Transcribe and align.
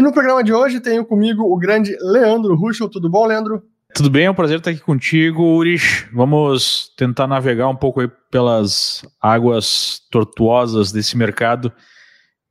E 0.00 0.02
no 0.02 0.14
programa 0.14 0.42
de 0.42 0.50
hoje 0.50 0.80
tenho 0.80 1.04
comigo 1.04 1.42
o 1.42 1.58
grande 1.58 1.94
Leandro 2.00 2.54
Ruschel. 2.54 2.88
Tudo 2.88 3.10
bom, 3.10 3.26
Leandro? 3.26 3.62
Tudo 3.94 4.08
bem, 4.08 4.24
é 4.24 4.30
um 4.30 4.34
prazer 4.34 4.56
estar 4.56 4.70
aqui 4.70 4.80
contigo, 4.80 5.42
Urish. 5.42 6.08
Vamos 6.10 6.90
tentar 6.96 7.26
navegar 7.26 7.68
um 7.68 7.76
pouco 7.76 8.00
aí 8.00 8.10
pelas 8.30 9.02
águas 9.20 10.00
tortuosas 10.10 10.90
desse 10.90 11.18
mercado 11.18 11.70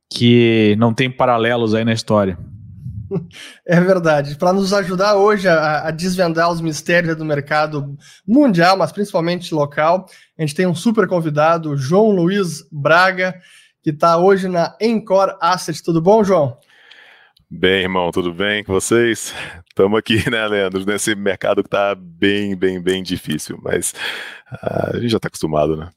que 0.08 0.76
não 0.78 0.94
tem 0.94 1.10
paralelos 1.10 1.74
aí 1.74 1.84
na 1.84 1.92
história. 1.92 2.38
É 3.66 3.80
verdade. 3.80 4.36
Para 4.36 4.52
nos 4.52 4.72
ajudar 4.72 5.16
hoje 5.16 5.48
a, 5.48 5.88
a, 5.88 5.90
desvendar 5.90 6.52
os 6.52 6.60
mistérios 6.60 7.16
do 7.16 7.24
mercado 7.24 7.96
mundial, 8.24 8.76
mas 8.76 8.92
principalmente 8.92 9.52
local, 9.52 10.06
a 10.38 10.42
gente 10.42 10.54
tem 10.54 10.68
um 10.68 10.74
super 10.76 11.08
convidado, 11.08 11.76
João 11.76 12.12
Luiz 12.12 12.64
Braga, 12.70 13.34
que 13.82 13.90
está 13.90 14.16
hoje 14.16 14.46
na 14.46 14.76
Encore 14.80 15.34
Asset. 15.40 15.82
Tudo 15.82 16.00
bom, 16.00 16.22
João? 16.22 16.56
Bem, 17.52 17.82
irmão, 17.82 18.12
tudo 18.12 18.32
bem 18.32 18.62
com 18.62 18.72
vocês? 18.72 19.34
Estamos 19.68 19.98
aqui, 19.98 20.22
né, 20.30 20.46
Leandro, 20.46 20.86
nesse 20.86 21.16
mercado 21.16 21.64
que 21.64 21.66
está 21.66 21.96
bem, 21.96 22.54
bem, 22.54 22.80
bem 22.80 23.02
difícil, 23.02 23.58
mas 23.60 23.92
uh, 24.52 24.94
a 24.94 25.00
gente 25.00 25.08
já 25.08 25.16
está 25.16 25.26
acostumado, 25.26 25.76
né? 25.76 25.90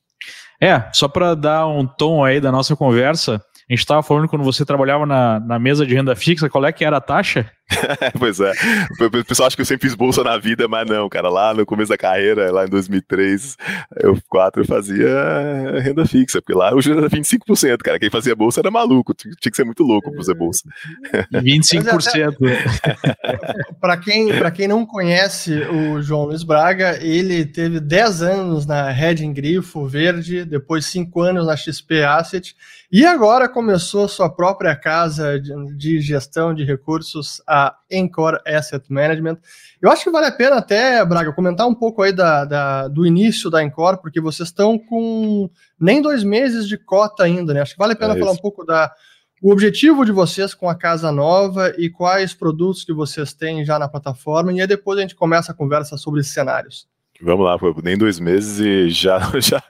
É, 0.60 0.90
só 0.92 1.08
para 1.08 1.36
dar 1.36 1.68
um 1.68 1.86
tom 1.86 2.26
aí 2.26 2.42
da 2.42 2.52
nossa 2.52 2.76
conversa, 2.76 3.36
a 3.36 3.72
gente 3.72 3.82
estava 3.82 4.02
falando 4.02 4.28
quando 4.28 4.44
você 4.44 4.66
trabalhava 4.66 5.06
na, 5.06 5.40
na 5.42 5.60
mesa 5.60 5.86
de 5.86 5.94
renda 5.94 6.16
fixa, 6.16 6.50
qual 6.50 6.66
é 6.66 6.72
que 6.72 6.84
era 6.84 6.98
a 6.98 7.02
taxa? 7.02 7.48
pois 8.20 8.40
é. 8.40 8.52
O 9.00 9.26
pessoal 9.26 9.48
acha 9.48 9.56
que 9.56 9.62
eu 9.62 9.66
sempre 9.66 9.88
fiz 9.88 9.96
bolsa 9.96 10.24
na 10.24 10.38
vida, 10.38 10.68
mas 10.68 10.88
não, 10.88 11.08
cara. 11.10 11.30
Lá 11.30 11.54
no 11.54 11.66
começo 11.66 11.90
da 11.90 11.98
carreira, 11.98 12.52
lá 12.52 12.66
em 12.66 12.70
2003, 12.70 13.58
eu, 14.02 14.18
4, 14.30 14.62
eu 14.62 14.66
fazia 14.66 15.80
renda 15.82 16.06
fixa, 16.06 16.42
porque 16.42 16.58
lá 16.58 16.72
eu 16.72 16.80
era 16.80 17.10
25%, 17.10 17.78
cara. 17.78 18.00
Quem 18.00 18.10
fazia 18.10 18.36
bolsa 18.36 18.60
era 18.60 18.72
maluco, 18.72 19.14
tinha 19.14 19.34
que 19.36 19.56
ser 19.56 19.64
muito 19.64 19.84
louco 19.84 20.10
para 20.10 20.18
fazer 20.18 20.34
bolsa. 20.34 20.64
25%. 21.34 22.36
para 23.80 23.98
quem, 23.98 24.30
quem 24.54 24.68
não 24.68 24.86
conhece 24.86 25.54
o 25.54 26.02
João 26.02 26.26
Luiz 26.26 26.44
Braga, 26.44 27.00
ele 27.02 27.46
teve 27.46 27.80
10 27.80 28.22
anos 28.22 28.66
na 28.66 28.90
Red 28.90 29.24
em 29.24 29.34
Grifo 29.34 29.88
Verde, 29.88 30.46
depois 30.46 30.86
5 30.86 31.22
anos 31.22 31.46
na 31.46 31.56
XP 31.56 32.04
Asset, 32.04 32.56
e 32.92 33.06
agora 33.06 33.50
começou 33.50 34.08
sua 34.08 34.30
própria 34.30 34.76
casa 34.76 35.40
de, 35.40 35.52
de 35.76 36.00
gestão 36.00 36.54
de 36.54 36.64
recursos, 36.64 37.42
a 37.54 37.76
Encore 37.92 38.40
Asset 38.48 38.92
Management. 38.92 39.38
Eu 39.80 39.92
acho 39.92 40.04
que 40.04 40.10
vale 40.10 40.26
a 40.26 40.32
pena 40.32 40.56
até, 40.56 41.06
Braga, 41.06 41.32
comentar 41.34 41.68
um 41.68 41.76
pouco 41.76 42.02
aí 42.02 42.12
da, 42.12 42.46
da 42.46 42.88
do 42.88 43.06
início 43.06 43.48
da 43.48 43.64
Encore, 43.64 44.02
porque 44.02 44.20
vocês 44.20 44.50
estão 44.50 44.80
com 44.80 45.48
nem 45.80 46.02
dois 46.02 46.24
meses 46.24 46.68
de 46.68 46.80
cota 46.80 47.24
ainda, 47.24 47.54
né? 47.54 47.62
Acho 47.62 47.74
que 47.74 47.78
vale 47.78 47.94
a 47.94 47.96
pena 47.96 48.16
é 48.16 48.20
falar 48.20 48.32
um 48.32 48.38
pouco 48.38 48.66
da 48.66 48.92
o 49.40 49.52
objetivo 49.52 50.06
de 50.06 50.12
vocês 50.12 50.54
com 50.54 50.68
a 50.70 50.74
casa 50.74 51.12
nova 51.12 51.76
e 51.78 51.90
quais 51.90 52.34
produtos 52.34 52.84
que 52.84 52.94
vocês 52.94 53.34
têm 53.34 53.64
já 53.64 53.78
na 53.78 53.90
plataforma, 53.90 54.52
e 54.54 54.62
aí 54.62 54.66
depois 54.66 54.98
a 54.98 55.02
gente 55.02 55.16
começa 55.16 55.52
a 55.52 55.56
conversa 55.56 55.96
sobre 55.98 56.24
cenários. 56.24 56.88
Vamos 57.24 57.46
lá, 57.46 57.58
nem 57.82 57.98
dois 57.98 58.20
meses 58.20 58.60
e 58.60 58.90
já, 58.90 59.18
já, 59.40 59.64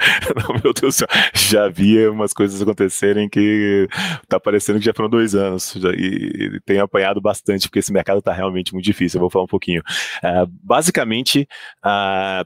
meu 0.64 0.74
Deus 0.74 0.80
do 0.80 0.92
céu, 0.92 1.08
já 1.36 1.66
havia 1.66 2.12
umas 2.12 2.34
coisas 2.34 2.60
acontecerem 2.60 3.30
que 3.30 3.88
tá 4.28 4.40
parecendo 4.40 4.80
que 4.80 4.86
já 4.86 4.94
foram 4.94 5.10
dois 5.10 5.36
anos 5.36 5.72
já, 5.78 5.90
e, 5.92 6.56
e 6.56 6.60
tem 6.62 6.80
apanhado 6.80 7.22
bastante, 7.22 7.68
porque 7.68 7.78
esse 7.78 7.94
mercado 7.94 8.24
tá 8.24 8.34
realmente 8.34 8.74
muito 8.74 8.86
difícil, 8.86 9.20
eu 9.20 9.22
vou 9.22 9.30
falar 9.30 9.46
um 9.46 9.48
pouquinho. 9.48 9.82
Uh, 10.24 10.48
basicamente, 10.64 11.48
uh, 11.86 12.44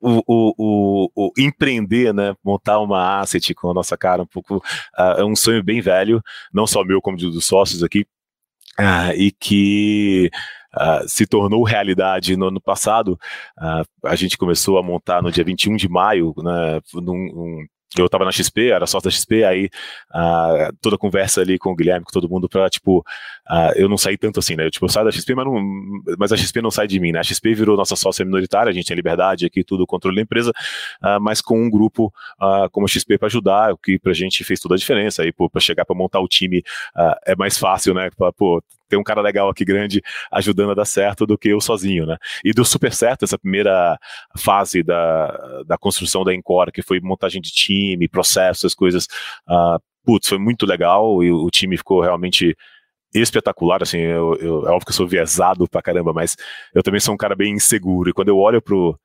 o, 0.00 0.22
o, 0.26 0.54
o, 0.58 1.10
o, 1.14 1.32
empreender, 1.38 2.12
né, 2.12 2.34
montar 2.44 2.80
uma 2.80 3.20
asset 3.20 3.54
com 3.54 3.70
a 3.70 3.74
nossa 3.74 3.96
cara 3.96 4.22
um 4.22 4.26
pouco, 4.26 4.56
uh, 4.56 5.20
é 5.20 5.24
um 5.24 5.36
sonho 5.36 5.62
bem 5.62 5.80
velho, 5.80 6.20
não 6.52 6.66
só 6.66 6.84
meu 6.84 7.00
como 7.00 7.16
dos 7.16 7.46
sócios 7.46 7.82
aqui, 7.82 8.04
uh, 8.78 9.12
e 9.14 9.30
que 9.32 10.30
uh, 10.74 11.08
se 11.08 11.26
tornou 11.26 11.62
realidade 11.64 12.36
no 12.36 12.48
ano 12.48 12.60
passado. 12.60 13.18
Uh, 13.58 14.06
a 14.06 14.16
gente 14.16 14.36
começou 14.36 14.78
a 14.78 14.82
montar 14.82 15.22
no 15.22 15.32
dia 15.32 15.44
21 15.44 15.76
de 15.76 15.88
maio, 15.88 16.34
né, 16.38 16.80
num, 16.94 17.14
um, 17.14 17.66
eu 17.96 18.06
estava 18.06 18.24
na 18.24 18.32
XP, 18.32 18.70
era 18.70 18.86
sócio 18.86 19.08
da 19.08 19.14
XP, 19.14 19.44
aí 19.44 19.70
uh, 20.14 20.74
toda 20.80 20.96
a 20.96 20.98
conversa 20.98 21.40
ali 21.40 21.58
com 21.58 21.70
o 21.70 21.76
Guilherme, 21.76 22.04
com 22.04 22.10
todo 22.10 22.28
mundo, 22.28 22.48
para 22.48 22.68
tipo, 22.68 22.98
uh, 22.98 23.72
eu 23.76 23.88
não 23.88 23.96
saí 23.96 24.18
tanto 24.18 24.40
assim, 24.40 24.56
né? 24.56 24.66
Eu, 24.66 24.70
tipo, 24.70 24.84
eu 24.84 24.88
saio 24.88 25.06
da 25.06 25.12
XP, 25.12 25.34
mas, 25.34 25.46
não, 25.46 25.54
mas 26.18 26.32
a 26.32 26.36
XP 26.36 26.60
não 26.60 26.70
sai 26.70 26.86
de 26.86 26.98
mim, 26.98 27.12
né? 27.12 27.20
A 27.20 27.22
XP 27.22 27.54
virou 27.54 27.76
nossa 27.76 27.94
sócia 27.94 28.24
minoritária, 28.24 28.70
a 28.70 28.72
gente 28.72 28.86
tem 28.86 28.96
liberdade 28.96 29.46
aqui, 29.46 29.62
tudo, 29.62 29.86
controle 29.86 30.16
da 30.16 30.22
empresa, 30.22 30.50
uh, 31.02 31.20
mas 31.20 31.40
com 31.40 31.62
um 31.62 31.70
grupo 31.70 32.12
como 32.72 32.86
a 32.86 32.88
XP 32.88 33.18
para 33.18 33.26
ajudar, 33.26 33.72
o 33.72 33.76
que 33.76 33.98
pra 33.98 34.12
gente 34.12 34.42
fez 34.44 34.60
toda 34.60 34.74
a 34.74 34.78
diferença. 34.78 35.22
Aí, 35.22 35.32
pô, 35.32 35.48
para 35.48 35.60
chegar 35.60 35.84
para 35.84 35.96
montar 35.96 36.20
o 36.20 36.28
time 36.28 36.62
é 37.26 37.34
mais 37.36 37.58
fácil, 37.58 37.94
né? 37.94 38.10
Pra, 38.16 38.32
pô, 38.32 38.62
ter 38.88 38.96
um 38.96 39.02
cara 39.02 39.20
legal 39.20 39.48
aqui 39.48 39.64
grande 39.64 40.02
ajudando 40.32 40.72
a 40.72 40.74
dar 40.74 40.84
certo 40.84 41.26
do 41.26 41.36
que 41.38 41.48
eu 41.48 41.60
sozinho, 41.60 42.06
né? 42.06 42.16
E 42.44 42.52
deu 42.52 42.64
super 42.64 42.92
certo 42.92 43.24
essa 43.24 43.38
primeira 43.38 43.98
fase 44.36 44.82
da, 44.82 45.62
da 45.66 45.78
construção 45.78 46.24
da 46.24 46.34
Encore, 46.34 46.72
que 46.72 46.82
foi 46.82 47.00
montagem 47.00 47.40
de 47.40 47.50
time, 47.50 48.08
processos, 48.08 48.64
essas 48.64 48.74
coisas. 48.74 49.06
Uh, 49.48 49.80
putz, 50.04 50.28
foi 50.28 50.38
muito 50.38 50.64
legal 50.66 51.22
e 51.22 51.30
o 51.32 51.50
time 51.50 51.76
ficou 51.76 52.00
realmente 52.00 52.56
espetacular, 53.14 53.82
assim, 53.82 53.98
eu, 53.98 54.34
eu, 54.36 54.66
é 54.66 54.70
óbvio 54.70 54.86
que 54.86 54.90
eu 54.90 54.96
sou 54.96 55.08
viesado 55.08 55.68
pra 55.68 55.82
caramba, 55.82 56.12
mas 56.12 56.36
eu 56.74 56.82
também 56.82 57.00
sou 57.00 57.14
um 57.14 57.16
cara 57.16 57.34
bem 57.34 57.54
inseguro, 57.54 58.10
e 58.10 58.12
quando 58.12 58.28
eu 58.28 58.36
olho 58.36 58.60
pro, 58.60 58.98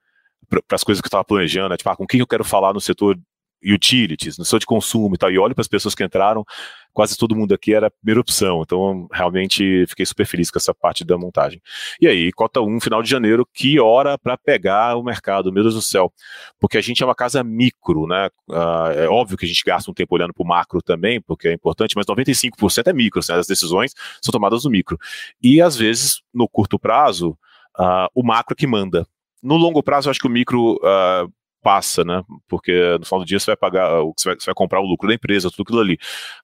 para 0.50 0.76
as 0.76 0.84
coisas 0.84 1.02
que 1.02 1.06
eu 1.06 1.10
estava 1.10 1.24
planejando, 1.24 1.74
é, 1.74 1.78
tipo, 1.78 1.90
ah, 1.90 1.96
com 1.96 2.06
quem 2.06 2.20
eu 2.20 2.28
quero 2.28 2.44
falar 2.44 2.74
no 2.74 2.82
setor 2.82 3.18
utilities, 3.64 4.38
no 4.38 4.46
setor 4.46 4.60
de 4.60 4.66
consumo 4.66 5.16
e 5.16 5.18
tal, 5.18 5.32
e 5.32 5.38
olho 5.38 5.54
para 5.54 5.62
as 5.62 5.68
pessoas 5.68 5.94
que 5.94 6.04
entraram, 6.04 6.46
quase 6.94 7.18
todo 7.18 7.36
mundo 7.36 7.54
aqui 7.54 7.74
era 7.74 7.88
a 7.88 7.92
primeira 7.92 8.20
opção. 8.20 8.62
Então, 8.62 9.08
realmente 9.12 9.86
fiquei 9.88 10.06
super 10.06 10.26
feliz 10.26 10.50
com 10.52 10.58
essa 10.58 10.74
parte 10.74 11.04
da 11.04 11.18
montagem. 11.18 11.62
E 12.00 12.08
aí, 12.08 12.32
cota 12.32 12.62
1, 12.62 12.80
final 12.80 13.02
de 13.02 13.10
janeiro, 13.10 13.48
que 13.54 13.80
hora 13.80 14.18
para 14.18 14.38
pegar 14.38 14.96
o 14.96 15.04
mercado, 15.04 15.52
meu 15.52 15.64
Deus 15.64 15.76
do 15.76 15.82
céu. 15.82 16.12
Porque 16.60 16.78
a 16.78 16.82
gente 16.82 17.02
é 17.02 17.06
uma 17.06 17.16
casa 17.16 17.44
micro, 17.44 18.08
né? 18.08 18.30
Uh, 18.50 18.92
é 18.96 19.08
óbvio 19.08 19.38
que 19.38 19.46
a 19.46 19.48
gente 19.48 19.64
gasta 19.64 19.90
um 19.90 19.94
tempo 19.94 20.16
olhando 20.16 20.34
para 20.34 20.44
o 20.44 20.48
macro 20.48 20.82
também, 20.82 21.22
porque 21.22 21.48
é 21.48 21.54
importante, 21.54 21.96
mas 21.96 22.06
95% 22.06 22.88
é 22.88 22.94
micro, 22.94 23.22
né? 23.28 23.36
as 23.36 23.48
decisões 23.48 23.94
são 24.22 24.32
tomadas 24.32 24.64
no 24.66 24.72
micro. 24.72 24.98
E 25.42 25.62
às 25.62 25.76
vezes, 25.76 26.22
no 26.34 26.48
curto 26.48 26.78
prazo, 26.78 27.38
uh, 27.80 28.08
o 28.14 28.24
macro 28.24 28.54
é 28.54 28.56
que 28.56 28.68
manda. 28.68 29.06
No 29.42 29.58
longo 29.58 29.82
prazo, 29.82 30.08
eu 30.08 30.12
acho 30.12 30.20
que 30.20 30.28
o 30.28 30.32
micro 30.32 30.76
uh, 30.76 31.32
passa, 31.62 32.04
né? 32.04 32.24
Porque 32.48 32.98
no 33.00 33.06
final 33.06 33.20
do 33.20 33.26
dia 33.26 33.40
você 33.40 33.48
vai 33.48 33.56
pagar, 33.56 33.90
você 34.18 34.30
vai, 34.30 34.36
você 34.40 34.46
vai 34.46 34.56
comprar 34.56 34.80
o 34.80 34.86
lucro 34.86 35.08
da 35.08 35.14
empresa, 35.14 35.50
tudo 35.50 35.64
aquilo 35.64 35.80
ali. 35.80 35.98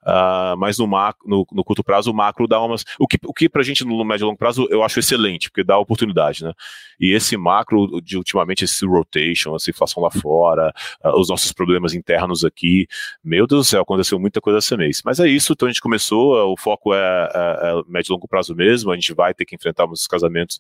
Uh, 0.04 0.58
mas 0.58 0.78
no, 0.78 0.88
macro, 0.88 1.28
no, 1.28 1.46
no, 1.52 1.64
curto 1.64 1.84
prazo, 1.84 2.12
o 2.12 2.14
macro 2.14 2.48
dá 2.48 2.62
umas. 2.62 2.84
O 3.00 3.08
que, 3.08 3.18
o 3.26 3.34
que 3.34 3.50
pra 3.50 3.64
gente 3.64 3.84
no 3.84 4.04
médio 4.04 4.26
e 4.26 4.28
longo 4.28 4.38
prazo 4.38 4.68
eu 4.70 4.84
acho 4.84 5.00
excelente, 5.00 5.50
porque 5.50 5.64
dá 5.64 5.78
oportunidade, 5.78 6.44
né? 6.44 6.54
E 7.00 7.14
esse 7.14 7.38
macro, 7.38 8.02
de 8.02 8.18
ultimamente, 8.18 8.66
esse 8.66 8.86
rotation, 8.86 9.56
essa 9.56 9.70
inflação 9.70 10.02
lá 10.02 10.10
fora, 10.10 10.74
uh, 11.04 11.20
os 11.20 11.30
nossos 11.30 11.52
problemas 11.52 11.94
internos 11.94 12.44
aqui, 12.44 12.88
meu 13.24 13.48
Deus 13.48 13.68
do 13.68 13.70
céu, 13.70 13.82
aconteceu 13.82 14.20
muita 14.20 14.40
coisa 14.40 14.60
esse 14.60 14.76
mês. 14.78 15.02
Mas 15.04 15.20
é 15.20 15.28
isso, 15.28 15.54
então 15.54 15.68
a 15.68 15.72
gente 15.72 15.82
começou, 15.82 16.36
uh, 16.36 16.52
o 16.52 16.58
foco 16.58 16.94
é, 16.94 16.98
é, 16.98 17.70
é, 17.70 17.82
médio 17.88 18.12
e 18.12 18.14
longo 18.14 18.28
prazo 18.28 18.56
mesmo, 18.56 18.92
a 18.92 18.96
gente 18.96 19.14
vai 19.14 19.34
ter 19.34 19.46
que 19.46 19.56
enfrentar 19.56 19.86
os 19.90 20.08
casamentos 20.08 20.60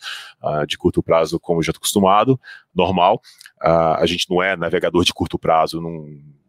de 0.67 0.78
curto 0.78 1.01
prazo, 1.01 1.40
como 1.40 1.62
já 1.62 1.72
estou 1.72 1.79
acostumado, 1.79 2.40
normal. 2.77 3.21
a 3.61 4.05
gente 4.05 4.29
não 4.29 4.41
é 4.41 4.55
navegador 4.55 5.03
de 5.03 5.13
curto 5.13 5.39
prazo, 5.39 5.81
não, 5.81 6.05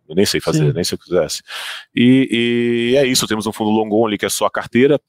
eu 0.09 0.15
nem 0.15 0.25
sei 0.25 0.41
fazer, 0.41 0.66
Sim. 0.66 0.72
nem 0.72 0.83
se 0.83 0.94
eu 0.94 0.99
quisesse. 0.99 1.43
E, 1.94 2.93
e, 2.93 2.97
é 2.97 3.06
isso, 3.06 3.27
temos 3.27 3.47
um 3.47 3.53
fundo 3.53 3.71
long 3.71 4.06
ali 4.06 4.16
que 4.16 4.27
é 4.27 4.28
só 4.28 4.47
a 4.47 4.50
carteira 4.50 5.00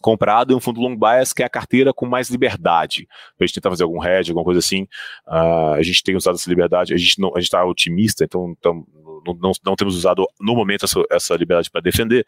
comprado 0.00 0.52
e 0.52 0.54
um 0.54 0.60
fundo 0.60 0.80
long 0.80 0.96
bias 0.96 1.32
que 1.32 1.42
é 1.42 1.46
a 1.46 1.50
carteira 1.50 1.92
com 1.92 2.06
mais 2.06 2.30
liberdade. 2.30 3.06
Para 3.36 3.44
a 3.44 3.46
gente 3.46 3.54
tentar 3.56 3.70
fazer 3.70 3.82
algum 3.82 4.02
hedge, 4.02 4.30
alguma 4.30 4.44
coisa 4.44 4.60
assim, 4.60 4.84
uh, 5.26 5.74
a 5.74 5.82
gente 5.82 6.02
tem 6.02 6.16
usado 6.16 6.36
essa 6.36 6.48
liberdade, 6.48 6.94
a 6.94 6.96
gente 6.96 7.18
está 7.36 7.64
otimista, 7.64 8.24
então 8.24 8.56
não, 8.64 8.86
não, 9.34 9.52
não, 9.64 9.76
temos 9.76 9.96
usado 9.96 10.26
no 10.40 10.54
momento 10.54 10.84
essa, 10.84 11.02
essa 11.10 11.34
liberdade 11.34 11.70
para 11.70 11.80
defender, 11.80 12.24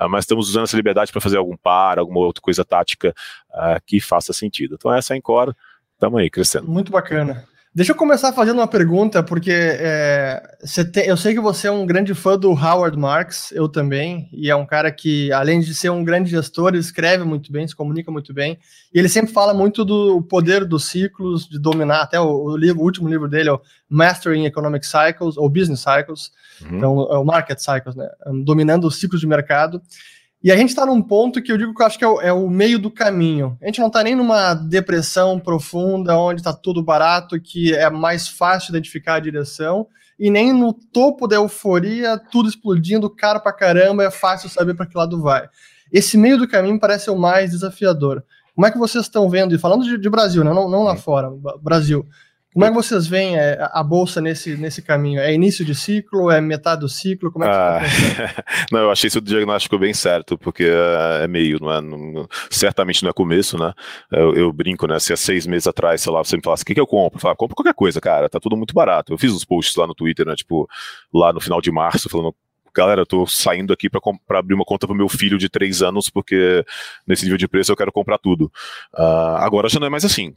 uh, 0.00 0.08
mas 0.08 0.24
estamos 0.24 0.48
usando 0.48 0.64
essa 0.64 0.76
liberdade 0.76 1.12
para 1.12 1.20
fazer 1.20 1.36
algum 1.36 1.56
par, 1.56 1.98
alguma 1.98 2.20
outra 2.20 2.42
coisa 2.42 2.64
tática 2.64 3.14
uh, 3.50 3.80
que 3.86 4.00
faça 4.00 4.32
sentido. 4.32 4.74
Então 4.74 4.92
essa 4.92 5.14
é 5.14 5.14
a 5.14 5.18
Encore, 5.18 5.52
estamos 5.94 6.20
aí 6.20 6.28
crescendo. 6.28 6.68
Muito 6.68 6.90
bacana. 6.90 7.46
Deixa 7.74 7.90
eu 7.90 7.96
começar 7.96 8.32
fazendo 8.32 8.58
uma 8.58 8.68
pergunta, 8.68 9.20
porque 9.20 9.50
é, 9.50 10.40
tem, 10.92 11.06
eu 11.06 11.16
sei 11.16 11.34
que 11.34 11.40
você 11.40 11.66
é 11.66 11.72
um 11.72 11.84
grande 11.84 12.14
fã 12.14 12.38
do 12.38 12.52
Howard 12.52 12.96
Marks, 12.96 13.50
eu 13.50 13.68
também, 13.68 14.28
e 14.32 14.48
é 14.48 14.54
um 14.54 14.64
cara 14.64 14.92
que, 14.92 15.32
além 15.32 15.58
de 15.58 15.74
ser 15.74 15.90
um 15.90 16.04
grande 16.04 16.30
gestor, 16.30 16.76
escreve 16.76 17.24
muito 17.24 17.50
bem, 17.50 17.66
se 17.66 17.74
comunica 17.74 18.12
muito 18.12 18.32
bem, 18.32 18.60
e 18.94 18.98
ele 19.00 19.08
sempre 19.08 19.32
fala 19.32 19.52
muito 19.52 19.84
do 19.84 20.22
poder 20.22 20.64
dos 20.64 20.84
ciclos, 20.84 21.48
de 21.48 21.58
dominar, 21.58 22.02
até 22.02 22.20
o, 22.20 22.44
o, 22.44 22.56
livro, 22.56 22.80
o 22.80 22.84
último 22.84 23.08
livro 23.08 23.28
dele 23.28 23.48
é 23.48 23.52
o 23.52 23.60
Mastering 23.88 24.44
Economic 24.44 24.86
Cycles, 24.86 25.36
ou 25.36 25.50
Business 25.50 25.80
Cycles, 25.80 26.30
uhum. 26.62 26.76
então 26.76 27.08
é 27.10 27.18
o 27.18 27.24
Market 27.24 27.58
Cycles, 27.58 27.96
né, 27.96 28.08
dominando 28.44 28.86
os 28.86 29.00
ciclos 29.00 29.20
de 29.20 29.26
mercado, 29.26 29.82
e 30.44 30.52
a 30.52 30.56
gente 30.58 30.68
está 30.68 30.84
num 30.84 31.00
ponto 31.00 31.40
que 31.40 31.50
eu 31.50 31.56
digo 31.56 31.72
que 31.74 31.80
eu 31.80 31.86
acho 31.86 31.98
que 31.98 32.04
é 32.04 32.08
o, 32.08 32.20
é 32.20 32.30
o 32.30 32.50
meio 32.50 32.78
do 32.78 32.90
caminho. 32.90 33.56
A 33.62 33.66
gente 33.66 33.80
não 33.80 33.86
está 33.86 34.02
nem 34.02 34.14
numa 34.14 34.52
depressão 34.52 35.40
profunda, 35.40 36.18
onde 36.18 36.42
está 36.42 36.52
tudo 36.52 36.82
barato, 36.82 37.40
que 37.40 37.74
é 37.74 37.88
mais 37.88 38.28
fácil 38.28 38.70
identificar 38.70 39.14
a 39.14 39.20
direção, 39.20 39.86
e 40.18 40.30
nem 40.30 40.52
no 40.52 40.74
topo 40.74 41.26
da 41.26 41.36
euforia, 41.36 42.18
tudo 42.30 42.46
explodindo, 42.46 43.08
caro 43.08 43.40
pra 43.40 43.54
caramba, 43.54 44.04
é 44.04 44.10
fácil 44.10 44.50
saber 44.50 44.74
para 44.74 44.84
que 44.84 44.98
lado 44.98 45.18
vai. 45.22 45.48
Esse 45.90 46.18
meio 46.18 46.36
do 46.36 46.46
caminho 46.46 46.78
parece 46.78 47.08
o 47.08 47.16
mais 47.16 47.52
desafiador. 47.52 48.22
Como 48.54 48.66
é 48.66 48.70
que 48.70 48.78
vocês 48.78 49.06
estão 49.06 49.30
vendo, 49.30 49.54
e 49.54 49.58
falando 49.58 49.84
de, 49.84 49.96
de 49.96 50.10
Brasil, 50.10 50.44
né? 50.44 50.52
não, 50.52 50.68
não 50.68 50.82
lá 50.82 50.94
fora, 50.94 51.30
Brasil, 51.62 52.06
como 52.54 52.64
é 52.64 52.68
que 52.68 52.74
vocês 52.74 53.08
veem 53.08 53.36
é, 53.36 53.58
a 53.72 53.82
bolsa 53.82 54.20
nesse, 54.20 54.56
nesse 54.56 54.80
caminho? 54.80 55.20
É 55.20 55.34
início 55.34 55.64
de 55.64 55.74
ciclo? 55.74 56.30
É 56.30 56.40
metade 56.40 56.82
do 56.82 56.88
ciclo? 56.88 57.32
Como 57.32 57.44
é 57.44 57.48
que 57.48 57.52
tá 57.52 57.80
ah, 57.80 58.44
Não, 58.70 58.78
eu 58.78 58.90
achei 58.92 59.08
esse 59.08 59.20
diagnóstico 59.20 59.76
bem 59.76 59.92
certo, 59.92 60.38
porque 60.38 60.62
é, 60.62 61.24
é 61.24 61.26
meio, 61.26 61.58
não 61.60 61.72
é? 61.72 61.80
Não, 61.80 62.28
certamente 62.48 63.02
não 63.02 63.10
é 63.10 63.12
começo, 63.12 63.58
né? 63.58 63.72
Eu, 64.12 64.34
eu, 64.34 64.52
brinco, 64.52 64.86
né? 64.86 65.00
Se 65.00 65.12
há 65.12 65.16
seis 65.16 65.48
meses 65.48 65.66
atrás, 65.66 66.00
sei 66.00 66.12
lá, 66.12 66.22
você 66.22 66.36
me 66.36 66.42
falasse, 66.44 66.62
o 66.62 66.66
que, 66.66 66.74
que 66.74 66.80
eu 66.80 66.86
compro? 66.86 67.16
Eu 67.16 67.20
falava, 67.20 67.36
compra 67.36 67.56
qualquer 67.56 67.74
coisa, 67.74 68.00
cara, 68.00 68.28
tá 68.28 68.38
tudo 68.38 68.56
muito 68.56 68.72
barato. 68.72 69.12
Eu 69.12 69.18
fiz 69.18 69.32
uns 69.32 69.44
posts 69.44 69.74
lá 69.74 69.88
no 69.88 69.94
Twitter, 69.94 70.24
né? 70.24 70.36
Tipo, 70.36 70.68
lá 71.12 71.32
no 71.32 71.40
final 71.40 71.60
de 71.60 71.72
março, 71.72 72.08
falando 72.08 72.32
galera, 72.74 73.02
eu 73.02 73.06
tô 73.06 73.26
saindo 73.26 73.72
aqui 73.72 73.88
para 73.88 74.38
abrir 74.38 74.54
uma 74.54 74.64
conta 74.64 74.86
pro 74.86 74.96
meu 74.96 75.08
filho 75.08 75.38
de 75.38 75.48
três 75.48 75.80
anos, 75.80 76.10
porque 76.10 76.64
nesse 77.06 77.24
nível 77.24 77.38
de 77.38 77.46
preço 77.46 77.70
eu 77.70 77.76
quero 77.76 77.92
comprar 77.92 78.18
tudo. 78.18 78.46
Uh, 78.92 79.36
agora 79.38 79.68
já 79.68 79.78
não 79.78 79.86
é 79.86 79.90
mais 79.90 80.04
assim. 80.04 80.34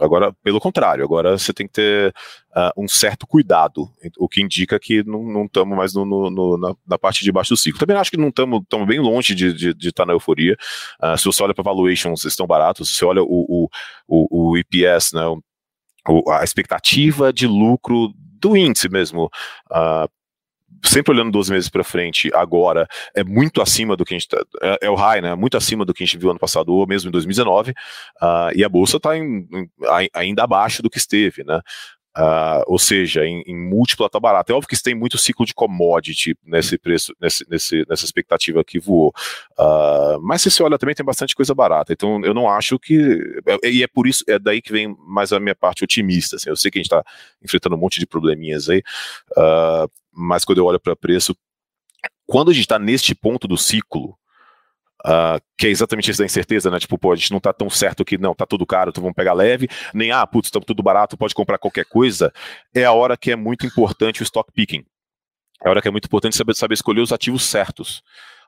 Agora, 0.00 0.32
pelo 0.42 0.60
contrário, 0.60 1.04
agora 1.04 1.36
você 1.36 1.52
tem 1.52 1.66
que 1.66 1.74
ter 1.74 2.14
uh, 2.56 2.82
um 2.82 2.88
certo 2.88 3.26
cuidado, 3.26 3.88
o 4.18 4.28
que 4.28 4.40
indica 4.42 4.78
que 4.78 5.02
não 5.04 5.44
estamos 5.44 5.76
mais 5.76 5.94
no, 5.94 6.04
no, 6.04 6.30
no, 6.30 6.58
na, 6.58 6.74
na, 6.86 6.98
parte 6.98 7.22
de 7.22 7.30
baixo 7.30 7.50
do 7.50 7.56
ciclo. 7.56 7.78
Também 7.78 7.96
acho 7.96 8.10
que 8.10 8.16
não 8.16 8.28
estamos 8.28 8.64
bem 8.86 8.98
longe 8.98 9.34
de 9.34 9.68
estar 9.70 10.02
tá 10.02 10.06
na 10.06 10.14
euforia. 10.14 10.56
Uh, 11.02 11.18
se 11.18 11.24
você 11.26 11.42
olha 11.42 11.54
para 11.54 11.64
valuations, 11.64 12.24
estão 12.24 12.46
baratos. 12.46 12.88
Se 12.88 12.96
você 12.96 13.04
olha 13.04 13.22
o, 13.22 13.26
o, 13.28 13.68
o, 14.08 14.50
o 14.50 14.56
EPS, 14.56 15.12
né, 15.12 15.22
o, 16.08 16.30
a 16.30 16.42
expectativa 16.42 17.32
de 17.32 17.46
lucro 17.46 18.12
do 18.16 18.56
índice 18.56 18.88
mesmo, 18.88 19.30
uh, 19.70 20.08
sempre 20.84 21.12
olhando 21.12 21.30
12 21.30 21.52
meses 21.52 21.68
para 21.68 21.84
frente, 21.84 22.30
agora 22.34 22.86
é 23.14 23.22
muito 23.22 23.60
acima 23.60 23.96
do 23.96 24.04
que 24.04 24.14
a 24.14 24.18
gente 24.18 24.28
tá, 24.28 24.42
é, 24.62 24.78
é, 24.82 24.90
o 24.90 24.94
high, 24.94 25.20
né? 25.20 25.34
Muito 25.34 25.56
acima 25.56 25.84
do 25.84 25.92
que 25.92 26.02
a 26.02 26.06
gente 26.06 26.18
viu 26.18 26.30
ano 26.30 26.38
passado 26.38 26.72
ou 26.72 26.86
mesmo 26.86 27.08
em 27.08 27.12
2019, 27.12 27.70
uh, 27.70 27.74
e 28.54 28.64
a 28.64 28.68
bolsa 28.68 28.96
está 28.96 29.10
ainda 30.14 30.44
abaixo 30.44 30.82
do 30.82 30.90
que 30.90 30.98
esteve, 30.98 31.44
né? 31.44 31.60
Uh, 32.16 32.64
ou 32.66 32.78
seja, 32.78 33.24
em, 33.24 33.42
em 33.46 33.56
múltipla 33.56 34.06
está 34.06 34.18
barato. 34.18 34.50
É 34.50 34.54
óbvio 34.54 34.68
que 34.68 34.74
isso 34.74 34.82
tem 34.82 34.94
muito 34.94 35.16
ciclo 35.16 35.46
de 35.46 35.54
commodity 35.54 36.36
nesse 36.44 36.76
preço, 36.76 37.14
nesse, 37.20 37.48
nesse, 37.48 37.84
nessa 37.88 38.04
expectativa 38.04 38.64
que 38.64 38.80
voou. 38.80 39.12
Uh, 39.58 40.20
mas 40.20 40.42
se 40.42 40.50
você 40.50 40.62
olha 40.62 40.78
também 40.78 40.94
tem 40.94 41.06
bastante 41.06 41.36
coisa 41.36 41.54
barata. 41.54 41.92
Então 41.92 42.20
eu 42.24 42.34
não 42.34 42.48
acho 42.50 42.78
que. 42.78 43.20
É, 43.62 43.70
e 43.70 43.82
é 43.82 43.86
por 43.86 44.06
isso, 44.06 44.24
é 44.26 44.38
daí 44.38 44.60
que 44.60 44.72
vem 44.72 44.96
mais 45.06 45.32
a 45.32 45.38
minha 45.38 45.54
parte 45.54 45.84
otimista. 45.84 46.36
Assim, 46.36 46.50
eu 46.50 46.56
sei 46.56 46.70
que 46.70 46.78
a 46.78 46.82
gente 46.82 46.92
está 46.92 47.04
enfrentando 47.42 47.76
um 47.76 47.78
monte 47.78 48.00
de 48.00 48.06
probleminhas 48.06 48.68
aí, 48.68 48.82
uh, 49.36 49.90
mas 50.12 50.44
quando 50.44 50.58
eu 50.58 50.64
olho 50.64 50.80
para 50.80 50.96
preço, 50.96 51.36
quando 52.26 52.50
a 52.50 52.54
gente 52.54 52.64
está 52.64 52.78
neste 52.78 53.14
ponto 53.14 53.46
do 53.46 53.56
ciclo, 53.56 54.18
Uh, 55.06 55.40
que 55.56 55.66
é 55.66 55.70
exatamente 55.70 56.10
isso 56.10 56.18
da 56.18 56.26
incerteza, 56.26 56.70
né? 56.70 56.78
Tipo, 56.78 56.98
pô, 56.98 57.12
a 57.12 57.16
gente 57.16 57.32
não 57.32 57.40
tá 57.40 57.52
tão 57.52 57.70
certo 57.70 58.04
que 58.04 58.18
não, 58.18 58.34
tá 58.34 58.44
tudo 58.44 58.66
caro, 58.66 58.90
então 58.90 59.02
vamos 59.02 59.16
pegar 59.16 59.32
leve, 59.32 59.68
nem, 59.94 60.12
ah, 60.12 60.26
putz, 60.26 60.50
tá 60.50 60.60
tudo 60.60 60.82
barato, 60.82 61.16
pode 61.16 61.34
comprar 61.34 61.58
qualquer 61.58 61.86
coisa. 61.86 62.32
É 62.74 62.84
a 62.84 62.92
hora 62.92 63.16
que 63.16 63.30
é 63.30 63.36
muito 63.36 63.66
importante 63.66 64.22
o 64.22 64.24
stock 64.24 64.52
picking. 64.52 64.84
É 65.62 65.68
a 65.68 65.70
hora 65.70 65.82
que 65.82 65.88
é 65.88 65.90
muito 65.90 66.06
importante 66.06 66.36
saber, 66.36 66.54
saber 66.54 66.74
escolher 66.74 67.00
os 67.00 67.12
ativos 67.12 67.44
certos. 67.44 68.02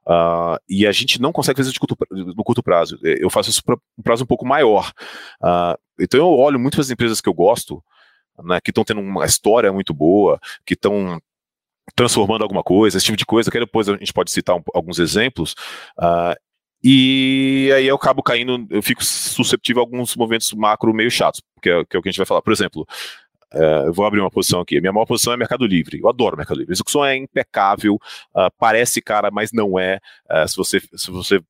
Uh, 0.06 0.58
e 0.68 0.86
a 0.86 0.92
gente 0.92 1.20
não 1.20 1.32
consegue 1.32 1.58
fazer 1.58 1.70
isso 1.70 1.80
no 2.10 2.44
curto 2.44 2.62
prazo. 2.62 2.98
Eu 3.02 3.30
faço 3.30 3.50
isso 3.50 3.62
para 3.62 3.76
um 3.76 4.02
prazo 4.02 4.24
um 4.24 4.26
pouco 4.26 4.44
maior. 4.44 4.92
Uh, 5.40 5.78
então 6.00 6.18
eu 6.18 6.28
olho 6.28 6.58
muitas 6.58 6.90
empresas 6.90 7.20
que 7.20 7.28
eu 7.28 7.34
gosto, 7.34 7.82
né, 8.44 8.60
que 8.62 8.70
estão 8.70 8.84
tendo 8.84 9.00
uma 9.00 9.24
história 9.24 9.72
muito 9.72 9.94
boa, 9.94 10.40
que 10.66 10.74
estão 10.74 11.20
transformando 11.94 12.42
alguma 12.42 12.62
coisa, 12.62 12.96
esse 12.96 13.06
tipo 13.06 13.18
de 13.18 13.26
coisa, 13.26 13.50
que 13.50 13.58
depois 13.58 13.88
a 13.88 13.96
gente 13.96 14.12
pode 14.12 14.30
citar 14.30 14.56
um, 14.56 14.62
alguns 14.74 14.98
exemplos. 14.98 15.54
Uh, 15.98 16.34
e 16.84 17.70
aí 17.76 17.86
eu 17.86 17.94
acabo 17.94 18.22
caindo, 18.22 18.66
eu 18.70 18.82
fico 18.82 19.04
susceptível 19.04 19.82
a 19.82 19.84
alguns 19.84 20.16
movimentos 20.16 20.52
macro 20.52 20.92
meio 20.92 21.10
chatos, 21.10 21.40
que 21.62 21.70
é, 21.70 21.84
que 21.84 21.96
é 21.96 21.98
o 21.98 22.02
que 22.02 22.08
a 22.08 22.12
gente 22.12 22.18
vai 22.18 22.26
falar. 22.26 22.42
Por 22.42 22.52
exemplo, 22.52 22.86
uh, 23.54 23.86
eu 23.86 23.92
vou 23.92 24.04
abrir 24.04 24.20
uma 24.20 24.30
posição 24.30 24.60
aqui. 24.60 24.80
Minha 24.80 24.92
maior 24.92 25.06
posição 25.06 25.32
é 25.32 25.36
Mercado 25.36 25.64
Livre. 25.66 26.00
Eu 26.00 26.08
adoro 26.08 26.36
Mercado 26.36 26.58
Livre. 26.58 26.72
A 26.72 26.74
execução 26.74 27.04
é 27.04 27.16
impecável, 27.16 27.94
uh, 27.94 28.50
parece 28.58 29.00
cara, 29.00 29.30
mas 29.30 29.52
não 29.52 29.78
é. 29.78 30.00
Uh, 30.30 30.48
se 30.48 30.56
você 30.56 30.80
se 30.80 31.10
você 31.10 31.40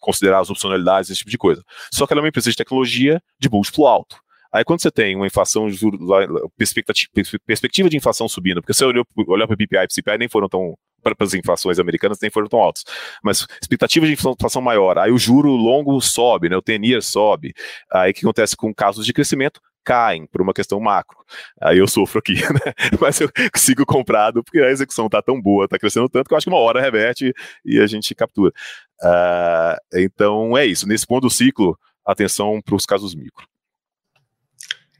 considerar 0.00 0.40
as 0.40 0.50
opcionalidades, 0.50 1.10
esse 1.10 1.18
tipo 1.18 1.30
de 1.30 1.38
coisa. 1.38 1.62
Só 1.92 2.06
que 2.06 2.12
ela 2.12 2.20
é 2.20 2.22
uma 2.22 2.28
empresa 2.28 2.50
de 2.50 2.56
tecnologia 2.56 3.22
de 3.38 3.48
múltiplo 3.48 3.86
alto. 3.86 4.16
Aí 4.56 4.64
quando 4.64 4.80
você 4.80 4.90
tem 4.90 5.14
uma 5.14 5.26
inflação, 5.26 5.68
perspectiva, 7.46 7.90
de 7.90 7.96
inflação 7.98 8.26
subindo, 8.26 8.62
porque 8.62 8.72
você 8.72 8.86
olhou, 8.86 9.04
olhou 9.26 9.46
para 9.46 9.52
o 9.52 9.56
PPI 9.56 9.84
e 9.84 9.92
CPI 9.92 10.16
nem 10.16 10.28
foram 10.30 10.48
tão 10.48 10.74
para 11.02 11.14
as 11.20 11.34
inflações 11.34 11.78
americanas 11.78 12.18
nem 12.22 12.30
foram 12.30 12.48
tão 12.48 12.58
altos, 12.58 12.82
mas 13.22 13.46
expectativa 13.60 14.06
de 14.06 14.14
inflação 14.14 14.62
maior, 14.62 14.98
aí 14.98 15.12
o 15.12 15.18
juro 15.18 15.50
longo 15.50 16.00
sobe, 16.00 16.48
né, 16.48 16.56
o 16.56 16.62
TNIR 16.62 17.02
sobe, 17.02 17.52
aí 17.92 18.10
o 18.10 18.14
que 18.14 18.20
acontece 18.24 18.56
com 18.56 18.74
casos 18.74 19.04
de 19.04 19.12
crescimento? 19.12 19.60
caem 19.84 20.26
por 20.26 20.42
uma 20.42 20.52
questão 20.52 20.80
macro. 20.80 21.16
Aí 21.62 21.78
eu 21.78 21.86
sofro 21.86 22.18
aqui, 22.18 22.34
né? 22.52 22.72
Mas 23.00 23.20
eu 23.20 23.30
sigo 23.54 23.86
comprado 23.86 24.42
porque 24.42 24.58
a 24.58 24.68
execução 24.68 25.08
tá 25.08 25.22
tão 25.22 25.40
boa, 25.40 25.68
tá 25.68 25.78
crescendo 25.78 26.08
tanto 26.08 26.26
que 26.26 26.34
eu 26.34 26.36
acho 26.36 26.46
que 26.46 26.50
uma 26.50 26.58
hora 26.58 26.80
reverte 26.80 27.32
e 27.64 27.78
a 27.78 27.86
gente 27.86 28.12
captura. 28.12 28.52
Uh, 29.00 29.76
então 29.94 30.58
é 30.58 30.66
isso. 30.66 30.88
Nesse 30.88 31.06
ponto 31.06 31.28
do 31.28 31.30
ciclo, 31.30 31.78
atenção 32.04 32.60
para 32.60 32.74
os 32.74 32.84
casos 32.84 33.14
micro. 33.14 33.46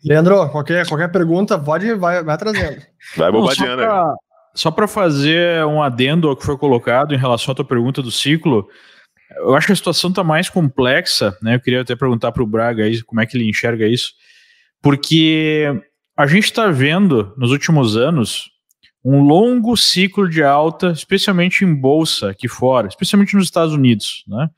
Leandro, 0.07 0.49
qualquer, 0.51 0.87
qualquer 0.87 1.09
pergunta, 1.11 1.59
pode 1.59 1.93
vai, 1.95 2.23
vai 2.23 2.39
trazendo. 2.39 2.81
Vai 3.17 3.33
bombardeando 3.33 3.83
aí. 3.83 4.15
Só 4.55 4.71
para 4.71 4.87
fazer 4.87 5.65
um 5.67 5.83
adendo 5.83 6.29
ao 6.29 6.37
que 6.37 6.47
foi 6.47 6.57
colocado 6.57 7.13
em 7.13 7.19
relação 7.19 7.53
à 7.53 7.55
tua 7.55 7.65
pergunta 7.65 8.01
do 8.01 8.11
ciclo, 8.11 8.67
eu 9.39 9.55
acho 9.55 9.67
que 9.67 9.73
a 9.73 9.77
situação 9.77 10.11
está 10.11 10.23
mais 10.23 10.49
complexa, 10.49 11.37
né? 11.43 11.57
Eu 11.57 11.61
queria 11.61 11.81
até 11.81 11.97
perguntar 11.97 12.33
para 12.33 12.43
o 12.43 12.47
Braga 12.47 12.85
aí 12.85 13.03
como 13.03 13.21
é 13.21 13.27
que 13.27 13.37
ele 13.37 13.49
enxerga 13.49 13.87
isso, 13.87 14.13
porque 14.81 15.67
a 16.17 16.27
gente 16.27 16.45
está 16.45 16.69
vendo 16.69 17.35
nos 17.37 17.51
últimos 17.51 17.97
anos 17.97 18.51
um 19.05 19.21
longo 19.21 19.77
ciclo 19.77 20.29
de 20.29 20.43
alta, 20.43 20.91
especialmente 20.91 21.65
em 21.65 21.75
bolsa 21.75 22.31
aqui 22.31 22.49
fora, 22.49 22.89
especialmente 22.89 23.35
nos 23.35 23.45
Estados 23.45 23.75
Unidos, 23.75 24.25
né? 24.27 24.49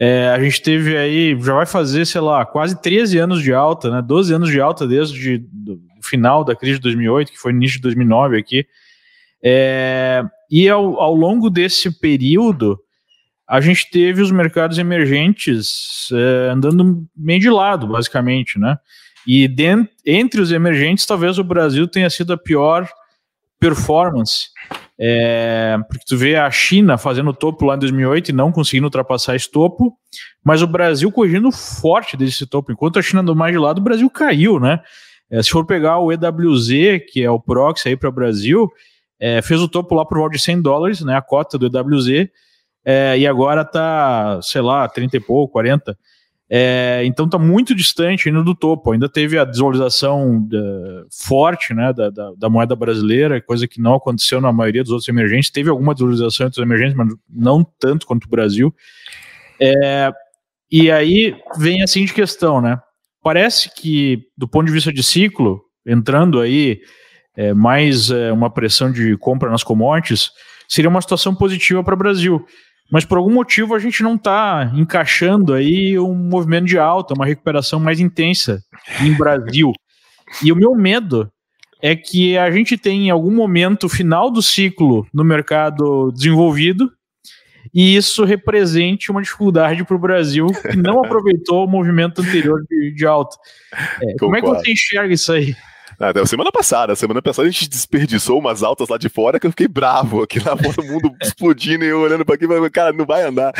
É, 0.00 0.28
a 0.28 0.40
gente 0.40 0.62
teve 0.62 0.96
aí, 0.96 1.36
já 1.40 1.54
vai 1.54 1.66
fazer, 1.66 2.06
sei 2.06 2.20
lá, 2.20 2.46
quase 2.46 2.80
13 2.80 3.18
anos 3.18 3.42
de 3.42 3.52
alta, 3.52 3.90
né? 3.90 4.00
12 4.00 4.32
anos 4.32 4.50
de 4.50 4.60
alta 4.60 4.86
desde 4.86 5.44
o 5.66 6.02
final 6.02 6.44
da 6.44 6.54
crise 6.54 6.76
de 6.76 6.82
2008, 6.82 7.32
que 7.32 7.38
foi 7.38 7.50
início 7.50 7.78
de 7.78 7.82
2009 7.82 8.38
aqui. 8.38 8.64
É, 9.42 10.22
e 10.48 10.68
ao, 10.68 11.00
ao, 11.00 11.14
longo 11.14 11.50
desse 11.50 11.90
período, 12.00 12.78
a 13.48 13.60
gente 13.60 13.90
teve 13.90 14.22
os 14.22 14.30
mercados 14.30 14.78
emergentes 14.78 16.08
é, 16.12 16.50
andando 16.50 17.04
meio 17.16 17.40
de 17.40 17.50
lado, 17.50 17.88
basicamente, 17.88 18.58
né? 18.58 18.78
E 19.26 19.48
dentro, 19.48 19.92
entre 20.06 20.40
os 20.40 20.52
emergentes, 20.52 21.06
talvez 21.06 21.38
o 21.38 21.44
Brasil 21.44 21.88
tenha 21.88 22.08
sido 22.08 22.32
a 22.32 22.38
pior 22.38 22.88
performance 23.58 24.48
é, 25.00 25.78
porque 25.88 26.04
tu 26.06 26.16
vê 26.16 26.34
a 26.34 26.50
China 26.50 26.98
fazendo 26.98 27.32
topo 27.32 27.64
lá 27.64 27.76
em 27.76 27.78
2008 27.78 28.30
e 28.30 28.32
não 28.32 28.50
conseguindo 28.50 28.86
ultrapassar 28.86 29.36
esse 29.36 29.50
topo, 29.50 29.96
mas 30.44 30.60
o 30.60 30.66
Brasil 30.66 31.12
corrigindo 31.12 31.52
forte 31.52 32.16
desse 32.16 32.44
topo. 32.46 32.72
Enquanto 32.72 32.98
a 32.98 33.02
China 33.02 33.20
andou 33.20 33.34
mais 33.34 33.52
de 33.52 33.58
lado, 33.58 33.78
o 33.78 33.84
Brasil 33.84 34.10
caiu, 34.10 34.58
né? 34.58 34.80
É, 35.30 35.42
se 35.42 35.50
for 35.50 35.64
pegar 35.64 35.98
o 35.98 36.10
EWZ, 36.10 36.68
que 37.12 37.22
é 37.22 37.30
o 37.30 37.38
proxy 37.38 37.90
aí 37.90 37.96
para 37.96 38.08
o 38.08 38.12
Brasil, 38.12 38.68
é, 39.20 39.40
fez 39.40 39.60
o 39.60 39.68
topo 39.68 39.94
lá 39.94 40.04
por 40.04 40.18
volta 40.18 40.36
de 40.36 40.42
100 40.42 40.62
dólares, 40.62 41.00
né? 41.00 41.16
A 41.16 41.22
cota 41.22 41.56
do 41.56 41.66
EWZ, 41.66 42.28
é, 42.84 43.18
e 43.18 43.26
agora 43.26 43.64
tá, 43.64 44.40
sei 44.42 44.62
lá, 44.62 44.88
30 44.88 45.16
e 45.16 45.20
pouco, 45.20 45.52
40. 45.52 45.96
É, 46.50 47.02
então 47.04 47.26
está 47.26 47.38
muito 47.38 47.74
distante 47.74 48.28
ainda 48.28 48.42
do 48.42 48.54
topo. 48.54 48.92
Ainda 48.92 49.08
teve 49.08 49.38
a 49.38 49.44
desvalorização 49.44 50.42
da, 50.46 51.04
forte 51.10 51.74
né, 51.74 51.92
da, 51.92 52.08
da, 52.08 52.32
da, 52.36 52.48
moeda 52.48 52.74
brasileira, 52.74 53.40
coisa 53.40 53.68
que 53.68 53.80
não 53.80 53.94
aconteceu 53.94 54.40
na 54.40 54.52
maioria 54.52 54.82
dos 54.82 54.92
outros 54.92 55.08
emergentes. 55.08 55.50
Teve 55.50 55.68
alguma 55.68 55.94
desvalorização 55.94 56.46
entre 56.46 56.60
os 56.60 56.66
emergentes, 56.66 56.96
mas 56.96 57.08
não 57.28 57.62
tanto 57.78 58.06
quanto 58.06 58.24
o 58.24 58.30
Brasil. 58.30 58.74
É, 59.60 60.10
e 60.70 60.90
aí 60.90 61.36
vem 61.58 61.82
assim 61.82 62.04
de 62.04 62.14
questão, 62.14 62.60
né? 62.60 62.80
Parece 63.22 63.70
que, 63.74 64.22
do 64.36 64.48
ponto 64.48 64.66
de 64.66 64.72
vista 64.72 64.92
de 64.92 65.02
ciclo, 65.02 65.60
entrando 65.84 66.40
aí 66.40 66.80
é, 67.36 67.52
mais 67.52 68.10
é, 68.10 68.32
uma 68.32 68.48
pressão 68.48 68.90
de 68.90 69.16
compra 69.18 69.50
nas 69.50 69.62
commodities, 69.62 70.30
seria 70.68 70.88
uma 70.88 71.02
situação 71.02 71.34
positiva 71.34 71.82
para 71.84 71.94
o 71.94 71.98
Brasil 71.98 72.44
mas 72.90 73.04
por 73.04 73.18
algum 73.18 73.32
motivo 73.32 73.74
a 73.74 73.78
gente 73.78 74.02
não 74.02 74.14
está 74.14 74.70
encaixando 74.74 75.54
aí 75.54 75.98
um 75.98 76.14
movimento 76.14 76.66
de 76.66 76.78
alta, 76.78 77.14
uma 77.14 77.26
recuperação 77.26 77.78
mais 77.78 78.00
intensa 78.00 78.62
em 79.02 79.12
Brasil. 79.12 79.72
E 80.42 80.50
o 80.52 80.56
meu 80.56 80.74
medo 80.74 81.30
é 81.82 81.94
que 81.94 82.36
a 82.36 82.50
gente 82.50 82.76
tem 82.76 83.06
em 83.06 83.10
algum 83.10 83.30
momento 83.30 83.88
final 83.88 84.30
do 84.30 84.42
ciclo 84.42 85.06
no 85.12 85.24
mercado 85.24 86.10
desenvolvido 86.12 86.90
e 87.74 87.96
isso 87.96 88.24
represente 88.24 89.10
uma 89.10 89.22
dificuldade 89.22 89.84
para 89.84 89.96
o 89.96 89.98
Brasil 89.98 90.46
que 90.46 90.76
não 90.76 91.00
aproveitou 91.04 91.64
o 91.64 91.68
movimento 91.68 92.22
anterior 92.22 92.62
de, 92.68 92.92
de 92.92 93.06
alta. 93.06 93.36
É, 94.02 94.14
como 94.18 94.36
é 94.36 94.40
que 94.40 94.46
você 94.46 94.72
enxerga 94.72 95.12
isso 95.12 95.32
aí? 95.32 95.54
Ah, 96.00 96.26
semana 96.26 96.52
passada, 96.52 96.94
semana 96.94 97.20
passada 97.20 97.48
a 97.48 97.50
gente 97.50 97.68
desperdiçou 97.68 98.38
umas 98.38 98.62
altas 98.62 98.88
lá 98.88 98.96
de 98.96 99.08
fora 99.08 99.40
que 99.40 99.46
eu 99.46 99.50
fiquei 99.50 99.66
bravo 99.66 100.22
aqui 100.22 100.38
lá, 100.38 100.56
todo 100.56 100.86
mundo 100.86 101.12
explodindo 101.20 101.84
e 101.84 101.88
eu 101.88 102.00
olhando 102.00 102.24
para 102.24 102.36
aqui, 102.36 102.46
mas, 102.46 102.70
cara, 102.70 102.92
não 102.92 103.04
vai 103.04 103.22
andar. 103.22 103.52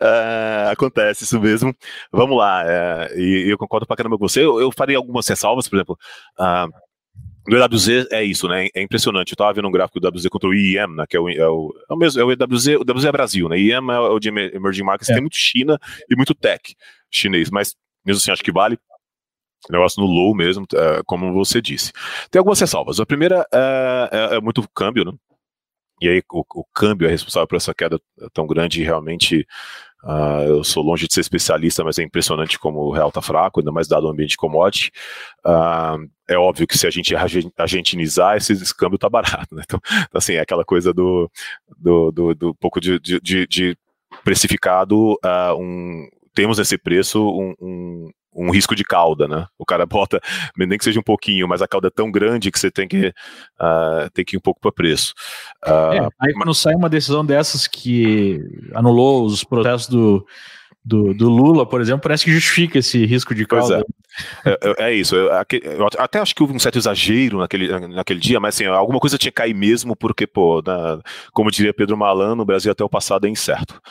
Uh, 0.00 0.70
acontece 0.70 1.24
isso 1.24 1.40
mesmo. 1.40 1.74
Vamos 2.12 2.36
lá, 2.36 2.64
uh, 2.64 3.18
e 3.18 3.50
eu 3.50 3.56
concordo 3.56 3.86
pra 3.86 3.96
caramba 3.96 4.18
com 4.18 4.28
você. 4.28 4.44
Eu, 4.44 4.60
eu 4.60 4.70
farei 4.70 4.94
algumas 4.94 5.26
ressalvas, 5.26 5.68
por 5.68 5.76
exemplo. 5.76 5.98
Uh, 6.38 6.86
do 7.48 7.56
EWZ 7.56 8.08
é 8.10 8.22
isso, 8.24 8.46
né? 8.48 8.68
É 8.74 8.82
impressionante. 8.82 9.30
Eu 9.30 9.36
tava 9.36 9.54
vendo 9.54 9.68
um 9.68 9.72
gráfico 9.72 9.98
do 9.98 10.08
EWZ 10.08 10.26
contra 10.28 10.48
o 10.48 10.54
IEM, 10.54 10.96
né? 10.96 11.04
Que 11.08 11.16
é 11.16 11.20
o, 11.20 11.30
é 11.30 11.48
o, 11.48 11.72
é 11.88 11.94
o 11.94 11.96
mesmo, 11.96 12.20
é 12.20 12.24
o 12.24 12.30
EWZ, 12.32 12.66
o 12.66 12.84
EWZ 12.86 13.04
é 13.04 13.12
Brasil, 13.12 13.48
né? 13.48 13.58
IEM 13.58 13.90
é 13.90 13.98
o 13.98 14.18
de 14.18 14.28
Emerging 14.28 14.82
Markets, 14.82 15.08
é. 15.08 15.14
tem 15.14 15.22
muito 15.22 15.36
China 15.36 15.78
e 16.10 16.16
muito 16.16 16.34
tech 16.34 16.74
chinês, 17.10 17.50
mas 17.50 17.74
mesmo 18.04 18.18
assim 18.18 18.30
acho 18.30 18.42
que 18.42 18.52
vale. 18.52 18.78
Negócio 19.70 20.02
no 20.02 20.08
low 20.08 20.34
mesmo, 20.34 20.64
uh, 20.64 21.04
como 21.04 21.32
você 21.32 21.60
disse. 21.60 21.92
Tem 22.30 22.38
algumas 22.38 22.60
ressalvas. 22.60 23.00
A 23.00 23.06
primeira 23.06 23.40
uh, 23.42 24.08
é, 24.12 24.36
é, 24.36 24.40
muito 24.40 24.66
câmbio, 24.74 25.04
né? 25.04 25.12
E 26.00 26.08
aí 26.08 26.22
o, 26.30 26.44
o, 26.54 26.64
câmbio 26.74 27.08
é 27.08 27.10
responsável 27.10 27.46
por 27.48 27.56
essa 27.56 27.74
queda 27.74 27.98
tão 28.34 28.46
grande 28.46 28.82
realmente 28.82 29.46
Uh, 30.06 30.46
eu 30.46 30.64
sou 30.64 30.84
longe 30.84 31.08
de 31.08 31.14
ser 31.14 31.20
especialista, 31.20 31.82
mas 31.82 31.98
é 31.98 32.02
impressionante 32.04 32.60
como 32.60 32.78
o 32.78 32.92
real 32.92 33.08
está 33.08 33.20
fraco, 33.20 33.58
ainda 33.58 33.72
mais 33.72 33.88
dado 33.88 34.06
o 34.06 34.10
ambiente 34.10 34.30
de 34.30 34.36
commodity. 34.36 34.92
Uh, 35.44 36.08
é 36.28 36.38
óbvio 36.38 36.64
que 36.64 36.78
se 36.78 36.86
a 36.86 36.90
gente 36.90 37.12
argentinizar, 37.58 38.36
esse 38.36 38.74
câmbio 38.76 38.94
está 38.94 39.08
barato. 39.08 39.54
Né? 39.54 39.62
Então, 39.66 39.80
assim, 40.14 40.34
é 40.34 40.40
aquela 40.40 40.64
coisa 40.64 40.92
do, 40.92 41.28
do, 41.76 42.12
do, 42.12 42.34
do 42.34 42.54
pouco 42.54 42.80
de, 42.80 43.00
de, 43.00 43.46
de 43.48 43.76
precificado, 44.22 45.14
uh, 45.14 45.54
um, 45.58 46.08
temos 46.34 46.58
nesse 46.58 46.78
preço 46.78 47.20
um, 47.28 47.54
um, 47.60 48.10
um 48.36 48.50
risco 48.50 48.74
de 48.76 48.84
cauda, 48.84 49.26
né? 49.26 49.46
O 49.58 49.64
cara 49.64 49.86
bota, 49.86 50.20
nem 50.56 50.76
que 50.76 50.84
seja 50.84 51.00
um 51.00 51.02
pouquinho, 51.02 51.48
mas 51.48 51.62
a 51.62 51.68
cauda 51.68 51.88
é 51.88 51.90
tão 51.90 52.10
grande 52.10 52.50
que 52.50 52.58
você 52.58 52.70
tem 52.70 52.86
que, 52.86 53.08
uh, 53.08 54.10
tem 54.12 54.24
que 54.24 54.36
ir 54.36 54.38
um 54.38 54.42
pouco 54.42 54.60
para 54.60 54.72
preço. 54.72 55.14
Uh, 55.66 55.92
é, 55.94 56.08
aí 56.20 56.34
quando 56.34 56.54
sai 56.54 56.74
uma 56.74 56.88
decisão 56.88 57.24
dessas 57.24 57.66
que 57.66 58.40
anulou 58.74 59.24
os 59.24 59.42
processos 59.42 59.88
do, 59.88 60.26
do, 60.86 61.12
do, 61.12 61.28
Lula, 61.28 61.66
por 61.66 61.80
exemplo, 61.80 62.02
parece 62.02 62.24
que 62.24 62.30
justifica 62.30 62.78
esse 62.78 63.04
risco 63.04 63.34
de 63.34 63.44
cauda. 63.44 63.84
É. 64.44 64.50
é. 64.50 64.52
É, 64.62 64.84
é, 64.84 64.94
isso. 64.94 65.16
Eu, 65.16 65.26
eu, 65.26 65.88
até 65.98 66.20
acho 66.20 66.32
que 66.32 66.40
houve 66.40 66.54
um 66.54 66.60
certo 66.60 66.78
exagero 66.78 67.40
naquele, 67.40 67.88
naquele 67.88 68.20
dia, 68.20 68.38
mas 68.38 68.54
assim, 68.54 68.66
alguma 68.66 69.00
coisa 69.00 69.18
tinha 69.18 69.32
que 69.32 69.36
cair 69.36 69.52
mesmo, 69.52 69.96
porque, 69.96 70.28
pô, 70.28 70.62
na, 70.64 71.00
como 71.32 71.50
diria 71.50 71.74
Pedro 71.74 71.96
Malan, 71.96 72.36
no 72.36 72.44
Brasil 72.44 72.70
até 72.70 72.84
o 72.84 72.88
passado 72.88 73.26
é 73.26 73.28
incerto. 73.28 73.82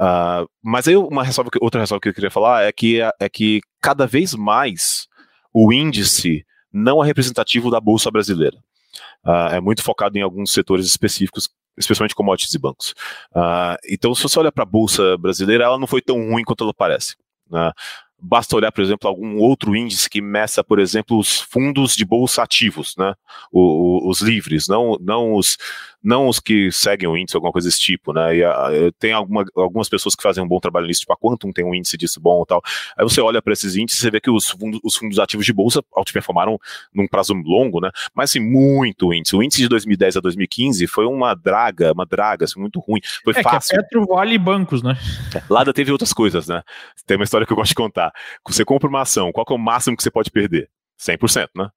Uh, 0.00 0.48
mas 0.62 0.86
aí 0.86 0.96
uma 0.96 1.24
ressalva, 1.24 1.50
outra 1.60 1.80
ressalva 1.80 2.00
que 2.00 2.10
eu 2.10 2.14
queria 2.14 2.30
falar 2.30 2.62
é 2.62 2.70
que, 2.70 3.00
é 3.18 3.28
que 3.28 3.60
cada 3.82 4.06
vez 4.06 4.32
mais 4.32 5.08
o 5.52 5.72
índice 5.72 6.46
não 6.72 7.02
é 7.02 7.06
representativo 7.08 7.72
da 7.72 7.80
Bolsa 7.80 8.08
brasileira. 8.08 8.56
Uh, 9.26 9.54
é 9.54 9.60
muito 9.60 9.82
focado 9.82 10.16
em 10.16 10.22
alguns 10.22 10.52
setores 10.52 10.86
específicos 10.86 11.48
especialmente 11.76 12.14
commodities 12.14 12.54
e 12.54 12.58
bancos. 12.58 12.94
Uh, 13.32 13.76
então, 13.88 14.14
se 14.14 14.22
você 14.22 14.38
olha 14.38 14.52
para 14.52 14.62
a 14.62 14.66
bolsa 14.66 15.16
brasileira, 15.18 15.64
ela 15.64 15.78
não 15.78 15.86
foi 15.86 16.00
tão 16.00 16.16
ruim 16.30 16.44
quanto 16.44 16.64
ela 16.64 16.74
parece. 16.74 17.16
Né? 17.50 17.70
Basta 18.18 18.56
olhar, 18.56 18.72
por 18.72 18.82
exemplo, 18.82 19.08
algum 19.08 19.38
outro 19.38 19.76
índice 19.76 20.08
que 20.08 20.22
meça, 20.22 20.64
por 20.64 20.78
exemplo, 20.78 21.18
os 21.18 21.40
fundos 21.40 21.94
de 21.94 22.04
bolsa 22.04 22.42
ativos, 22.42 22.94
né? 22.96 23.14
O, 23.52 23.60
o, 24.06 24.10
os 24.10 24.22
livres, 24.22 24.66
não, 24.68 24.96
não, 25.00 25.34
os, 25.34 25.58
não 26.06 26.28
os 26.28 26.38
que 26.38 26.70
seguem 26.70 27.08
o 27.08 27.16
índice, 27.16 27.36
alguma 27.36 27.52
coisa 27.52 27.66
desse 27.66 27.80
tipo, 27.80 28.12
né? 28.12 28.36
E 28.36 28.44
a, 28.44 28.52
ah, 28.52 28.70
tem 28.96 29.12
alguma, 29.12 29.44
algumas 29.56 29.88
pessoas 29.88 30.14
que 30.14 30.22
fazem 30.22 30.42
um 30.42 30.46
bom 30.46 30.60
trabalho 30.60 30.86
nisso, 30.86 31.00
tipo 31.00 31.12
a 31.12 31.16
Quantum 31.16 31.52
tem 31.52 31.64
um 31.64 31.74
índice 31.74 31.96
disso 31.96 32.20
bom 32.20 32.44
e 32.44 32.46
tal. 32.46 32.62
Aí 32.96 33.02
você 33.02 33.20
olha 33.20 33.42
para 33.42 33.52
esses 33.52 33.74
índices 33.74 34.04
e 34.04 34.10
vê 34.10 34.20
que 34.20 34.30
os 34.30 34.48
fundos, 34.48 34.78
os 34.84 34.94
fundos 34.94 35.18
ativos 35.18 35.44
de 35.44 35.52
bolsa 35.52 35.82
outperformaram 35.90 36.60
num 36.94 37.08
prazo 37.08 37.34
longo, 37.34 37.80
né? 37.80 37.90
Mas 38.14 38.30
assim, 38.30 38.38
muito 38.38 39.12
índice. 39.12 39.34
O 39.34 39.42
índice 39.42 39.62
de 39.62 39.68
2010 39.68 40.18
a 40.18 40.20
2015 40.20 40.86
foi 40.86 41.06
uma 41.06 41.34
draga, 41.34 41.92
uma 41.92 42.06
draga, 42.06 42.44
assim, 42.44 42.60
muito 42.60 42.78
ruim. 42.78 43.00
Foi 43.24 43.32
é 43.36 43.42
fácil. 43.42 43.74
Que 43.74 43.80
a 43.80 43.82
Petro 43.82 44.06
vale 44.06 44.38
bancos, 44.38 44.84
né? 44.84 44.96
Lá 45.50 45.64
teve 45.72 45.90
outras 45.90 46.12
coisas, 46.12 46.46
né? 46.46 46.62
Tem 47.04 47.16
uma 47.16 47.24
história 47.24 47.44
que 47.44 47.52
eu 47.52 47.56
gosto 47.56 47.70
de 47.70 47.74
contar. 47.74 48.12
Você 48.46 48.64
compra 48.64 48.88
uma 48.88 49.02
ação, 49.02 49.32
qual 49.32 49.44
é 49.50 49.52
o 49.52 49.58
máximo 49.58 49.96
que 49.96 50.04
você 50.04 50.10
pode 50.10 50.30
perder? 50.30 50.70
100%, 51.00 51.48
né? 51.56 51.68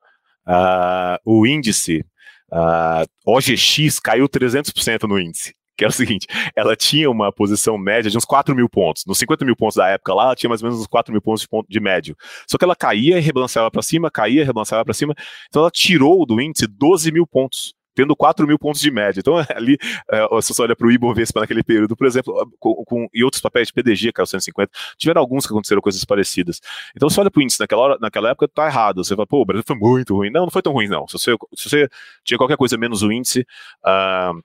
Uh, 0.47 1.17
o 1.25 1.47
índice 1.47 2.05
uh, 2.51 3.05
OGX 3.25 3.99
caiu 3.99 4.27
300% 4.27 5.07
no 5.07 5.19
índice. 5.19 5.53
Que 5.77 5.85
é 5.85 5.87
o 5.87 5.91
seguinte, 5.91 6.27
ela 6.53 6.75
tinha 6.75 7.09
uma 7.09 7.31
posição 7.31 7.77
média 7.77 8.11
de 8.11 8.17
uns 8.17 8.25
4 8.25 8.53
mil 8.53 8.67
pontos. 8.67 9.05
Nos 9.07 9.17
50 9.17 9.45
mil 9.45 9.55
pontos 9.55 9.77
da 9.77 9.87
época 9.87 10.13
lá, 10.13 10.25
ela 10.25 10.35
tinha 10.35 10.49
mais 10.49 10.61
ou 10.61 10.67
menos 10.67 10.81
uns 10.81 10.87
4 10.87 11.09
mil 11.09 11.21
pontos 11.21 11.41
de, 11.41 11.47
ponto 11.47 11.67
de 11.69 11.79
médio. 11.79 12.17
Só 12.45 12.57
que 12.57 12.65
ela 12.65 12.75
caía 12.75 13.17
e 13.17 13.21
rebalanceava 13.21 13.71
para 13.71 13.81
cima, 13.81 14.11
caía 14.11 14.41
e 14.41 14.43
rebalanceava 14.43 14.83
para 14.83 14.93
cima. 14.93 15.15
Então 15.47 15.61
ela 15.61 15.71
tirou 15.71 16.25
do 16.25 16.41
índice 16.41 16.67
12 16.67 17.13
mil 17.13 17.25
pontos 17.25 17.73
tendo 17.99 18.15
4 18.15 18.47
mil 18.47 18.57
pontos 18.57 18.79
de 18.79 18.89
média. 18.89 19.19
Então, 19.19 19.35
ali, 19.53 19.77
é, 20.09 20.41
se 20.41 20.53
você 20.53 20.61
olha 20.61 20.75
para 20.75 20.87
o 20.87 20.91
Ibovespa 20.91 21.41
naquele 21.41 21.63
período, 21.63 21.97
por 21.97 22.07
exemplo, 22.07 22.49
com, 22.57 22.73
com, 22.85 23.07
e 23.13 23.23
outros 23.25 23.41
papéis 23.41 23.67
de 23.67 23.73
PDG, 23.73 24.13
caiu 24.13 24.25
150, 24.25 24.71
tiveram 24.97 25.19
alguns 25.19 25.45
que 25.45 25.51
aconteceram 25.51 25.81
coisas 25.81 26.03
parecidas. 26.05 26.61
Então, 26.95 27.09
você 27.09 27.19
olha 27.19 27.29
para 27.29 27.39
o 27.39 27.43
índice 27.43 27.59
naquela, 27.59 27.81
hora, 27.81 27.97
naquela 27.99 28.29
época, 28.29 28.47
tá 28.47 28.67
errado. 28.67 29.03
Você 29.03 29.15
fala, 29.15 29.27
pô, 29.27 29.41
o 29.41 29.45
Brasil 29.45 29.63
foi 29.67 29.75
muito 29.75 30.15
ruim. 30.15 30.29
Não, 30.29 30.43
não 30.43 30.49
foi 30.49 30.61
tão 30.61 30.71
ruim, 30.71 30.87
não. 30.87 31.07
Se 31.07 31.19
você, 31.19 31.35
se 31.55 31.69
você 31.69 31.89
tinha 32.23 32.37
qualquer 32.37 32.55
coisa 32.55 32.77
menos 32.77 33.03
o 33.03 33.11
índice, 33.11 33.45
uh, 33.85 34.41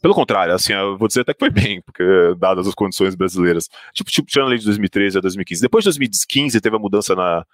pelo 0.00 0.14
contrário, 0.14 0.54
assim, 0.54 0.72
eu 0.72 0.96
vou 0.96 1.08
dizer 1.08 1.22
até 1.22 1.32
que 1.34 1.40
foi 1.40 1.50
bem, 1.50 1.82
porque 1.82 2.02
dadas 2.38 2.66
as 2.66 2.74
condições 2.74 3.14
brasileiras. 3.14 3.68
Tipo, 3.92 4.10
tipo 4.10 4.28
tirando 4.28 4.46
a 4.46 4.50
lei 4.50 4.58
de 4.58 4.64
2013 4.64 5.18
a 5.18 5.20
2015. 5.20 5.62
Depois 5.62 5.84
de 5.84 5.88
2015 5.88 6.60
teve 6.60 6.76
a 6.76 6.78
mudança 6.78 7.14
na, 7.14 7.44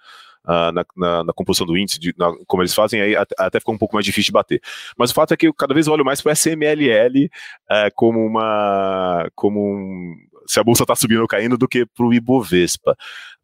uh, 0.45 0.71
na, 0.71 0.85
na, 0.95 1.23
na, 1.25 1.33
composição 1.33 1.65
do 1.65 1.77
índice, 1.77 1.99
de, 1.99 2.13
na, 2.17 2.31
como 2.47 2.61
eles 2.61 2.73
fazem, 2.73 3.01
aí 3.01 3.15
até, 3.15 3.35
até 3.37 3.59
ficou 3.59 3.75
um 3.75 3.77
pouco 3.77 3.95
mais 3.95 4.05
difícil 4.05 4.29
de 4.29 4.33
bater. 4.33 4.61
Mas 4.97 5.11
o 5.11 5.13
fato 5.13 5.33
é 5.33 5.37
que 5.37 5.47
eu 5.47 5.53
cada 5.53 5.73
vez 5.73 5.87
olho 5.87 6.05
mais 6.05 6.21
para 6.21 6.31
o 6.31 6.33
SMLL 6.33 7.25
uh, 7.25 7.91
como 7.95 8.25
uma. 8.25 9.29
como 9.35 9.59
um, 9.59 10.15
se 10.47 10.59
a 10.59 10.63
bolsa 10.63 10.83
está 10.83 10.95
subindo 10.95 11.21
ou 11.21 11.27
caindo 11.27 11.57
do 11.57 11.67
que 11.67 11.85
para 11.85 12.05
o 12.05 12.13
Ibovespa. 12.13 12.95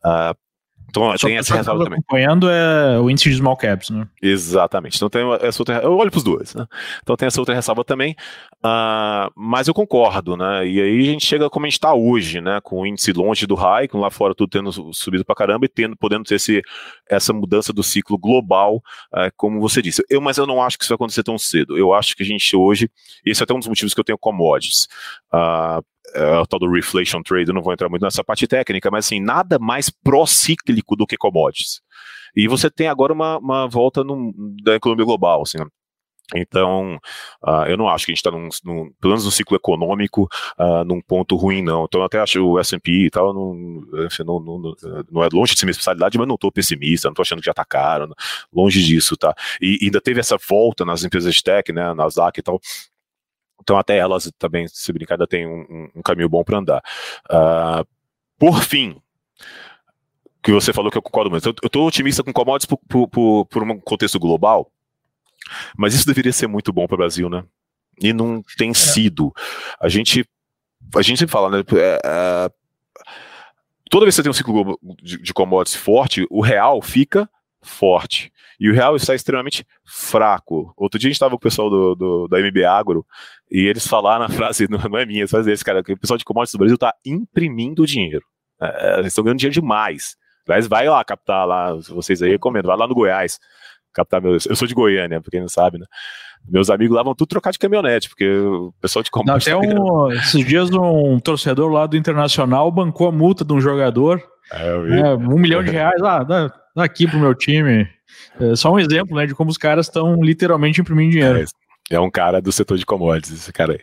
Uh, 0.04 0.47
então 0.90 1.18
Só 1.18 1.28
tem 1.28 1.38
essa 1.38 1.56
ressalva 1.56 1.84
também. 1.84 2.00
acompanhando 2.00 2.50
é 2.50 3.00
o 3.00 3.10
índice 3.10 3.30
de 3.30 3.38
small 3.38 3.58
caps, 3.58 3.90
né? 3.90 4.08
Exatamente. 4.22 4.96
Então 4.96 5.10
tem 5.10 5.22
essa 5.42 5.62
outra, 5.62 5.76
eu 5.84 5.96
olho 5.96 6.10
para 6.10 6.18
os 6.18 6.24
dois, 6.24 6.56
né? 6.56 6.66
Então 7.02 7.16
tem 7.16 7.28
essa 7.28 7.40
outra 7.42 7.54
ressalva 7.54 7.84
também, 7.84 8.16
uh, 8.64 9.32
mas 9.36 9.68
eu 9.68 9.74
concordo, 9.74 10.38
né? 10.38 10.68
E 10.68 10.82
aí 10.82 11.02
a 11.02 11.12
gente 11.12 11.26
chega 11.26 11.50
como 11.50 11.66
a 11.66 11.70
gente 11.70 11.78
está 11.78 11.94
hoje, 11.94 12.42
né? 12.42 12.60
Com 12.62 12.82
o 12.82 12.86
índice 12.88 13.12
longe 13.14 13.46
do 13.46 13.56
high, 13.56 13.88
com 13.88 14.00
lá 14.00 14.10
fora 14.10 14.34
tudo 14.34 14.50
tendo 14.50 14.72
subido 14.94 15.26
para 15.26 15.36
caramba 15.36 15.66
e 15.66 15.70
tendo, 15.70 15.96
podendo 15.98 16.24
ter 16.24 16.36
esse, 16.36 16.62
essa 17.10 17.34
mudança 17.34 17.74
do 17.74 17.84
ciclo 17.84 18.18
global, 18.18 18.78
uh, 19.14 19.32
como 19.36 19.60
você 19.60 19.82
disse. 19.82 20.04
Eu, 20.10 20.22
mas 20.22 20.38
eu 20.38 20.48
não 20.48 20.62
acho 20.62 20.78
que 20.78 20.84
isso 20.84 20.90
vai 20.90 20.96
acontecer 20.96 21.24
tão 21.24 21.38
cedo. 21.38 21.78
Eu 21.78 21.94
acho 21.94 22.16
que 22.16 22.24
a 22.24 22.26
gente 22.26 22.56
hoje, 22.56 22.90
e 23.26 23.32
esse 23.32 23.42
é 23.42 23.44
até 23.44 23.54
um 23.54 23.60
dos 23.60 23.68
motivos 23.68 23.94
que 23.94 24.00
eu 24.00 24.06
tenho 24.06 24.18
commodities. 24.18 24.88
Uh, 25.34 25.84
é, 26.14 26.38
o 26.38 26.46
tal 26.46 26.60
do 26.60 26.72
reflation 26.72 27.22
trade, 27.22 27.50
eu 27.50 27.54
não 27.54 27.62
vou 27.62 27.74
entrar 27.74 27.90
muito 27.90 28.04
nessa 28.04 28.24
parte 28.24 28.48
técnica, 28.48 28.90
mas 28.92 29.06
assim, 29.06 29.20
nada 29.20 29.60
mais 29.60 29.90
pró-cíclico 29.90 30.96
do 30.96 31.06
que 31.06 31.18
commodities. 31.18 31.82
E 32.36 32.48
você 32.48 32.70
tem 32.70 32.88
agora 32.88 33.14
uma, 33.14 33.38
uma 33.38 33.68
volta 33.68 34.04
no, 34.04 34.34
da 34.64 34.76
economia 34.76 35.06
global, 35.06 35.42
assim, 35.42 35.58
então, 36.36 37.00
uh, 37.42 37.66
eu 37.68 37.78
não 37.78 37.88
acho 37.88 38.06
que 38.06 38.12
a 38.12 38.14
gente 38.14 38.20
está, 38.20 38.32
num, 38.32 38.50
num, 38.66 38.92
pelo 39.00 39.14
menos 39.14 39.24
no 39.24 39.32
ciclo 39.32 39.56
econômico, 39.56 40.28
uh, 40.60 40.84
num 40.84 41.00
ponto 41.02 41.38
ruim, 41.38 41.62
não. 41.62 41.86
Então, 41.86 42.02
eu 42.02 42.06
até 42.06 42.20
acho 42.20 42.44
o 42.46 42.60
S&P 42.60 43.06
e 43.06 43.10
tal, 43.10 43.34
não, 43.34 44.06
enfim, 44.06 44.24
não, 44.26 44.40
não, 44.40 44.76
não, 45.10 45.24
é 45.24 45.30
longe 45.32 45.54
de 45.54 45.60
ser 45.60 45.66
minha 45.66 45.72
especialidade, 45.72 46.18
mas 46.18 46.28
não 46.28 46.36
estou 46.36 46.52
pessimista, 46.52 47.08
não 47.08 47.14
estou 47.14 47.24
achando 47.24 47.40
que 47.40 47.46
já 47.46 47.52
está 47.52 47.64
caro, 47.64 48.14
longe 48.54 48.84
disso, 48.84 49.16
tá? 49.16 49.34
E, 49.62 49.78
e 49.82 49.86
ainda 49.86 50.02
teve 50.02 50.20
essa 50.20 50.38
volta 50.50 50.84
nas 50.84 51.04
empresas 51.04 51.34
de 51.34 51.42
tech, 51.42 51.72
né, 51.72 51.94
Nasdaq 51.94 52.38
e 52.40 52.44
tal, 52.44 52.60
então, 53.68 53.78
até 53.78 53.98
elas 53.98 54.32
também, 54.40 54.66
se 54.70 54.94
brincar, 54.94 55.16
ainda 55.16 55.28
tem 55.28 55.46
um, 55.46 55.90
um 55.94 56.02
caminho 56.02 56.30
bom 56.30 56.42
para 56.42 56.58
andar. 56.58 56.82
Uh, 57.30 57.86
por 58.40 58.64
fim, 58.64 58.96
que 60.42 60.54
você 60.54 60.72
falou 60.72 60.90
que 60.90 60.98
eu 60.98 61.02
concordo 61.02 61.30
muito. 61.30 61.46
Eu 61.46 61.54
estou 61.68 61.86
otimista 61.86 62.24
com 62.24 62.32
commodities 62.32 62.66
por, 62.66 62.80
por, 62.88 63.10
por, 63.10 63.46
por, 63.48 63.64
um 63.64 63.78
contexto 63.82 64.18
global, 64.18 64.72
mas 65.78 65.94
isso 65.94 66.08
deveria 66.08 66.32
ser 66.32 66.48
muito 66.48 66.72
bom 66.72 66.88
para 66.88 66.96
o 66.96 66.98
Brasil, 66.98 67.30
né? 67.30 67.44
E 68.02 68.14
não 68.14 68.42
tem 68.58 68.70
é. 68.70 68.74
sido. 68.74 69.34
A 69.82 69.90
gente, 69.90 70.26
a 70.96 71.02
gente 71.02 71.20
sempre 71.20 71.34
fala, 71.34 71.50
né? 71.50 71.66
É, 71.74 72.00
é, 72.06 72.50
toda 73.90 74.06
vez 74.06 74.16
que 74.16 74.22
você 74.22 74.24
tem 74.24 74.30
um 74.30 74.34
ciclo 74.34 74.80
de, 75.04 75.22
de 75.22 75.34
commodities 75.34 75.76
forte, 75.76 76.26
o 76.30 76.40
real 76.40 76.82
fica 76.82 77.30
forte. 77.68 78.32
E 78.60 78.70
o 78.70 78.74
real 78.74 78.96
está 78.96 79.14
extremamente 79.14 79.66
fraco. 79.86 80.74
Outro 80.76 81.00
dia 81.00 81.08
a 81.08 81.10
gente 81.10 81.16
estava 81.16 81.32
com 81.32 81.38
o 81.38 81.40
pessoal 81.40 81.70
do, 81.70 81.96
do, 81.96 82.28
da 82.28 82.40
MB 82.40 82.64
Agro 82.66 83.06
e 83.52 83.68
eles 83.68 83.86
falaram 83.86 84.26
a 84.26 84.30
frase, 84.30 84.68
não, 84.70 84.80
não 84.80 84.98
é 84.98 85.06
minha, 85.06 85.24
é 85.24 85.44
desse, 85.44 85.64
cara, 85.64 85.84
que 85.84 85.94
o 85.94 85.98
pessoal 85.98 86.18
de 86.18 86.26
commodities 86.26 86.54
do 86.54 86.60
Brasil 86.60 86.76
está 86.76 86.94
imprimindo 87.06 87.86
dinheiro. 87.86 88.24
É, 88.60 88.96
eles 89.00 89.08
estão 89.08 89.24
ganhando 89.24 89.40
dinheiro 89.40 89.54
demais. 89.54 90.16
Aliás, 90.48 90.68
vai 90.68 90.88
lá 90.88 91.04
captar 91.04 91.46
lá, 91.46 91.74
vocês 91.90 92.22
aí 92.22 92.30
recomendo, 92.30 92.68
vai 92.68 92.78
lá 92.78 92.88
no 92.88 92.96
Goiás 92.96 93.38
captar 93.94 94.22
meus. 94.22 94.46
Eu 94.46 94.56
sou 94.56 94.68
de 94.68 94.74
Goiânia, 94.74 95.20
pra 95.20 95.32
quem 95.32 95.42
não 95.42 95.50
sabe, 95.50 95.78
né? 95.78 95.86
Meus 96.48 96.70
amigos 96.70 96.96
lá 96.96 97.04
vão 97.04 97.16
tudo 97.16 97.30
trocar 97.30 97.52
de 97.52 97.60
caminhonete, 97.60 98.08
porque 98.08 98.30
o 98.30 98.74
pessoal 98.80 99.04
de 99.04 99.12
commodities. 99.12 99.52
Não, 99.52 99.60
até 99.60 99.74
tá 99.74 99.82
um, 99.82 100.12
esses 100.12 100.46
dias 100.46 100.70
um 100.72 101.20
torcedor 101.20 101.72
lá 101.72 101.86
do 101.86 101.98
Internacional 101.98 102.72
bancou 102.72 103.08
a 103.08 103.12
multa 103.12 103.44
de 103.44 103.54
um 103.54 103.60
jogador. 103.60 104.24
É, 104.52 104.68
é 105.00 105.16
um 105.16 105.38
milhão 105.38 105.64
de 105.64 105.72
reais. 105.72 106.02
Ah, 106.02 106.24
dá, 106.24 106.48
dá 106.48 106.54
aqui 106.78 107.08
pro 107.08 107.20
meu 107.20 107.34
time. 107.34 107.88
É 108.40 108.56
só 108.56 108.72
um 108.72 108.80
exemplo, 108.80 109.16
né, 109.16 109.26
de 109.26 109.36
como 109.36 109.50
os 109.50 109.58
caras 109.58 109.88
estão 109.88 110.22
literalmente 110.22 110.82
imprimindo 110.82 111.12
dinheiro. 111.12 111.46
É, 111.90 111.96
é, 111.96 112.00
um 112.00 112.10
cara 112.10 112.42
do 112.42 112.52
setor 112.52 112.78
de 112.78 112.86
commodities, 112.86 113.34
esse 113.34 113.54
cara 113.54 113.74
aí. 113.74 113.80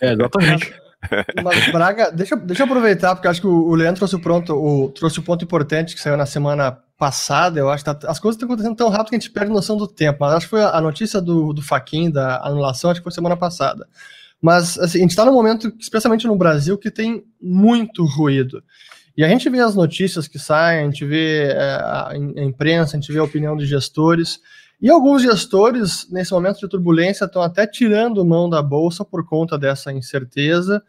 É, 0.00 0.12
exatamente. 0.12 0.72
Mas, 1.42 1.72
Braga, 1.72 2.10
deixa, 2.10 2.36
deixa 2.36 2.62
eu 2.62 2.66
aproveitar, 2.66 3.14
porque 3.14 3.26
acho 3.26 3.40
que 3.40 3.46
o, 3.46 3.74
Leandro 3.74 4.00
trouxe 4.00 4.16
o, 4.16 4.20
pronto, 4.20 4.52
o, 4.54 4.90
trouxe 4.90 5.18
o 5.18 5.22
ponto 5.22 5.44
importante 5.44 5.94
que 5.94 6.00
saiu 6.00 6.16
na 6.16 6.26
semana 6.26 6.72
passada. 6.98 7.58
Eu 7.58 7.70
acho 7.70 7.82
que 7.82 7.94
tá, 7.94 8.10
as 8.10 8.18
coisas 8.18 8.36
estão 8.36 8.46
acontecendo 8.46 8.76
tão 8.76 8.90
rápido 8.90 9.10
que 9.10 9.16
a 9.16 9.18
gente 9.18 9.30
perde 9.30 9.50
noção 9.50 9.76
do 9.76 9.88
tempo. 9.88 10.18
Mas 10.20 10.34
acho 10.34 10.46
que 10.46 10.50
foi 10.50 10.62
a, 10.62 10.70
a 10.70 10.80
notícia 10.80 11.20
do, 11.20 11.52
do 11.52 11.62
Faquin, 11.62 12.10
da 12.10 12.44
anulação, 12.46 12.90
acho 12.90 13.00
que 13.00 13.04
foi 13.04 13.12
semana 13.12 13.36
passada. 13.36 13.86
Mas 14.40 14.78
assim, 14.78 14.98
a 14.98 15.02
gente 15.02 15.10
está 15.10 15.24
num 15.24 15.32
momento, 15.32 15.72
especialmente 15.78 16.26
no 16.26 16.36
Brasil, 16.36 16.76
que 16.76 16.90
tem 16.90 17.24
muito 17.40 18.04
ruído. 18.04 18.62
E 19.20 19.24
a 19.24 19.28
gente 19.28 19.50
vê 19.50 19.60
as 19.60 19.74
notícias 19.74 20.26
que 20.26 20.38
saem, 20.38 20.80
a 20.80 20.84
gente 20.84 21.04
vê 21.04 21.48
é, 21.48 21.54
a, 21.54 22.12
imprensa, 22.38 22.96
a 22.96 22.98
gente 22.98 23.12
vê 23.12 23.18
a 23.18 23.22
opinião 23.22 23.54
dos 23.54 23.68
gestores. 23.68 24.40
E 24.80 24.88
alguns 24.88 25.20
gestores, 25.20 26.08
nesse 26.10 26.32
momento 26.32 26.58
de 26.58 26.66
turbulência, 26.66 27.26
estão 27.26 27.42
até 27.42 27.66
tirando 27.66 28.24
mão 28.24 28.48
da 28.48 28.62
bolsa 28.62 29.04
por 29.04 29.28
conta 29.28 29.58
dessa 29.58 29.92
incerteza 29.92 30.82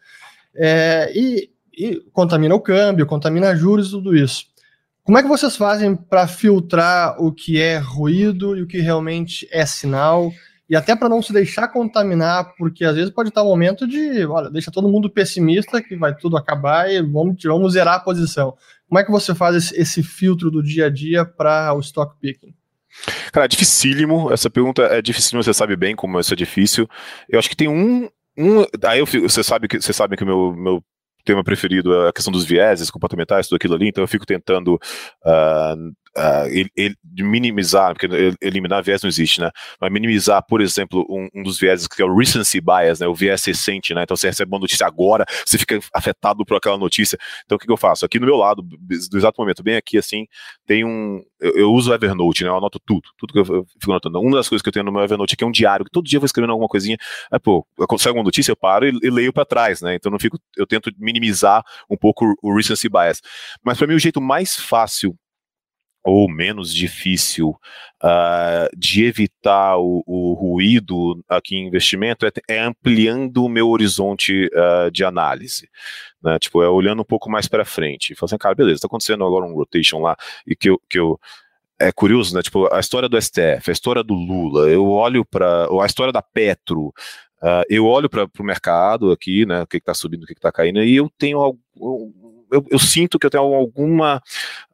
é, 0.56 1.12
e, 1.14 1.50
e, 1.78 2.00
contamina 2.14 2.56
o 2.56 2.62
câmbio, 2.62 3.06
contamina 3.06 3.54
juros 3.54 3.90
e 3.90 3.92
tudo 3.92 4.16
isso. 4.16 4.46
Como 5.04 5.18
é 5.18 5.22
que 5.22 5.28
vocês 5.28 5.58
fazem 5.58 5.94
para 5.94 6.26
filtrar 6.26 7.22
o 7.22 7.34
que 7.34 7.60
é 7.60 7.80
ruído 7.80 8.56
e 8.56 8.62
o 8.62 8.68
que 8.68 8.80
realmente 8.80 9.46
é 9.52 9.66
sinal? 9.66 10.32
E 10.72 10.76
até 10.78 10.96
para 10.96 11.10
não 11.10 11.22
se 11.22 11.34
deixar 11.34 11.68
contaminar, 11.68 12.56
porque 12.58 12.86
às 12.86 12.96
vezes 12.96 13.12
pode 13.12 13.28
estar 13.28 13.44
um 13.44 13.48
momento 13.48 13.86
de, 13.86 14.26
olha, 14.26 14.50
deixa 14.50 14.72
todo 14.72 14.88
mundo 14.88 15.10
pessimista 15.10 15.82
que 15.82 15.98
vai 15.98 16.16
tudo 16.16 16.38
acabar 16.38 16.90
e 16.90 17.02
vamos, 17.02 17.44
vamos 17.44 17.74
zerar 17.74 17.96
a 17.96 18.00
posição. 18.00 18.56
Como 18.88 18.98
é 18.98 19.04
que 19.04 19.12
você 19.12 19.36
faz 19.36 19.54
esse, 19.58 19.78
esse 19.78 20.02
filtro 20.02 20.50
do 20.50 20.64
dia 20.64 20.86
a 20.86 20.90
dia 20.90 21.26
para 21.26 21.74
o 21.74 21.82
stock 21.82 22.16
picking? 22.22 22.56
Cara, 23.34 23.48
é 23.48 23.50
dificílimo. 23.50 24.32
Essa 24.32 24.50
pergunta 24.50 24.84
é 24.84 25.02
difícil, 25.02 25.44
você 25.44 25.54
sabe 25.54 25.76
bem 25.76 25.94
como 25.94 26.18
isso 26.18 26.34
é 26.34 26.38
difícil. 26.38 26.88
Eu 27.28 27.38
acho 27.38 27.50
que 27.50 27.56
tem 27.58 27.68
um. 27.68 28.08
um 28.38 28.66
aí 28.86 29.00
eu 29.00 29.06
você 29.06 29.44
sabe 29.44 29.68
que 29.68 29.82
você 29.82 29.92
sabe 29.92 30.16
que 30.16 30.24
o 30.24 30.26
meu, 30.26 30.54
meu 30.54 30.84
tema 31.26 31.44
preferido 31.44 31.94
é 31.94 32.10
a 32.10 32.14
questão 32.14 32.32
dos 32.32 32.46
vieses 32.46 32.90
comportamentais, 32.90 33.48
tudo 33.48 33.58
aquilo 33.58 33.76
ali, 33.76 33.90
então 33.90 34.02
eu 34.04 34.08
fico 34.08 34.26
tentando 34.26 34.76
uh, 34.76 35.92
uh, 36.18 36.48
ele, 36.48 36.70
ele, 36.76 36.96
minimizar, 37.20 37.94
porque 37.94 38.08
eliminar 38.42 38.84
viés 38.84 39.02
não 39.02 39.08
existe, 39.08 39.42
né? 39.42 39.52
Mas 39.80 39.92
minimizar, 39.92 40.44
por 40.46 40.62
exemplo, 40.62 41.06
um, 41.10 41.28
um, 41.34 41.44
dos 41.44 41.60
vieses 41.60 41.88
que 41.88 42.02
é 42.02 42.06
o 42.06 42.16
recency 42.16 42.60
bias, 42.62 43.00
né? 43.00 43.08
O 43.08 43.14
viés 43.14 43.44
recente, 43.44 43.94
né? 43.94 44.04
Então 44.04 44.16
você 44.16 44.28
recebe 44.28 44.52
uma 44.52 44.60
notícia 44.60 44.86
agora, 44.86 45.26
você 45.46 45.58
fica 45.58 45.80
afetado 45.94 46.46
por 46.46 46.58
aquela 46.58 46.78
notícia. 46.78 47.18
Então 47.46 47.56
o 47.56 47.60
que, 47.60 47.66
que 47.66 47.72
eu 47.72 47.78
faço? 47.78 48.06
Aqui 48.06 48.20
no 48.20 48.26
meu 48.26 48.36
lado, 48.36 48.62
do 48.62 49.18
exato 49.18 49.40
momento, 49.42 49.64
bem 49.64 49.76
aqui 49.76 49.98
assim, 49.98 50.26
tem 50.66 50.84
um. 50.84 51.22
Eu, 51.40 51.54
eu 51.56 51.72
uso 51.72 51.92
o 51.92 51.94
Evernote, 51.94 52.44
né? 52.44 52.50
Eu 52.50 52.58
anoto 52.58 52.80
tudo, 52.86 53.10
tudo 53.18 53.34
que 53.34 53.40
eu, 53.40 53.56
eu, 53.58 53.66
fico 53.80 53.92
anotando. 53.92 54.20
Uma 54.20 54.38
das 54.38 54.50
coisas 54.50 54.62
que 54.62 54.70
eu 54.70 54.74
tenho 54.74 54.86
no 54.86 54.92
meu 54.92 55.02
Evernote 55.04 55.34
aqui 55.34 55.44
é 55.44 55.48
um 55.48 55.52
diário, 55.52 55.86
que 55.86 55.92
todo 55.92 56.06
dia 56.06 56.18
eu 56.18 56.22
vou 56.22 56.26
escrevendo 56.26 56.52
alguma 56.52 56.68
coisinha. 56.68 56.98
Aí, 57.32 57.40
pô, 57.40 57.66
sai 57.98 58.10
alguma 58.10 58.24
notícia, 58.24 58.52
eu 58.52 58.56
paro 58.56 58.88
e, 58.88 58.98
e 59.02 59.10
leio 59.10 59.34
para 59.34 59.46
trás, 59.46 59.82
né? 59.82 59.96
Então 59.96 60.12
não 60.12 60.20
fico, 60.20 60.38
eu 60.58 60.68
tento 60.68 60.92
minimizar 60.98 61.64
um 61.90 61.98
pouco 61.98 62.34
o 62.42 62.56
recency 62.56 62.90
bias. 62.90 63.22
Mas 63.64 63.78
para 63.78 63.88
mim 63.88 63.96
o 63.96 64.00
jeito 64.00 64.22
mais 64.22 64.56
fácil 64.56 65.16
ou 66.04 66.30
menos 66.30 66.74
difícil 66.74 67.50
uh, 68.04 68.78
de 68.78 69.06
evitar 69.06 69.78
o, 69.78 70.04
o, 70.06 70.34
ruído 70.34 71.24
aqui 71.30 71.56
em 71.56 71.68
investimento 71.68 72.26
é, 72.26 72.32
é 72.48 72.60
ampliando 72.60 73.46
o 73.46 73.50
meu 73.50 73.70
horizonte 73.70 74.48
uh, 74.48 74.92
de 74.92 75.04
análise. 75.04 75.70
Né? 76.24 76.40
Tipo, 76.40 76.64
é 76.64 76.70
olhando 76.70 77.02
um 77.02 77.06
pouco 77.06 77.30
mais 77.30 77.48
para 77.48 77.66
frente. 77.66 78.16
Falando 78.16 78.32
assim, 78.32 78.38
cara, 78.38 78.56
beleza, 78.56 78.76
está 78.76 78.88
acontecendo 78.88 79.26
agora 79.26 79.46
um 79.46 79.54
rotation 79.54 80.00
lá 80.00 80.16
e 80.46 80.56
que 80.56 80.70
eu, 80.70 80.82
que 80.90 81.00
eu 81.00 81.20
é 81.80 81.92
curioso, 81.92 82.36
né? 82.36 82.44
Tipo, 82.44 82.72
a 82.72 82.80
história 82.80 83.10
do 83.10 83.20
STF, 83.20 83.70
a 83.70 83.72
história 83.72 84.04
do 84.04 84.14
Lula, 84.14 84.70
eu 84.70 84.88
olho 84.88 85.26
para 85.26 85.66
a 85.66 85.86
história 85.86 86.14
da 86.14 86.22
Petro, 86.22 86.94
uh, 87.42 87.66
eu 87.68 87.88
olho 87.88 88.08
para 88.08 88.30
o 88.40 88.44
mercado 88.44 89.12
aqui, 89.12 89.46
né? 89.48 89.64
O 89.64 89.68
que 89.68 89.78
está 89.78 89.94
subindo, 89.94 90.24
o 90.24 90.28
que 90.28 90.34
está 90.34 90.52
caindo, 90.52 90.84
e 90.84 90.96
eu 90.96 91.12
tenho 91.18 91.40
algum, 91.40 92.12
eu, 92.52 92.66
eu, 92.70 92.80
sinto 92.80 93.18
que 93.18 93.26
eu 93.26 93.30
tenho 93.30 93.44
alguma 93.44 94.22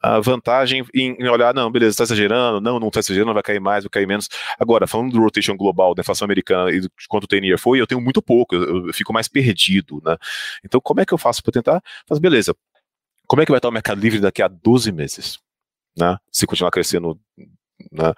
uh, 0.04 0.22
vantagem 0.22 0.86
em, 0.94 1.16
em, 1.20 1.30
olhar, 1.30 1.54
não, 1.54 1.72
beleza, 1.72 1.92
está 1.92 2.04
exagerando, 2.04 2.60
não, 2.60 2.80
não 2.80 2.88
está 2.88 3.00
exagerando, 3.00 3.34
vai 3.34 3.44
cair 3.44 3.60
mais, 3.60 3.84
vai 3.84 3.90
cair 3.90 4.08
menos. 4.08 4.28
Agora, 4.60 4.88
falando 4.88 5.12
do 5.12 5.20
rotation 5.20 5.56
global, 5.56 5.94
da 5.94 6.02
inflação 6.02 6.26
americana 6.26 6.72
e 6.72 6.82
de 6.82 6.90
quanto 7.08 7.26
o 7.26 7.28
10 7.28 7.60
foi, 7.62 7.80
eu 7.80 7.88
tenho 7.88 8.02
muito 8.02 8.22
pouco, 8.22 8.56
eu, 8.56 8.88
eu, 8.88 8.94
fico 8.94 9.14
mais 9.14 9.28
perdido, 9.28 10.02
né? 10.06 10.18
Então, 10.66 10.82
como 10.82 11.00
é 11.02 11.06
que 11.06 11.14
eu 11.14 11.18
faço 11.18 11.44
para 11.44 11.54
tentar? 11.54 11.82
Mas 12.10 12.20
beleza, 12.20 12.56
como 13.28 13.42
é 13.42 13.46
que 13.46 13.52
vai 13.52 13.60
estar 13.60 13.70
o 13.70 13.72
mercado 13.72 14.00
livre 14.00 14.20
daqui 14.20 14.42
a 14.42 14.48
12 14.48 14.92
meses? 14.92 15.40
Né? 15.98 16.18
Se 16.32 16.46
continuar 16.46 16.72
crescendo 16.72 17.20
né, 17.92 18.14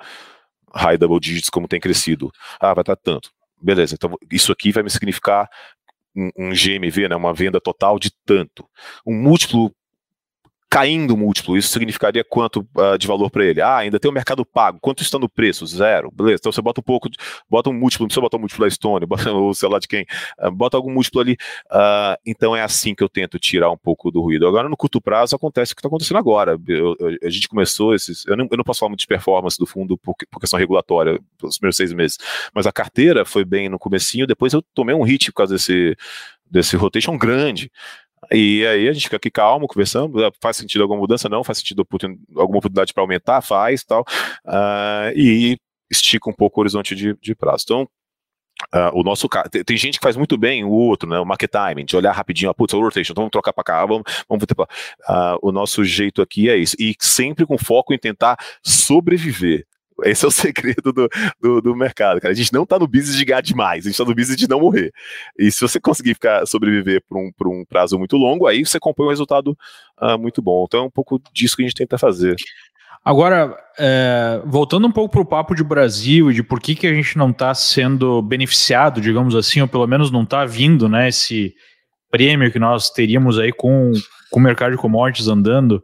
high 0.73 0.97
double 0.97 1.19
digits 1.19 1.49
como 1.49 1.67
tem 1.67 1.79
crescido. 1.79 2.31
Ah, 2.59 2.73
vai 2.73 2.81
estar 2.81 2.95
tanto. 2.95 3.31
Beleza, 3.61 3.95
então 3.95 4.15
isso 4.31 4.51
aqui 4.51 4.71
vai 4.71 4.83
me 4.83 4.89
significar 4.89 5.49
um, 6.15 6.51
GMV, 6.51 7.09
né, 7.09 7.15
uma 7.15 7.33
venda 7.33 7.59
total 7.59 7.99
de 7.99 8.11
tanto. 8.25 8.65
Um 9.05 9.15
múltiplo 9.15 9.73
caindo 10.69 11.15
o 11.15 11.17
múltiplo, 11.17 11.57
isso 11.57 11.69
significaria 11.69 12.23
quanto 12.23 12.59
uh, 12.77 12.97
de 12.97 13.07
valor 13.07 13.31
para 13.31 13.43
ele? 13.43 13.61
Ah, 13.61 13.77
ainda 13.77 13.99
tem 13.99 14.09
o 14.09 14.13
mercado 14.13 14.45
pago, 14.45 14.77
quanto 14.79 15.01
está 15.01 15.17
no 15.17 15.27
preço? 15.27 15.65
Zero, 15.65 16.11
beleza, 16.11 16.37
então 16.41 16.51
você 16.51 16.61
bota 16.61 16.79
um 16.79 16.83
pouco, 16.83 17.09
bota 17.49 17.69
um 17.69 17.73
múltiplo, 17.73 18.03
não 18.03 18.07
precisa 18.07 18.21
botar 18.21 18.37
um 18.37 18.41
múltiplo 18.41 18.65
da 18.65 18.69
Stone, 18.69 19.05
bota 19.07 19.33
o 19.33 19.53
celular 19.53 19.79
de 19.79 19.87
quem, 19.87 20.05
uh, 20.39 20.51
bota 20.51 20.77
algum 20.77 20.91
múltiplo 20.91 21.21
ali, 21.21 21.33
uh, 21.71 22.15
então 22.25 22.55
é 22.55 22.61
assim 22.61 22.93
que 22.93 23.03
eu 23.03 23.09
tento 23.09 23.39
tirar 23.39 23.71
um 23.71 23.77
pouco 23.77 24.11
do 24.11 24.21
ruído. 24.21 24.47
Agora 24.47 24.69
no 24.69 24.77
curto 24.77 25.01
prazo 25.01 25.35
acontece 25.35 25.73
o 25.73 25.75
que 25.75 25.79
está 25.79 25.87
acontecendo 25.87 26.17
agora, 26.17 26.59
eu, 26.67 26.95
eu, 26.99 27.17
a 27.23 27.29
gente 27.29 27.49
começou 27.49 27.95
esses, 27.95 28.25
eu 28.27 28.37
não, 28.37 28.47
eu 28.51 28.57
não, 28.57 28.63
posso 28.63 28.79
falar 28.79 28.89
muito 28.89 29.01
de 29.01 29.07
performance 29.07 29.57
do 29.57 29.65
fundo 29.65 29.97
por, 29.97 30.15
por 30.29 30.39
questão 30.39 30.59
regulatória, 30.59 31.19
pelos 31.39 31.57
primeiros 31.57 31.77
seis 31.77 31.91
meses, 31.91 32.17
mas 32.53 32.67
a 32.67 32.71
carteira 32.71 33.25
foi 33.25 33.43
bem 33.43 33.69
no 33.69 33.79
comecinho, 33.79 34.27
depois 34.27 34.53
eu 34.53 34.61
tomei 34.73 34.93
um 34.93 35.03
hit 35.03 35.31
por 35.31 35.37
causa 35.37 35.55
desse 35.55 35.97
desse 36.49 36.75
rotation 36.75 37.17
grande. 37.17 37.71
E 38.31 38.65
aí 38.65 38.87
a 38.87 38.93
gente 38.93 39.03
fica 39.03 39.17
aqui 39.17 39.31
calmo, 39.31 39.67
conversando, 39.67 40.23
ah, 40.23 40.31
faz 40.41 40.57
sentido 40.57 40.81
alguma 40.81 40.99
mudança? 40.99 41.27
Não, 41.27 41.43
faz 41.43 41.59
sentido 41.59 41.85
alguma 42.35 42.59
oportunidade 42.59 42.93
para 42.93 43.03
aumentar? 43.03 43.41
Faz, 43.41 43.83
tal. 43.83 44.01
Uh, 44.45 45.11
e 45.15 45.57
estica 45.89 46.29
um 46.29 46.33
pouco 46.33 46.59
o 46.59 46.61
horizonte 46.61 46.95
de, 46.95 47.15
de 47.21 47.35
prazo. 47.35 47.63
Então, 47.65 47.89
Uh, 48.75 48.91
o 48.93 49.03
nosso 49.03 49.27
tem, 49.49 49.63
tem, 49.63 49.77
gente 49.77 49.97
que 49.97 50.03
faz 50.03 50.17
muito 50.17 50.37
bem 50.37 50.65
o 50.65 50.69
outro, 50.69 51.09
né? 51.09 51.17
O 51.17 51.25
market 51.25 51.49
timing, 51.49 51.85
de 51.85 51.95
olhar 51.95 52.11
rapidinho, 52.11 52.51
ah, 52.51 52.53
putz, 52.53 52.73
o 52.73 52.81
rotation, 52.81 53.13
então 53.13 53.21
vamos 53.21 53.31
trocar 53.31 53.53
para 53.53 53.63
cá, 53.63 53.85
vamos, 53.85 54.03
vamos 54.27 54.45
ter 54.45 54.53
uh, 54.61 55.39
o 55.41 55.49
nosso 55.51 55.83
jeito 55.85 56.21
aqui 56.21 56.49
é 56.49 56.57
isso. 56.57 56.75
E 56.77 56.93
sempre 56.99 57.45
com 57.45 57.57
foco 57.57 57.93
em 57.93 57.97
tentar 57.97 58.37
sobreviver. 58.61 59.65
Esse 60.03 60.25
é 60.25 60.27
o 60.27 60.31
segredo 60.31 60.91
do, 60.91 61.09
do, 61.41 61.61
do, 61.61 61.75
mercado, 61.75 62.19
cara. 62.19 62.31
A 62.31 62.35
gente 62.35 62.53
não 62.53 62.65
tá 62.65 62.77
no 62.79 62.87
business 62.87 63.17
de 63.17 63.25
ganhar 63.25 63.41
demais, 63.41 63.85
a 63.85 63.89
gente 63.89 63.97
tá 63.97 64.05
no 64.05 64.15
business 64.15 64.37
de 64.37 64.47
não 64.47 64.59
morrer. 64.59 64.91
E 65.37 65.51
se 65.51 65.61
você 65.61 65.79
conseguir 65.79 66.13
ficar 66.13 66.45
sobreviver 66.45 67.01
por 67.07 67.17
um, 67.17 67.31
por 67.31 67.47
um 67.47 67.65
prazo 67.65 67.97
muito 67.97 68.17
longo, 68.17 68.47
aí 68.47 68.65
você 68.65 68.79
compõe 68.79 69.07
um 69.07 69.09
resultado 69.09 69.57
uh, 70.01 70.17
muito 70.17 70.41
bom. 70.41 70.65
Então 70.67 70.81
é 70.81 70.83
um 70.83 70.91
pouco 70.91 71.21
disso 71.33 71.55
que 71.55 71.63
a 71.63 71.65
gente 71.65 71.75
tenta 71.75 71.97
fazer. 71.97 72.35
Agora, 73.03 73.57
é, 73.77 74.41
voltando 74.45 74.85
um 74.85 74.91
pouco 74.91 75.11
para 75.11 75.21
o 75.21 75.25
papo 75.25 75.55
de 75.55 75.63
Brasil 75.63 76.29
e 76.29 76.33
de 76.33 76.43
por 76.43 76.59
que, 76.59 76.75
que 76.75 76.85
a 76.85 76.93
gente 76.93 77.17
não 77.17 77.29
está 77.29 77.53
sendo 77.53 78.21
beneficiado, 78.21 78.99
digamos 78.99 79.35
assim, 79.35 79.61
ou 79.61 79.67
pelo 79.67 79.87
menos 79.87 80.11
não 80.11 80.23
está 80.23 80.45
vindo 80.45 80.89
né, 80.89 81.07
esse 81.07 81.53
prêmio 82.11 82.51
que 82.51 82.59
nós 82.59 82.89
teríamos 82.89 83.39
aí 83.39 83.51
com, 83.51 83.93
com 84.29 84.39
o 84.39 84.43
mercado 84.43 84.71
de 84.71 84.77
commodities 84.77 85.27
andando, 85.27 85.81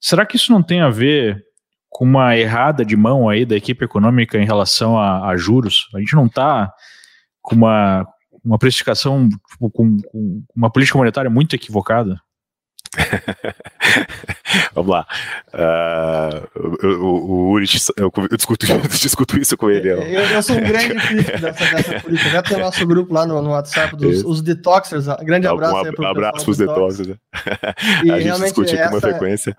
será 0.00 0.24
que 0.24 0.36
isso 0.36 0.52
não 0.52 0.62
tem 0.62 0.80
a 0.80 0.88
ver 0.88 1.42
com 1.88 2.04
uma 2.04 2.36
errada 2.36 2.84
de 2.84 2.96
mão 2.96 3.28
aí 3.28 3.44
da 3.44 3.56
equipe 3.56 3.84
econômica 3.84 4.38
em 4.38 4.44
relação 4.44 4.98
a, 4.98 5.28
a 5.28 5.36
juros. 5.36 5.88
A 5.94 5.98
gente 5.98 6.14
não 6.14 6.26
está 6.26 6.72
com 7.42 7.54
uma, 7.54 8.06
uma 8.44 8.58
precificação, 8.58 9.28
tipo, 9.28 9.70
com, 9.70 9.96
com, 10.02 10.42
uma 10.54 10.70
política 10.70 10.98
monetária 10.98 11.30
muito 11.30 11.54
equivocada. 11.56 12.20
Vamos 14.74 14.90
lá. 14.90 15.06
Uh, 15.52 16.46
o, 16.84 17.04
o, 17.04 17.50
Uri, 17.50 17.66
eu, 17.96 18.12
eu, 18.30 18.36
discuto, 18.36 18.66
eu, 18.70 18.80
discuto, 18.80 19.38
isso 19.38 19.56
com 19.56 19.70
ele. 19.70 19.90
Eu, 19.90 20.02
eu 20.02 20.42
sou 20.42 20.56
um 20.56 20.60
grande 20.60 20.94
crítico 21.06 21.40
dessa, 21.40 21.64
dessa 21.64 22.00
política. 22.00 22.30
Já 22.30 22.42
tem 22.42 22.56
o 22.56 22.60
nosso 22.60 22.86
grupo 22.86 23.12
lá 23.12 23.26
no, 23.26 23.40
no 23.42 23.50
WhatsApp 23.50 23.96
dos 23.96 24.24
os 24.24 24.42
detoxers. 24.42 25.06
Grande 25.22 25.46
abraço 25.46 25.74
um, 25.74 26.06
Abraço 26.06 26.44
para 26.44 26.50
os 26.50 26.58
detoxers. 26.58 27.08
Né? 27.08 27.16
a 28.12 28.20
gente 28.20 28.42
discute 28.42 28.76
com 28.76 28.88
uma 28.88 29.00
frequência. 29.00 29.56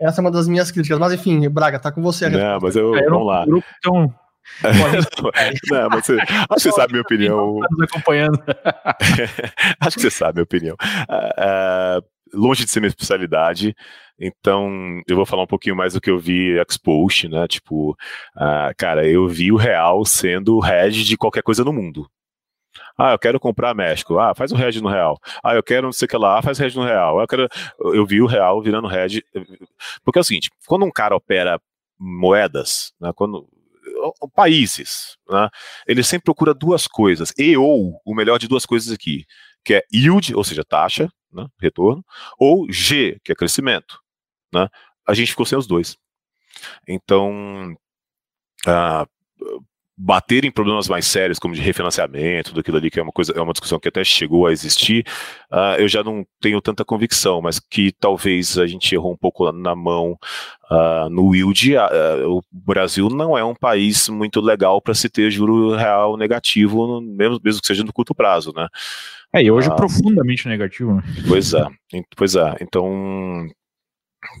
Essa 0.00 0.20
é 0.20 0.22
uma 0.22 0.30
das 0.30 0.48
minhas 0.48 0.70
críticas. 0.70 0.98
Mas 0.98 1.12
enfim, 1.12 1.48
Braga, 1.48 1.78
tá 1.78 1.90
com 1.90 2.02
você. 2.02 2.28
Não, 2.28 2.58
mas 2.60 2.76
eu, 2.76 2.92
vamos 2.92 3.26
lá. 3.26 3.44
Grupo, 3.44 3.66
então... 3.78 4.14
não, 5.70 5.88
mas 5.90 6.06
você, 6.06 6.18
acho 6.18 6.54
que 6.54 6.60
você 6.60 6.72
sabe 6.72 6.84
a 6.84 6.92
minha 6.92 7.02
opinião. 7.02 7.60
Tá 7.60 7.84
acompanhando. 7.84 8.42
acho 9.80 9.96
que 9.96 10.02
você 10.02 10.10
sabe 10.10 10.30
a 10.30 10.34
minha 10.34 10.44
opinião. 10.44 10.74
Uh, 10.74 12.02
longe 12.32 12.64
de 12.64 12.70
ser 12.70 12.80
minha 12.80 12.88
especialidade, 12.88 13.76
então 14.18 15.00
eu 15.06 15.16
vou 15.16 15.26
falar 15.26 15.42
um 15.42 15.46
pouquinho 15.46 15.76
mais 15.76 15.92
do 15.92 16.00
que 16.00 16.10
eu 16.10 16.18
vi 16.18 16.58
expost, 16.60 17.28
né? 17.28 17.46
Tipo, 17.46 17.92
uh, 18.36 18.74
cara, 18.76 19.06
eu 19.06 19.28
vi 19.28 19.52
o 19.52 19.56
real 19.56 20.04
sendo 20.04 20.56
o 20.56 20.60
head 20.60 21.04
de 21.04 21.16
qualquer 21.16 21.42
coisa 21.42 21.62
no 21.62 21.72
mundo. 21.72 22.08
Ah, 22.98 23.12
eu 23.12 23.18
quero 23.18 23.38
comprar 23.38 23.74
México. 23.74 24.18
Ah, 24.18 24.34
faz 24.34 24.50
o 24.50 24.56
hedge 24.56 24.82
no 24.82 24.88
real. 24.88 25.20
Ah, 25.42 25.54
eu 25.54 25.62
quero 25.62 25.86
não 25.86 25.92
sei 25.92 26.06
o 26.06 26.08
que 26.08 26.16
lá, 26.16 26.42
faz 26.42 26.58
o 26.58 26.64
hedge 26.64 26.76
no 26.76 26.84
real. 26.84 27.20
Eu, 27.20 27.28
quero, 27.28 27.48
eu 27.78 28.04
vi 28.04 28.20
o 28.20 28.26
real 28.26 28.60
virando 28.60 28.90
hedge. 28.90 29.24
Porque 30.04 30.18
é 30.18 30.20
o 30.20 30.24
seguinte, 30.24 30.50
quando 30.66 30.84
um 30.84 30.90
cara 30.90 31.14
opera 31.14 31.60
moedas, 31.98 32.92
né, 33.00 33.12
quando 33.14 33.48
países, 34.34 35.16
né, 35.28 35.48
ele 35.86 36.02
sempre 36.02 36.24
procura 36.24 36.54
duas 36.54 36.86
coisas, 36.86 37.32
e 37.38 37.56
ou 37.56 38.00
o 38.04 38.14
melhor 38.14 38.38
de 38.38 38.48
duas 38.48 38.64
coisas 38.66 38.92
aqui, 38.92 39.24
que 39.64 39.74
é 39.74 39.82
yield, 39.92 40.34
ou 40.34 40.44
seja, 40.44 40.64
taxa, 40.64 41.10
né, 41.32 41.46
retorno, 41.60 42.04
ou 42.38 42.70
G, 42.70 43.18
que 43.24 43.32
é 43.32 43.34
crescimento. 43.34 44.00
Né, 44.52 44.68
a 45.06 45.14
gente 45.14 45.30
ficou 45.30 45.46
sem 45.46 45.58
os 45.58 45.66
dois. 45.66 45.96
Então, 46.86 47.76
ah, 48.66 49.06
bater 50.00 50.44
em 50.44 50.50
problemas 50.50 50.88
mais 50.88 51.06
sérios, 51.06 51.40
como 51.40 51.54
de 51.54 51.60
refinanciamento, 51.60 52.54
daquilo 52.54 52.76
ali, 52.76 52.88
que 52.88 53.00
é 53.00 53.02
uma 53.02 53.10
coisa, 53.10 53.32
é 53.32 53.40
uma 53.40 53.52
discussão 53.52 53.80
que 53.80 53.88
até 53.88 54.04
chegou 54.04 54.46
a 54.46 54.52
existir, 54.52 55.04
uh, 55.50 55.74
eu 55.76 55.88
já 55.88 56.04
não 56.04 56.24
tenho 56.40 56.60
tanta 56.60 56.84
convicção, 56.84 57.42
mas 57.42 57.58
que 57.58 57.90
talvez 57.98 58.56
a 58.58 58.66
gente 58.66 58.94
errou 58.94 59.12
um 59.12 59.16
pouco 59.16 59.50
na 59.50 59.74
mão 59.74 60.16
uh, 60.70 61.10
no 61.10 61.34
yield. 61.34 61.74
Uh, 61.76 62.36
o 62.36 62.42
Brasil 62.52 63.08
não 63.08 63.36
é 63.36 63.44
um 63.44 63.56
país 63.56 64.08
muito 64.08 64.40
legal 64.40 64.80
para 64.80 64.94
se 64.94 65.08
ter 65.08 65.32
juro 65.32 65.74
real 65.74 66.16
negativo, 66.16 67.00
mesmo, 67.00 67.40
mesmo 67.42 67.60
que 67.60 67.66
seja 67.66 67.82
no 67.82 67.92
curto 67.92 68.14
prazo, 68.14 68.52
né? 68.54 68.68
É, 69.34 69.42
e 69.42 69.50
hoje 69.50 69.68
profundamente 69.74 70.46
negativo. 70.46 70.94
Né? 70.94 71.02
Pois 71.26 71.52
é, 71.52 71.66
pois 72.16 72.36
é. 72.36 72.56
Então, 72.60 73.46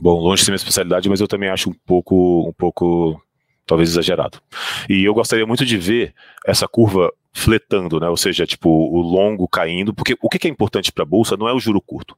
bom, 0.00 0.20
longe 0.20 0.40
de 0.40 0.44
ser 0.46 0.52
minha 0.52 0.56
especialidade, 0.56 1.08
mas 1.08 1.20
eu 1.20 1.28
também 1.28 1.48
acho 1.50 1.68
um 1.68 1.74
pouco, 1.84 2.48
um 2.48 2.52
pouco 2.52 3.20
talvez 3.68 3.90
exagerado. 3.90 4.38
E 4.88 5.04
eu 5.04 5.14
gostaria 5.14 5.46
muito 5.46 5.64
de 5.64 5.76
ver 5.76 6.14
essa 6.44 6.66
curva 6.66 7.12
fletando, 7.32 8.00
né? 8.00 8.08
Ou 8.08 8.16
seja, 8.16 8.46
tipo, 8.46 8.68
o 8.68 9.00
longo 9.00 9.46
caindo, 9.46 9.94
porque 9.94 10.16
o 10.20 10.28
que 10.28 10.48
é 10.48 10.50
importante 10.50 10.90
para 10.90 11.04
a 11.04 11.06
bolsa 11.06 11.36
não 11.36 11.46
é 11.46 11.52
o 11.52 11.60
juro 11.60 11.80
curto. 11.80 12.16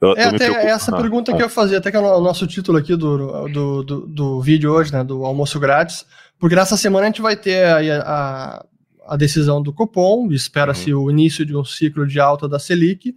Eu, 0.00 0.16
é 0.16 0.24
até 0.24 0.38
preocupo... 0.38 0.66
essa 0.66 0.96
ah, 0.96 1.00
pergunta 1.00 1.32
ah. 1.32 1.36
que 1.36 1.42
eu 1.42 1.48
fazia, 1.48 1.78
até 1.78 1.90
que 1.90 1.96
é 1.96 2.00
o 2.00 2.20
nosso 2.20 2.46
título 2.46 2.78
aqui 2.78 2.96
do, 2.96 3.46
do, 3.48 3.82
do, 3.84 4.00
do, 4.06 4.40
vídeo 4.40 4.72
hoje, 4.72 4.92
né? 4.92 5.04
Do 5.04 5.24
almoço 5.24 5.60
grátis, 5.60 6.06
porque 6.38 6.56
nessa 6.56 6.76
semana 6.76 7.04
a 7.04 7.08
gente 7.10 7.22
vai 7.22 7.36
ter 7.36 7.64
a, 7.64 8.02
a, 8.02 8.66
a 9.06 9.16
decisão 9.16 9.62
do 9.62 9.72
Copom, 9.72 10.32
espera-se 10.32 10.92
uhum. 10.92 11.04
o 11.04 11.10
início 11.10 11.44
de 11.44 11.54
um 11.54 11.64
ciclo 11.64 12.06
de 12.06 12.18
alta 12.18 12.48
da 12.48 12.58
Selic 12.58 13.14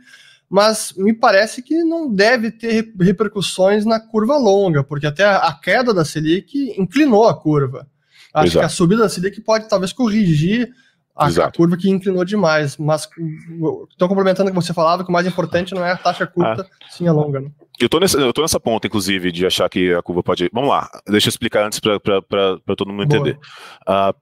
mas 0.50 0.94
me 0.98 1.14
parece 1.14 1.62
que 1.62 1.84
não 1.84 2.12
deve 2.12 2.50
ter 2.52 2.92
repercussões 3.00 3.86
na 3.86 4.00
curva 4.00 4.36
longa, 4.36 4.84
porque 4.84 5.06
até 5.06 5.24
a 5.24 5.54
queda 5.54 5.94
da 5.94 6.04
Selic 6.04 6.74
inclinou 6.78 7.28
a 7.28 7.40
curva. 7.40 7.88
Acho 8.34 8.48
Exato. 8.48 8.60
que 8.60 8.66
a 8.66 8.70
subida 8.70 9.04
da 9.04 9.10
Selic 9.10 9.40
pode 9.42 9.70
talvez 9.70 9.94
corrigir 9.94 10.72
a, 11.16 11.28
a, 11.28 11.52
curva 11.52 11.76
que 11.76 11.90
inclinou 11.90 12.24
demais, 12.24 12.78
mas 12.78 13.08
estou 13.92 14.08
complementando 14.08 14.50
o 14.50 14.54
que 14.54 14.60
você 14.60 14.74
falava, 14.74 15.04
que 15.04 15.10
o 15.10 15.14
mais 15.14 15.28
importante 15.28 15.76
não 15.76 15.86
é 15.86 15.92
a 15.92 15.98
taxa 15.98 16.26
curta, 16.26 16.62
ah. 16.62 16.86
sim 16.90 17.08
a 17.08 17.12
longa. 17.12 17.42
Né? 17.42 17.52
Eu 17.80 17.86
estou 17.86 18.00
nessa, 18.00 18.18
eu 18.18 18.32
tô 18.32 18.42
nessa 18.42 18.60
ponta, 18.60 18.88
inclusive, 18.88 19.32
de 19.32 19.46
achar 19.46 19.70
que 19.70 19.94
a 19.94 20.02
curva 20.02 20.24
pode. 20.24 20.50
Vamos 20.54 20.70
lá, 20.70 20.90
deixa 21.08 21.28
eu 21.28 21.30
explicar 21.32 21.66
antes 21.66 21.80
para 21.80 22.76
todo 22.76 22.90
mundo 22.90 23.04
entender. 23.04 23.38
Uh, 23.88 24.16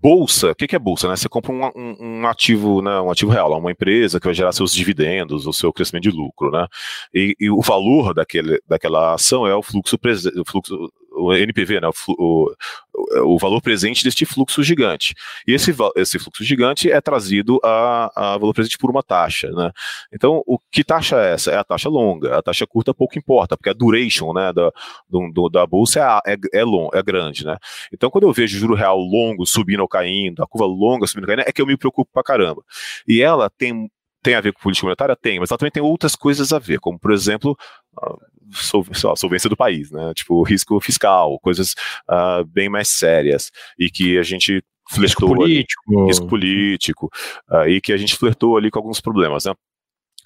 bolsa, 0.00 0.50
o 0.50 0.54
que, 0.54 0.66
que, 0.66 0.76
é 0.76 0.78
bolsa? 0.78 1.08
Né? 1.08 1.16
Você 1.16 1.28
compra 1.28 1.52
um, 1.52 1.64
um, 1.76 1.96
um, 2.00 2.26
ativo, 2.26 2.80
né, 2.80 3.00
um 3.00 3.10
ativo 3.10 3.30
real, 3.30 3.58
uma 3.58 3.70
empresa 3.70 4.18
que 4.18 4.26
vai 4.26 4.34
gerar 4.34 4.52
seus 4.52 4.72
dividendos, 4.72 5.46
o 5.46 5.52
seu 5.52 5.72
crescimento 5.72 6.04
de 6.04 6.10
lucro, 6.10 6.50
né? 6.50 6.66
E, 7.14 7.36
e 7.38 7.50
o 7.50 7.60
valor 7.60 8.14
daquele, 8.14 8.60
daquela 8.66 9.14
ação 9.14 9.46
é 9.46 9.54
o 9.54 9.62
fluxo, 9.62 9.96
o 9.96 10.44
fluxo 10.44 10.92
o 11.22 11.34
NPV, 11.34 11.80
né, 11.80 11.88
o, 11.88 11.92
o, 12.18 13.34
o, 13.34 13.38
valor 13.38 13.60
presente 13.60 14.04
deste 14.04 14.24
fluxo 14.24 14.62
gigante. 14.62 15.14
E 15.46 15.52
esse, 15.52 15.74
esse 15.96 16.18
fluxo 16.18 16.44
gigante 16.44 16.90
é 16.90 17.00
trazido 17.00 17.60
a, 17.64 18.10
a, 18.14 18.38
valor 18.38 18.52
presente 18.54 18.78
por 18.78 18.90
uma 18.90 19.02
taxa. 19.02 19.50
Né? 19.50 19.70
Então, 20.12 20.42
o 20.46 20.58
que 20.58 20.84
taxa 20.84 21.16
é 21.16 21.34
essa? 21.34 21.50
É 21.50 21.56
a 21.56 21.64
taxa 21.64 21.88
longa. 21.88 22.38
A 22.38 22.42
taxa 22.42 22.66
curta 22.66 22.92
pouco 22.92 23.18
importa, 23.18 23.56
porque 23.56 23.70
a 23.70 23.74
duration 23.74 24.32
né, 24.32 24.52
da, 24.52 24.70
do, 25.08 25.48
da 25.48 25.66
bolsa 25.66 26.00
é, 26.26 26.32
é, 26.32 26.60
é, 26.60 26.64
long, 26.64 26.88
é 26.92 27.02
grande. 27.02 27.44
Né? 27.44 27.56
Então, 27.92 28.10
quando 28.10 28.24
eu 28.24 28.32
vejo 28.32 28.58
juro 28.58 28.74
real 28.74 28.98
longo 28.98 29.46
subindo 29.46 29.80
ou 29.80 29.88
caindo, 29.88 30.42
a 30.42 30.46
curva 30.46 30.66
longa 30.66 31.06
subindo 31.06 31.24
ou 31.24 31.28
caindo, 31.28 31.48
é 31.48 31.52
que 31.52 31.62
eu 31.62 31.66
me 31.66 31.76
preocupo 31.76 32.10
pra 32.12 32.22
caramba. 32.22 32.62
E 33.06 33.22
ela 33.22 33.50
tem 33.50 33.90
tem 34.22 34.34
a 34.34 34.40
ver 34.40 34.52
com 34.52 34.60
política 34.60 34.86
monetária? 34.86 35.16
Tem, 35.16 35.40
mas 35.40 35.50
ela 35.50 35.58
também 35.58 35.72
tem 35.72 35.82
outras 35.82 36.14
coisas 36.14 36.52
a 36.52 36.58
ver, 36.58 36.78
como, 36.78 36.98
por 36.98 37.12
exemplo, 37.12 37.56
a 38.00 39.16
solvência 39.16 39.48
do 39.48 39.56
país, 39.56 39.90
né? 39.90 40.12
Tipo, 40.14 40.42
risco 40.42 40.80
fiscal, 40.80 41.38
coisas 41.40 41.74
uh, 42.08 42.44
bem 42.46 42.68
mais 42.68 42.88
sérias, 42.88 43.50
e 43.78 43.90
que 43.90 44.18
a 44.18 44.22
gente 44.22 44.62
flertou 44.90 45.28
risco 45.28 45.34
político, 45.34 45.98
ali, 45.98 46.06
risco 46.06 46.26
político 46.26 47.10
uh, 47.50 47.68
e 47.68 47.80
que 47.80 47.92
a 47.92 47.96
gente 47.96 48.16
flertou 48.16 48.56
ali 48.56 48.70
com 48.70 48.78
alguns 48.78 49.00
problemas, 49.00 49.44
né? 49.44 49.52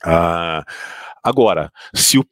Uh, 0.05 0.63
agora, 1.23 1.71
se 1.95 2.19
o 2.19 2.25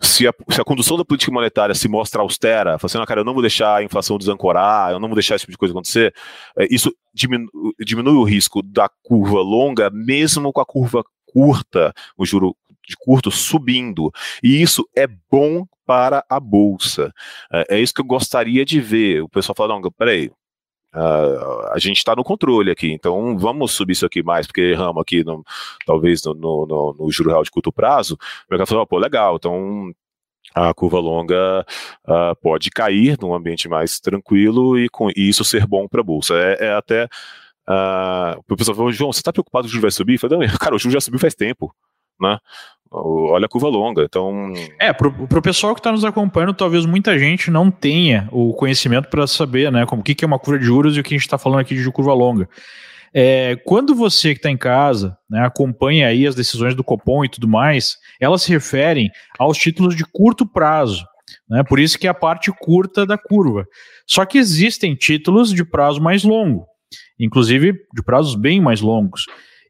se 0.00 0.28
a, 0.28 0.32
se 0.50 0.60
a, 0.60 0.64
condução 0.64 0.96
da 0.96 1.04
política 1.04 1.32
monetária 1.32 1.74
se 1.74 1.88
mostra 1.88 2.20
austera, 2.20 2.78
falando 2.78 2.96
assim, 2.96 3.06
cara, 3.06 3.20
eu 3.20 3.24
não 3.24 3.32
vou 3.32 3.42
deixar 3.42 3.76
a 3.76 3.82
inflação 3.82 4.18
desancorar, 4.18 4.92
eu 4.92 5.00
não 5.00 5.08
vou 5.08 5.16
deixar 5.16 5.34
esse 5.34 5.42
tipo 5.42 5.52
de 5.52 5.58
coisa 5.58 5.72
acontecer, 5.72 6.14
é, 6.58 6.66
isso 6.70 6.94
diminu, 7.14 7.48
diminui 7.80 8.14
o 8.14 8.24
risco 8.24 8.62
da 8.62 8.88
curva 9.02 9.40
longa, 9.40 9.90
mesmo 9.90 10.52
com 10.52 10.60
a 10.60 10.66
curva 10.66 11.02
curta, 11.24 11.92
o 12.16 12.24
juro 12.24 12.56
de 12.86 12.96
curto 12.96 13.30
subindo. 13.30 14.12
E 14.42 14.62
isso 14.62 14.88
é 14.94 15.06
bom 15.30 15.66
para 15.84 16.24
a 16.28 16.38
bolsa. 16.38 17.12
É, 17.52 17.76
é 17.76 17.80
isso 17.80 17.94
que 17.94 18.00
eu 18.00 18.06
gostaria 18.06 18.64
de 18.64 18.80
ver. 18.80 19.22
O 19.22 19.28
pessoal 19.28 19.54
fala, 19.56 19.80
não, 19.80 19.90
peraí, 19.92 20.30
Uh, 20.94 21.72
a 21.72 21.78
gente 21.78 21.98
está 21.98 22.16
no 22.16 22.24
controle 22.24 22.70
aqui, 22.70 22.90
então 22.90 23.36
vamos 23.38 23.72
subir 23.72 23.92
isso 23.92 24.06
aqui 24.06 24.22
mais, 24.22 24.46
porque 24.46 24.62
erramos 24.62 25.02
aqui, 25.02 25.22
no, 25.22 25.44
talvez 25.84 26.24
no, 26.24 26.34
no, 26.34 26.96
no, 26.98 27.10
juro 27.10 27.30
real 27.30 27.42
de 27.42 27.50
curto 27.50 27.70
prazo. 27.70 28.14
O 28.14 28.18
mercado 28.50 28.68
falou, 28.68 28.86
pô, 28.86 28.98
legal, 28.98 29.36
então 29.36 29.92
a 30.54 30.72
curva 30.72 30.98
longa 30.98 31.66
uh, 32.08 32.34
pode 32.40 32.70
cair 32.70 33.18
num 33.20 33.34
ambiente 33.34 33.68
mais 33.68 34.00
tranquilo 34.00 34.78
e, 34.78 34.88
com, 34.88 35.10
isso 35.14 35.44
ser 35.44 35.66
bom 35.66 35.86
para 35.86 36.00
a 36.00 36.04
bolsa. 36.04 36.34
É, 36.34 36.66
é 36.66 36.72
até. 36.72 37.04
Uh, 37.68 38.40
o 38.48 38.56
pessoal 38.56 38.76
falou, 38.76 38.92
João, 38.92 39.12
você 39.12 39.20
está 39.20 39.32
preocupado 39.32 39.64
que 39.64 39.70
o 39.70 39.72
juro 39.72 39.82
vai 39.82 39.90
subir? 39.90 40.14
Eu 40.14 40.18
falei, 40.20 40.48
cara, 40.58 40.74
o 40.74 40.78
juro 40.78 40.92
já 40.92 41.00
subiu 41.00 41.20
faz 41.20 41.34
tempo, 41.34 41.74
né? 42.20 42.38
olha 42.90 43.46
a 43.46 43.48
curva 43.48 43.68
longa. 43.68 44.02
Então. 44.02 44.52
É, 44.78 44.92
pro, 44.92 45.12
pro 45.26 45.42
pessoal 45.42 45.74
que 45.74 45.80
está 45.80 45.92
nos 45.92 46.04
acompanhando, 46.04 46.54
talvez 46.54 46.86
muita 46.86 47.18
gente 47.18 47.50
não 47.50 47.70
tenha 47.70 48.28
o 48.32 48.52
conhecimento 48.54 49.08
para 49.08 49.26
saber, 49.26 49.70
né, 49.70 49.84
como 49.86 50.00
o 50.00 50.04
que, 50.04 50.14
que 50.14 50.24
é 50.24 50.28
uma 50.28 50.38
curva 50.38 50.58
de 50.58 50.66
juros 50.66 50.96
e 50.96 51.00
o 51.00 51.02
que 51.02 51.14
a 51.14 51.16
gente 51.16 51.26
está 51.26 51.38
falando 51.38 51.60
aqui 51.60 51.74
de 51.74 51.90
curva 51.90 52.14
longa. 52.14 52.48
É, 53.14 53.56
quando 53.64 53.94
você 53.94 54.34
que 54.34 54.38
está 54.38 54.50
em 54.50 54.58
casa 54.58 55.16
né, 55.30 55.40
acompanha 55.40 56.08
aí 56.08 56.26
as 56.26 56.34
decisões 56.34 56.74
do 56.74 56.84
Copom 56.84 57.24
e 57.24 57.28
tudo 57.28 57.48
mais, 57.48 57.96
elas 58.20 58.42
se 58.42 58.50
referem 58.50 59.10
aos 59.38 59.56
títulos 59.56 59.96
de 59.96 60.04
curto 60.04 60.46
prazo. 60.46 61.04
Né, 61.48 61.62
por 61.64 61.78
isso 61.78 61.98
que 61.98 62.06
é 62.06 62.10
a 62.10 62.14
parte 62.14 62.52
curta 62.52 63.06
da 63.06 63.16
curva. 63.16 63.66
Só 64.06 64.24
que 64.24 64.38
existem 64.38 64.94
títulos 64.94 65.52
de 65.52 65.64
prazo 65.64 66.00
mais 66.00 66.24
longo, 66.24 66.66
inclusive 67.18 67.72
de 67.72 68.02
prazos 68.02 68.34
bem 68.34 68.60
mais 68.60 68.80
longos. 68.80 69.24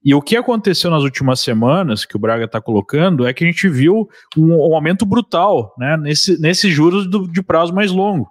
E 0.06 0.14
o 0.14 0.22
que 0.22 0.36
aconteceu 0.36 0.88
nas 0.88 1.02
últimas 1.02 1.40
semanas, 1.40 2.04
que 2.04 2.14
o 2.14 2.18
Braga 2.20 2.44
está 2.44 2.60
colocando, 2.60 3.26
é 3.26 3.34
que 3.34 3.42
a 3.42 3.46
gente 3.48 3.68
viu 3.68 4.08
um, 4.36 4.54
um 4.54 4.72
aumento 4.72 5.04
brutal 5.04 5.74
né, 5.76 5.96
nesse, 5.96 6.40
nesses 6.40 6.72
juros 6.72 7.10
do, 7.10 7.26
de 7.26 7.42
prazo 7.42 7.74
mais 7.74 7.90
longo. 7.90 8.30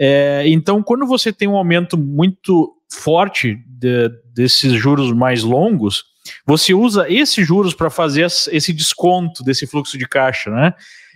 É, 0.00 0.44
então, 0.46 0.82
quando 0.82 1.06
você 1.06 1.30
tem 1.30 1.46
um 1.46 1.54
aumento 1.54 1.98
muito 1.98 2.72
forte 2.90 3.58
de, 3.68 4.08
desses 4.34 4.72
juros 4.72 5.12
mais 5.12 5.42
longos, 5.42 6.02
você 6.46 6.72
usa 6.72 7.04
esses 7.12 7.46
juros 7.46 7.74
para 7.74 7.90
fazer 7.90 8.24
esse 8.24 8.72
desconto 8.72 9.44
desse 9.44 9.66
fluxo 9.66 9.98
de 9.98 10.08
caixa, 10.08 10.50
né? 10.50 10.72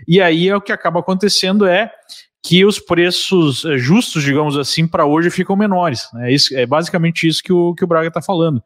E 0.07 0.21
aí 0.21 0.47
é 0.47 0.55
o 0.55 0.61
que 0.61 0.73
acaba 0.73 1.01
acontecendo 1.01 1.65
é 1.65 1.91
que 2.43 2.67
os 2.67 2.79
preços 2.79 3.65
é, 3.65 3.79
justos, 3.79 4.23
digamos 4.23 4.59
assim, 4.59 4.87
para 4.87 5.07
hoje 5.07 5.31
ficam 5.31 5.57
menores. 5.57 6.07
Né? 6.13 6.31
É, 6.31 6.35
isso, 6.35 6.55
é 6.55 6.67
basicamente 6.67 7.27
isso 7.27 7.43
que 7.43 7.53
o, 7.53 7.75
que 7.75 7.83
o 7.83 7.87
Braga 7.87 8.09
está 8.09 8.21
falando. 8.21 8.63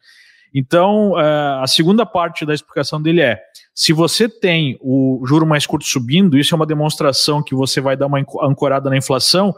Então, 0.54 1.12
uh, 1.12 1.62
a 1.62 1.66
segunda 1.66 2.04
parte 2.04 2.44
da 2.44 2.54
explicação 2.54 3.00
dele 3.00 3.20
é: 3.20 3.40
se 3.74 3.92
você 3.92 4.28
tem 4.28 4.76
o 4.80 5.22
juro 5.26 5.46
mais 5.46 5.66
curto 5.66 5.84
subindo, 5.84 6.38
isso 6.38 6.54
é 6.54 6.56
uma 6.56 6.66
demonstração 6.66 7.42
que 7.42 7.54
você 7.54 7.80
vai 7.80 7.96
dar 7.96 8.06
uma 8.06 8.24
ancorada 8.42 8.90
na 8.90 8.96
inflação 8.96 9.54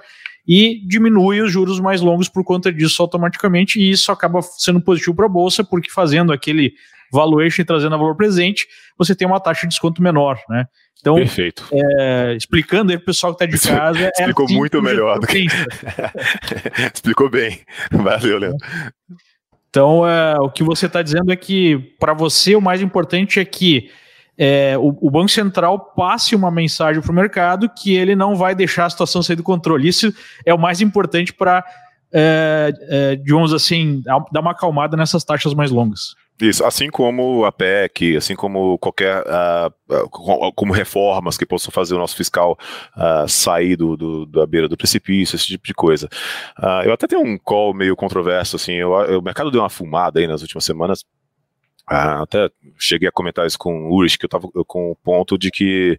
e 0.47 0.83
diminui 0.87 1.41
os 1.41 1.53
juros 1.53 1.81
mais 1.81 2.01
longos 2.01 2.29
por 2.29 2.45
conta 2.45 2.73
disso 2.73 3.01
automaticamente, 3.01 3.79
e 3.81 3.91
isso 3.91 4.11
acaba 4.11 4.43
sendo 4.43 4.81
positivo 4.81 5.15
para 5.15 5.27
a 5.27 5.29
bolsa, 5.29 5.63
porque 5.63 5.91
fazendo 5.91 6.33
aquele 6.33 6.75
valuation 7.13 7.63
e 7.63 7.65
trazendo 7.65 7.95
a 7.95 7.99
valor 7.99 8.17
presente, 8.17 8.67
você 8.99 9.15
tem 9.15 9.27
uma 9.27 9.39
taxa 9.39 9.63
de 9.63 9.69
desconto 9.69 10.03
menor, 10.03 10.41
né? 10.49 10.67
Então, 11.01 11.17
Perfeito. 11.17 11.69
É, 11.73 12.35
explicando 12.37 12.93
aí 12.93 12.99
para 12.99 13.03
o 13.03 13.07
pessoal 13.07 13.35
que 13.35 13.45
está 13.45 13.57
de 13.57 13.61
casa. 13.61 14.05
É 14.05 14.11
Explicou 14.21 14.47
é 14.49 14.53
muito 14.53 14.81
melhor 14.81 15.19
do 15.19 15.27
que. 15.27 15.47
Explicou 16.95 17.29
bem. 17.29 17.61
Valeu, 17.91 18.39
Leandro. 18.39 18.67
Então, 19.73 20.07
é, 20.07 20.37
o 20.39 20.51
que 20.51 20.63
você 20.63 20.85
está 20.85 21.01
dizendo 21.01 21.33
é 21.33 21.37
que, 21.37 21.79
para 21.99 22.13
você, 22.13 22.55
o 22.55 22.61
mais 22.61 22.83
importante 22.83 23.41
é 23.41 23.45
que 23.45 23.91
é, 24.37 24.77
o, 24.77 24.95
o, 25.01 25.11
Banco 25.11 25.31
Central 25.31 25.95
passe 25.97 26.37
uma 26.37 26.51
mensagem 26.51 27.01
para 27.01 27.11
o 27.11 27.15
mercado 27.15 27.71
que 27.71 27.95
ele 27.95 28.15
não 28.15 28.37
vai 28.37 28.55
deixar 28.55 28.85
a 28.85 28.91
situação 28.91 29.23
sair 29.23 29.37
do 29.37 29.43
controle. 29.43 29.89
Isso 29.89 30.13
é 30.45 30.53
o 30.53 30.59
mais 30.59 30.83
importante 30.83 31.33
para, 31.33 31.65
é, 32.13 32.71
é, 32.83 33.17
digamos 33.17 33.55
assim, 33.55 34.03
dar 34.31 34.41
uma 34.43 34.51
acalmada 34.51 34.95
nessas 34.95 35.25
taxas 35.25 35.55
mais 35.55 35.71
longas. 35.71 36.17
Isso, 36.43 36.65
assim 36.65 36.91
como 36.91 37.45
a 37.45 37.53
PEC, 37.53 38.17
assim 38.17 38.35
como 38.35 38.77
qualquer, 38.77 39.23
uh, 39.23 40.53
como 40.57 40.73
reformas 40.73 41.39
que 41.39 41.47
possam 41.47 41.71
fazer 41.71 41.95
o 41.95 41.99
nosso 41.99 42.17
fiscal 42.17 42.59
uh, 42.97 43.29
sair 43.29 43.77
do, 43.77 43.97
do, 43.97 44.27
da 44.27 44.45
beira 44.45 44.67
do 44.67 44.77
precipício, 44.77 45.37
esse 45.37 45.47
tipo 45.47 45.65
de 45.65 45.73
coisa. 45.73 46.09
Uh, 46.59 46.83
eu 46.85 46.93
até 46.93 47.07
tenho 47.07 47.23
um 47.23 47.39
call 47.39 47.73
meio 47.73 47.95
controverso, 47.95 48.57
assim, 48.57 48.73
eu, 48.73 48.93
eu, 49.03 49.21
o 49.21 49.23
mercado 49.23 49.53
deu 49.53 49.61
uma 49.61 49.71
fumada 49.71 50.19
aí 50.19 50.27
nas 50.27 50.43
últimas 50.43 50.65
semanas, 50.65 51.05
até 51.87 52.51
cheguei 52.77 53.09
a 53.09 53.13
comentar 53.13 53.47
isso 53.47 53.57
com 53.59 53.89
o 53.89 53.97
Urish, 53.97 54.19
que 54.19 54.25
eu 54.25 54.29
estava 54.29 54.49
com 54.67 54.91
o 54.91 54.97
ponto 54.97 55.39
de 55.39 55.49
que 55.49 55.97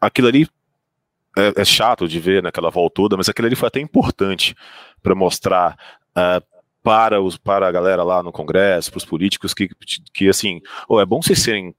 aquilo 0.00 0.26
ali 0.26 0.48
é, 1.38 1.60
é, 1.60 1.64
chato 1.64 2.08
de 2.08 2.18
ver 2.18 2.42
naquela 2.42 2.70
volta 2.70 2.94
toda, 2.94 3.16
mas 3.16 3.28
aquilo 3.28 3.46
ali 3.46 3.54
foi 3.54 3.68
até 3.68 3.78
importante 3.78 4.56
para 5.04 5.14
mostrar 5.14 5.78
uh, 6.16 6.55
para, 6.86 7.20
os, 7.20 7.36
para 7.36 7.66
a 7.66 7.72
galera 7.72 8.04
lá 8.04 8.22
no 8.22 8.30
Congresso, 8.30 8.92
para 8.92 8.98
os 8.98 9.04
políticos, 9.04 9.52
que, 9.52 9.68
que 10.14 10.28
assim, 10.28 10.60
oh, 10.88 11.00
é 11.00 11.04
bom 11.04 11.20
vocês 11.20 11.40
serem 11.40 11.74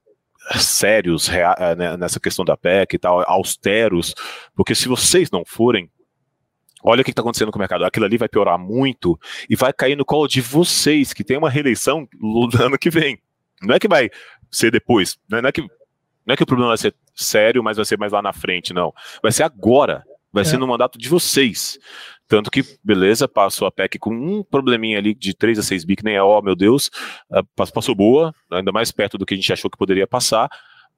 sérios 0.57 1.29
eh, 1.29 1.75
né, 1.77 1.95
nessa 1.95 2.19
questão 2.19 2.43
da 2.43 2.57
PEC 2.57 2.93
e 2.93 2.99
tal, 2.99 3.23
austeros, 3.25 4.13
porque 4.53 4.75
se 4.75 4.89
vocês 4.89 5.31
não 5.31 5.45
forem, 5.45 5.89
olha 6.83 6.99
o 6.99 7.05
que 7.05 7.11
está 7.11 7.21
acontecendo 7.21 7.53
com 7.53 7.57
o 7.57 7.61
mercado, 7.61 7.85
aquilo 7.85 8.05
ali 8.05 8.17
vai 8.17 8.27
piorar 8.27 8.59
muito 8.59 9.17
e 9.49 9.55
vai 9.55 9.71
cair 9.71 9.95
no 9.95 10.03
colo 10.03 10.27
de 10.27 10.41
vocês, 10.41 11.13
que 11.13 11.23
tem 11.23 11.37
uma 11.37 11.49
reeleição 11.49 12.05
no 12.19 12.49
ano 12.61 12.77
que 12.77 12.89
vem. 12.89 13.17
Não 13.61 13.75
é 13.75 13.79
que 13.79 13.87
vai 13.87 14.09
ser 14.51 14.71
depois, 14.71 15.17
né? 15.31 15.41
não 15.41 15.47
é 15.47 15.53
que, 15.53 15.61
não 15.61 16.33
é 16.33 16.35
que 16.35 16.43
o 16.43 16.47
problema 16.47 16.71
vai 16.71 16.77
ser 16.77 16.93
sério, 17.15 17.63
mas 17.63 17.77
vai 17.77 17.85
ser 17.85 17.97
mais 17.97 18.11
lá 18.11 18.21
na 18.21 18.33
frente, 18.33 18.73
não. 18.73 18.93
Vai 19.23 19.31
ser 19.31 19.43
agora, 19.43 20.03
vai 20.31 20.41
é. 20.41 20.45
ser 20.45 20.57
no 20.57 20.67
mandato 20.67 20.97
de 20.97 21.09
vocês. 21.09 21.77
Tanto 22.27 22.51
que, 22.51 22.61
beleza, 22.83 23.27
passou 23.27 23.67
a 23.67 23.71
PEC 23.71 23.97
com 23.97 24.13
um 24.13 24.43
probleminha 24.43 24.97
ali 24.97 25.15
de 25.15 25.33
3 25.33 25.59
a 25.59 25.63
6 25.63 25.85
bi, 25.85 25.95
que 25.95 26.03
nem 26.03 26.15
é, 26.15 26.21
ó, 26.21 26.39
oh, 26.39 26.41
meu 26.41 26.55
Deus, 26.55 26.91
ah, 27.31 27.41
passou 27.73 27.95
boa, 27.95 28.33
ainda 28.51 28.71
mais 28.71 28.91
perto 28.91 29.17
do 29.17 29.25
que 29.25 29.33
a 29.33 29.37
gente 29.37 29.53
achou 29.53 29.71
que 29.71 29.77
poderia 29.77 30.05
passar, 30.05 30.49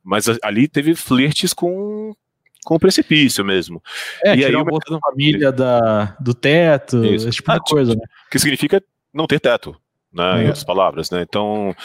mas 0.03 0.25
ali 0.41 0.67
teve 0.67 0.95
flertes 0.95 1.53
com, 1.53 2.15
com 2.65 2.75
o 2.75 2.79
precipício 2.79 3.45
mesmo. 3.45 3.81
É, 4.23 4.35
e 4.35 4.43
aí 4.43 4.55
o 4.55 4.65
mercado... 4.65 4.99
família 4.99 5.51
da, 5.51 6.17
do 6.19 6.33
teto, 6.33 7.05
Isso. 7.05 7.27
esse 7.27 7.37
tipo 7.37 7.51
ah, 7.51 7.55
de 7.55 7.61
coisa, 7.61 7.93
né? 7.93 8.01
Que 8.31 8.39
significa 8.39 8.83
não 9.13 9.27
ter 9.27 9.39
teto, 9.39 9.79
né, 10.11 10.39
é. 10.39 10.43
em 10.43 10.45
outras 10.47 10.63
palavras, 10.63 11.09
né? 11.11 11.21
Então, 11.21 11.75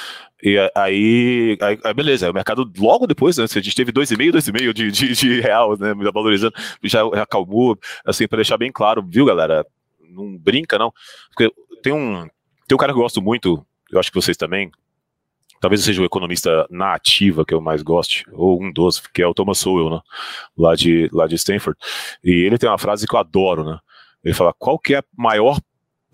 e 0.42 0.58
aí, 0.74 1.56
aí, 1.60 1.78
aí, 1.84 1.94
beleza, 1.94 2.30
o 2.30 2.34
mercado 2.34 2.70
logo 2.78 3.06
depois, 3.06 3.36
né, 3.36 3.44
a 3.44 3.46
gente 3.46 3.74
teve 3.74 3.92
2,5, 3.92 4.32
2,5 4.32 4.72
de, 4.72 4.90
de, 4.90 5.12
de 5.14 5.40
real, 5.40 5.76
né, 5.78 5.94
valorizando, 6.12 6.54
já, 6.82 7.00
já 7.14 7.22
acalmou, 7.22 7.78
assim, 8.04 8.26
para 8.26 8.36
deixar 8.36 8.56
bem 8.56 8.72
claro, 8.72 9.02
viu, 9.06 9.26
galera, 9.26 9.66
não 10.00 10.36
brinca, 10.36 10.78
não, 10.78 10.92
porque 11.28 11.52
tem 11.82 11.92
um, 11.92 12.28
tem 12.66 12.74
um 12.74 12.78
cara 12.78 12.92
que 12.92 12.98
eu 12.98 13.02
gosto 13.02 13.22
muito, 13.22 13.64
eu 13.90 14.00
acho 14.00 14.10
que 14.10 14.20
vocês 14.20 14.36
também, 14.36 14.70
talvez 15.60 15.82
seja 15.82 16.02
o 16.02 16.04
economista 16.04 16.66
na 16.70 16.94
ativa 16.94 17.44
que 17.44 17.54
eu 17.54 17.60
mais 17.60 17.82
goste, 17.82 18.24
ou 18.32 18.62
um 18.62 18.72
dos, 18.72 19.00
que 19.00 19.22
é 19.22 19.26
o 19.26 19.34
Thomas 19.34 19.58
Sowell, 19.58 19.90
né, 19.90 20.00
lá 20.56 20.74
de, 20.74 21.08
lá 21.12 21.26
de 21.26 21.36
Stanford, 21.36 21.78
e 22.22 22.30
ele 22.30 22.58
tem 22.58 22.68
uma 22.68 22.78
frase 22.78 23.06
que 23.06 23.14
eu 23.14 23.20
adoro, 23.20 23.64
né, 23.64 23.78
ele 24.22 24.34
fala, 24.34 24.54
qual 24.58 24.78
que 24.78 24.94
é 24.94 24.98
a 24.98 25.04
maior 25.16 25.58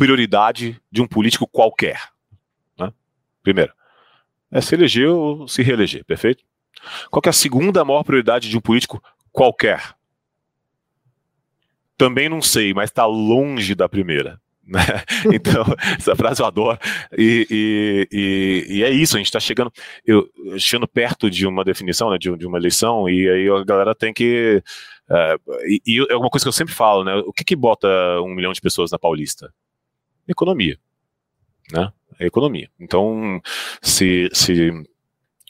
prioridade 0.00 0.80
de 0.90 1.02
um 1.02 1.06
político 1.06 1.46
qualquer. 1.46 2.00
Né? 2.78 2.90
Primeiro, 3.42 3.70
é 4.50 4.58
se 4.62 4.74
eleger 4.74 5.10
ou 5.10 5.46
se 5.46 5.62
reeleger, 5.62 6.02
perfeito? 6.06 6.42
Qual 7.10 7.20
é 7.26 7.28
a 7.28 7.34
segunda 7.34 7.84
maior 7.84 8.02
prioridade 8.02 8.48
de 8.48 8.56
um 8.56 8.62
político 8.62 9.02
qualquer? 9.30 9.94
Também 11.98 12.30
não 12.30 12.40
sei, 12.40 12.72
mas 12.72 12.88
está 12.88 13.04
longe 13.04 13.74
da 13.74 13.88
primeira. 13.88 14.40
Né? 14.70 14.80
Então, 15.34 15.64
essa 15.98 16.14
frase 16.14 16.40
eu 16.40 16.46
adoro. 16.46 16.78
E, 17.18 17.44
e, 17.50 18.08
e, 18.12 18.76
e 18.76 18.84
é 18.84 18.90
isso, 18.90 19.16
a 19.16 19.18
gente 19.18 19.26
está 19.26 19.40
chegando, 19.40 19.72
chegando 20.58 20.86
perto 20.86 21.28
de 21.28 21.44
uma 21.44 21.64
definição, 21.64 22.08
né, 22.08 22.16
de, 22.16 22.36
de, 22.36 22.46
uma 22.46 22.56
eleição, 22.56 23.08
e 23.08 23.28
aí 23.28 23.48
a 23.50 23.64
galera 23.64 23.96
tem 23.96 24.14
que. 24.14 24.62
E, 25.66 25.82
e, 25.84 26.06
é 26.08 26.14
uma 26.14 26.30
coisa 26.30 26.44
que 26.44 26.48
eu 26.48 26.52
sempre 26.52 26.72
falo, 26.72 27.02
né? 27.02 27.16
O 27.16 27.32
que, 27.32 27.42
que 27.42 27.56
bota 27.56 27.88
um 28.20 28.32
milhão 28.32 28.52
de 28.52 28.60
pessoas 28.60 28.92
na 28.92 28.98
Paulista? 28.98 29.52
Economia, 30.32 30.78
né? 31.72 31.92
É 32.18 32.26
economia. 32.26 32.68
Então, 32.78 33.40
se, 33.80 34.28
se, 34.32 34.70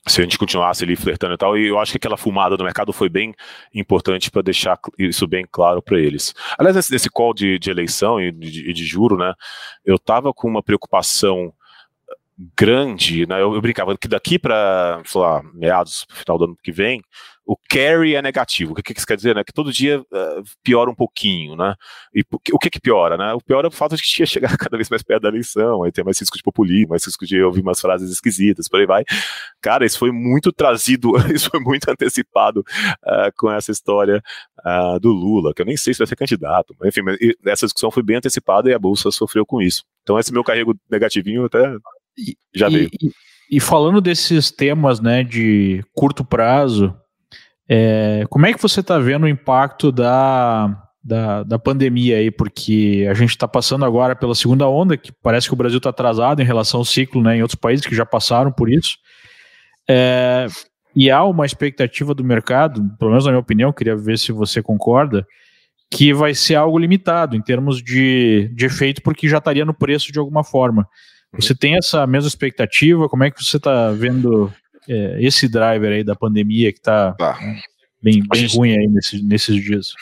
se 0.06 0.20
a 0.20 0.22
gente 0.22 0.38
continuasse 0.38 0.84
ali 0.84 0.94
flertando 0.94 1.34
e 1.34 1.36
tal, 1.36 1.58
e 1.58 1.66
eu 1.66 1.78
acho 1.78 1.92
que 1.92 1.98
aquela 1.98 2.16
fumada 2.16 2.56
do 2.56 2.64
mercado 2.64 2.92
foi 2.92 3.08
bem 3.08 3.34
importante 3.74 4.30
para 4.30 4.42
deixar 4.42 4.78
isso 4.98 5.26
bem 5.26 5.44
claro 5.50 5.82
para 5.82 5.98
eles. 5.98 6.32
Aliás, 6.56 6.76
nesse, 6.76 6.92
nesse 6.92 7.10
call 7.10 7.34
de, 7.34 7.58
de 7.58 7.70
eleição 7.70 8.20
e 8.20 8.30
de, 8.30 8.72
de, 8.72 8.84
juro, 8.84 9.16
né? 9.16 9.34
Eu 9.84 9.96
estava 9.96 10.32
com 10.32 10.48
uma 10.48 10.62
preocupação 10.62 11.52
grande, 12.56 13.26
né? 13.26 13.40
Eu, 13.40 13.54
eu 13.54 13.60
brincava 13.60 13.96
que 13.96 14.08
daqui 14.08 14.38
para, 14.38 15.02
meados, 15.54 16.06
final 16.10 16.38
do 16.38 16.44
ano 16.44 16.56
que 16.62 16.72
vem, 16.72 17.02
o 17.50 17.56
carry 17.68 18.14
é 18.14 18.22
negativo. 18.22 18.72
O 18.72 18.74
que, 18.76 18.82
que 18.94 19.00
isso 19.00 19.06
quer 19.06 19.16
dizer? 19.16 19.34
Né? 19.34 19.42
Que 19.42 19.52
todo 19.52 19.72
dia 19.72 20.00
uh, 20.00 20.42
piora 20.62 20.88
um 20.88 20.94
pouquinho, 20.94 21.56
né? 21.56 21.74
E 22.14 22.22
o 22.52 22.58
que, 22.58 22.70
que 22.70 22.80
piora, 22.80 23.16
né? 23.16 23.32
O 23.34 23.40
pior 23.40 23.64
é 23.64 23.68
o 23.68 23.72
fato 23.72 23.96
de 23.96 24.02
que 24.02 24.22
ia 24.22 24.26
chegar 24.26 24.50
cada 24.56 24.76
vez 24.76 24.88
mais 24.88 25.02
perto 25.02 25.22
da 25.22 25.28
eleição, 25.28 25.82
aí 25.82 25.90
tem 25.90 26.04
mais 26.04 26.18
risco 26.20 26.36
de 26.36 26.44
populismo, 26.44 26.90
mais 26.90 27.04
risco 27.04 27.26
de 27.26 27.42
ouvir 27.42 27.60
umas 27.60 27.80
frases 27.80 28.10
esquisitas, 28.10 28.68
por 28.68 28.78
aí 28.78 28.86
vai. 28.86 29.04
Cara, 29.60 29.84
isso 29.84 29.98
foi 29.98 30.12
muito 30.12 30.52
trazido, 30.52 31.10
isso 31.34 31.50
foi 31.50 31.58
muito 31.58 31.90
antecipado 31.90 32.60
uh, 32.60 33.32
com 33.36 33.50
essa 33.50 33.72
história 33.72 34.22
uh, 34.64 35.00
do 35.00 35.10
Lula, 35.10 35.52
que 35.52 35.60
eu 35.60 35.66
nem 35.66 35.76
sei 35.76 35.92
se 35.92 35.98
vai 35.98 36.06
ser 36.06 36.16
candidato. 36.16 36.74
Enfim, 36.84 37.02
mas 37.02 37.18
essa 37.46 37.66
discussão 37.66 37.90
foi 37.90 38.04
bem 38.04 38.16
antecipada 38.16 38.70
e 38.70 38.74
a 38.74 38.78
Bolsa 38.78 39.10
sofreu 39.10 39.44
com 39.44 39.60
isso. 39.60 39.82
Então 40.02 40.18
esse 40.18 40.32
meu 40.32 40.44
carrego 40.44 40.78
negativinho 40.88 41.46
até 41.46 41.76
já 42.54 42.68
veio. 42.68 42.88
E, 43.00 43.10
e 43.56 43.60
falando 43.60 44.00
desses 44.00 44.50
temas, 44.50 45.00
né, 45.00 45.24
de 45.24 45.84
curto 45.94 46.24
prazo, 46.24 46.94
é, 47.68 48.24
como 48.28 48.46
é 48.46 48.52
que 48.52 48.60
você 48.60 48.80
está 48.80 48.98
vendo 48.98 49.24
o 49.24 49.28
impacto 49.28 49.92
da, 49.92 50.76
da, 51.02 51.42
da, 51.42 51.58
pandemia 51.58 52.16
aí? 52.16 52.30
Porque 52.30 53.06
a 53.08 53.14
gente 53.14 53.30
está 53.30 53.46
passando 53.46 53.84
agora 53.84 54.16
pela 54.16 54.34
segunda 54.34 54.68
onda, 54.68 54.96
que 54.96 55.12
parece 55.22 55.46
que 55.46 55.54
o 55.54 55.56
Brasil 55.56 55.78
está 55.78 55.90
atrasado 55.90 56.42
em 56.42 56.44
relação 56.44 56.80
ao 56.80 56.84
ciclo 56.84 57.22
né, 57.22 57.36
em 57.36 57.42
outros 57.42 57.58
países 57.58 57.86
que 57.86 57.94
já 57.94 58.04
passaram 58.04 58.50
por 58.50 58.68
isso. 58.68 58.96
É, 59.88 60.46
e 60.94 61.10
há 61.10 61.24
uma 61.24 61.46
expectativa 61.46 62.14
do 62.14 62.24
mercado, 62.24 62.82
pelo 62.98 63.10
menos 63.10 63.24
na 63.24 63.30
minha 63.30 63.40
opinião, 63.40 63.72
queria 63.72 63.96
ver 63.96 64.18
se 64.18 64.32
você 64.32 64.62
concorda, 64.62 65.24
que 65.90 66.12
vai 66.12 66.34
ser 66.34 66.54
algo 66.54 66.78
limitado 66.78 67.36
em 67.36 67.42
termos 67.42 67.82
de, 67.82 68.50
de 68.54 68.66
efeito, 68.66 69.02
porque 69.02 69.28
já 69.28 69.38
estaria 69.38 69.64
no 69.64 69.74
preço 69.74 70.12
de 70.12 70.18
alguma 70.18 70.44
forma. 70.44 70.88
Você 71.34 71.54
tem 71.54 71.76
essa 71.76 72.06
mesma 72.06 72.28
expectativa? 72.28 73.08
Como 73.08 73.24
é 73.24 73.30
que 73.30 73.42
você 73.42 73.56
está 73.56 73.90
vendo 73.92 74.52
é, 74.88 75.22
esse 75.22 75.48
driver 75.48 75.92
aí 75.92 76.02
da 76.02 76.16
pandemia 76.16 76.72
que 76.72 76.78
está 76.78 77.12
tá. 77.12 77.38
bem, 78.02 78.22
bem 78.28 78.40
gente... 78.40 78.56
ruim 78.56 78.72
aí 78.72 78.86
nesse, 78.88 79.22
nesses 79.22 79.62
dias. 79.62 79.92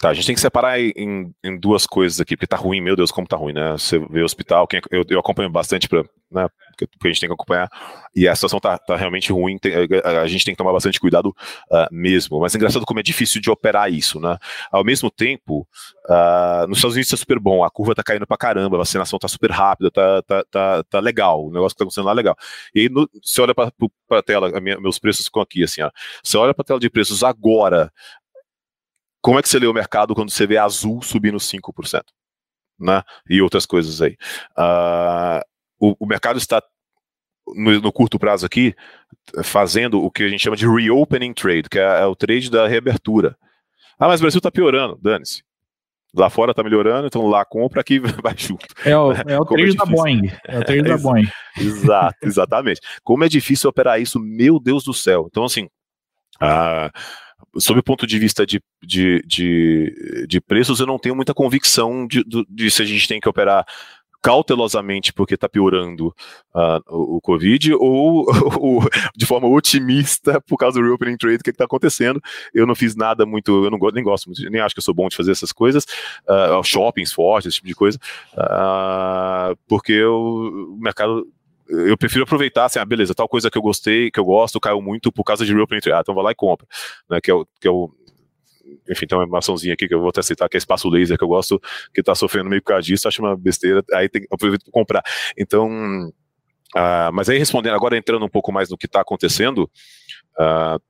Tá, 0.00 0.10
a 0.10 0.14
gente 0.14 0.26
tem 0.26 0.34
que 0.34 0.40
separar 0.40 0.78
em, 0.78 1.32
em, 1.42 1.58
duas 1.58 1.86
coisas 1.86 2.20
aqui, 2.20 2.36
porque 2.36 2.46
tá 2.46 2.56
ruim, 2.56 2.82
meu 2.82 2.94
Deus, 2.94 3.10
como 3.10 3.26
tá 3.26 3.36
ruim, 3.36 3.54
né? 3.54 3.72
Você 3.72 3.98
vê 3.98 4.20
o 4.20 4.24
hospital, 4.24 4.66
quem, 4.66 4.80
eu, 4.90 5.02
eu 5.08 5.18
acompanho 5.18 5.48
bastante 5.48 5.88
para 5.88 6.04
né, 6.30 6.46
porque 6.84 7.06
a 7.06 7.08
gente 7.08 7.20
tem 7.20 7.28
que 7.28 7.34
acompanhar, 7.34 7.70
e 8.14 8.26
a 8.26 8.34
situação 8.34 8.58
tá, 8.58 8.76
tá 8.76 8.96
realmente 8.96 9.32
ruim, 9.32 9.56
tem, 9.56 9.72
a, 10.04 10.22
a, 10.22 10.26
gente 10.26 10.44
tem 10.44 10.52
que 10.52 10.58
tomar 10.58 10.72
bastante 10.72 10.98
cuidado 10.98 11.28
uh, 11.28 11.86
mesmo, 11.90 12.40
mas 12.40 12.54
é 12.54 12.58
engraçado 12.58 12.84
como 12.84 12.98
é 12.98 13.02
difícil 13.02 13.40
de 13.40 13.50
operar 13.50 13.90
isso, 13.90 14.20
né? 14.20 14.36
Ao 14.70 14.84
mesmo 14.84 15.10
tempo, 15.10 15.66
uh, 16.08 16.66
nos 16.66 16.78
Estados 16.78 16.96
Unidos 16.96 17.10
tá 17.10 17.16
super 17.16 17.38
bom, 17.38 17.62
a 17.62 17.70
curva 17.70 17.94
tá 17.94 18.02
caindo 18.02 18.26
pra 18.26 18.36
caramba, 18.36 18.76
a 18.76 18.80
vacinação 18.80 19.18
tá 19.18 19.28
super 19.28 19.50
rápida, 19.50 19.90
tá, 19.90 20.22
tá, 20.22 20.44
tá, 20.50 20.82
tá 20.84 21.00
legal, 21.00 21.46
o 21.46 21.52
negócio 21.52 21.74
que 21.74 21.78
tá 21.78 21.84
acontecendo 21.84 22.06
lá 22.06 22.12
é 22.12 22.14
legal. 22.14 22.36
E 22.74 22.80
aí, 22.80 22.88
você 23.22 23.40
olha 23.40 23.54
pra, 23.54 23.72
pra 24.08 24.22
tela, 24.22 24.60
minha, 24.60 24.80
meus 24.80 24.98
preços 24.98 25.26
ficam 25.26 25.42
aqui, 25.42 25.62
assim, 25.62 25.82
ó, 25.82 25.90
você 26.22 26.36
olha 26.36 26.52
pra 26.52 26.64
tela 26.64 26.80
de 26.80 26.90
preços 26.90 27.22
agora, 27.22 27.92
como 29.26 29.40
é 29.40 29.42
que 29.42 29.48
você 29.48 29.58
lê 29.58 29.66
o 29.66 29.74
mercado 29.74 30.14
quando 30.14 30.30
você 30.30 30.46
vê 30.46 30.56
azul 30.56 31.02
subindo 31.02 31.36
5%? 31.36 32.04
Né? 32.78 33.02
E 33.28 33.42
outras 33.42 33.66
coisas 33.66 34.00
aí. 34.00 34.16
Uh, 34.56 35.42
o, 35.78 35.94
o, 35.98 36.06
mercado 36.06 36.38
está, 36.38 36.62
no, 37.54 37.80
no, 37.80 37.92
curto 37.92 38.18
prazo 38.18 38.46
aqui, 38.46 38.74
fazendo 39.44 40.02
o 40.02 40.10
que 40.10 40.22
a 40.22 40.28
gente 40.28 40.42
chama 40.42 40.56
de 40.56 40.66
reopening 40.66 41.32
trade, 41.32 41.68
que 41.68 41.78
é, 41.78 42.00
é 42.00 42.06
o 42.06 42.16
trade 42.16 42.50
da 42.50 42.66
reabertura. 42.66 43.36
Ah, 43.98 44.08
mas 44.08 44.20
o 44.20 44.22
Brasil 44.22 44.38
está 44.38 44.50
piorando, 44.50 44.98
dane-se. 45.00 45.42
Lá 46.14 46.30
fora 46.30 46.52
está 46.52 46.62
melhorando, 46.62 47.06
então 47.06 47.26
lá 47.26 47.44
compra, 47.44 47.80
aqui 47.80 47.98
vai 48.22 48.34
junto. 48.36 48.66
É 48.84 48.96
o, 48.96 49.12
é 49.12 49.38
o 49.38 49.42
é 49.44 49.46
trade 49.46 49.70
é 49.70 49.74
da 49.74 49.84
Boeing. 49.84 50.32
É 50.46 50.58
o 50.58 50.64
trade 50.64 50.82
da 50.82 50.98
Boeing. 50.98 51.28
Exato, 51.58 52.16
exatamente. 52.24 52.80
Como 53.02 53.24
é 53.24 53.28
difícil 53.28 53.68
operar 53.68 54.00
isso, 54.00 54.18
meu 54.18 54.58
Deus 54.58 54.84
do 54.84 54.94
céu. 54.94 55.26
Então, 55.30 55.44
assim, 55.44 55.68
uh, 56.42 57.60
sob 57.60 57.80
o 57.80 57.82
ponto 57.82 58.06
de 58.06 58.18
vista 58.18 58.46
de, 58.46 58.62
de, 58.82 59.22
de, 59.26 60.26
de, 60.28 60.40
preços, 60.40 60.80
eu 60.80 60.86
não 60.86 60.98
tenho 60.98 61.14
muita 61.14 61.34
convicção 61.34 62.06
de, 62.06 62.24
de, 62.24 62.46
de, 62.48 62.70
se 62.70 62.82
a 62.82 62.86
gente 62.86 63.08
tem 63.08 63.20
que 63.20 63.28
operar 63.28 63.66
cautelosamente 64.22 65.12
porque 65.12 65.34
está 65.34 65.48
piorando 65.48 66.08
uh, 66.54 66.80
o, 66.88 67.16
o, 67.16 67.20
Covid, 67.20 67.74
ou, 67.74 68.26
ou, 68.60 68.82
de 69.16 69.26
forma 69.26 69.48
otimista 69.48 70.40
por 70.40 70.56
causa 70.56 70.80
do 70.80 70.86
reopening 70.86 71.16
trade, 71.16 71.36
o 71.36 71.42
que 71.42 71.50
está 71.50 71.64
acontecendo. 71.64 72.20
Eu 72.52 72.66
não 72.66 72.74
fiz 72.74 72.94
nada 72.94 73.24
muito, 73.24 73.64
eu 73.64 73.70
não 73.70 73.78
nem 73.92 74.04
gosto 74.04 74.26
muito, 74.26 74.50
nem 74.50 74.60
acho 74.60 74.74
que 74.74 74.78
eu 74.78 74.84
sou 74.84 74.94
bom 74.94 75.08
de 75.08 75.16
fazer 75.16 75.32
essas 75.32 75.52
coisas, 75.52 75.84
uh, 76.28 76.62
shoppings 76.64 77.12
fortes, 77.12 77.48
esse 77.48 77.56
tipo 77.56 77.68
de 77.68 77.74
coisa, 77.74 77.98
uh, 78.34 79.56
porque 79.68 79.92
eu, 79.92 80.14
o 80.14 80.78
mercado 80.80 81.26
eu 81.68 81.96
prefiro 81.96 82.24
aproveitar 82.24 82.66
assim, 82.66 82.78
ah, 82.78 82.84
beleza, 82.84 83.14
tal 83.14 83.28
coisa 83.28 83.50
que 83.50 83.58
eu 83.58 83.62
gostei, 83.62 84.10
que 84.10 84.20
eu 84.20 84.24
gosto, 84.24 84.60
caiu 84.60 84.80
muito 84.80 85.10
por 85.10 85.24
causa 85.24 85.44
de 85.44 85.52
reopening 85.52 85.80
trade. 85.80 85.98
Ah, 85.98 86.00
então 86.00 86.14
vai 86.14 86.24
lá 86.24 86.30
e 86.30 86.34
compra, 86.34 86.66
né, 87.10 87.20
que 87.20 87.30
é 87.30 87.34
o, 87.34 87.46
que 87.60 87.66
é 87.66 87.70
o 87.70 87.90
enfim, 88.88 89.06
tem 89.06 89.16
uma 89.16 89.24
animaçãozinha 89.24 89.74
aqui 89.74 89.88
que 89.88 89.94
eu 89.94 90.00
vou 90.00 90.08
até 90.08 90.22
citar, 90.22 90.48
que 90.48 90.56
é 90.56 90.58
Espaço 90.58 90.88
Laser, 90.88 91.16
que 91.16 91.24
eu 91.24 91.28
gosto, 91.28 91.60
que 91.94 92.02
tá 92.02 92.14
sofrendo 92.14 92.48
meio 92.48 92.62
por 92.62 92.68
causa 92.68 92.82
disso, 92.82 93.08
acho 93.08 93.22
uma 93.22 93.36
besteira, 93.36 93.82
aí 93.92 94.08
tem, 94.08 94.26
para 94.26 94.38
comprar. 94.70 95.02
Então, 95.36 96.08
uh, 96.08 97.12
mas 97.12 97.28
aí 97.28 97.38
respondendo, 97.38 97.74
agora 97.74 97.96
entrando 97.96 98.24
um 98.24 98.28
pouco 98.28 98.52
mais 98.52 98.68
no 98.68 98.76
que 98.76 98.86
está 98.86 99.00
acontecendo, 99.00 99.70
uh, 100.38 100.80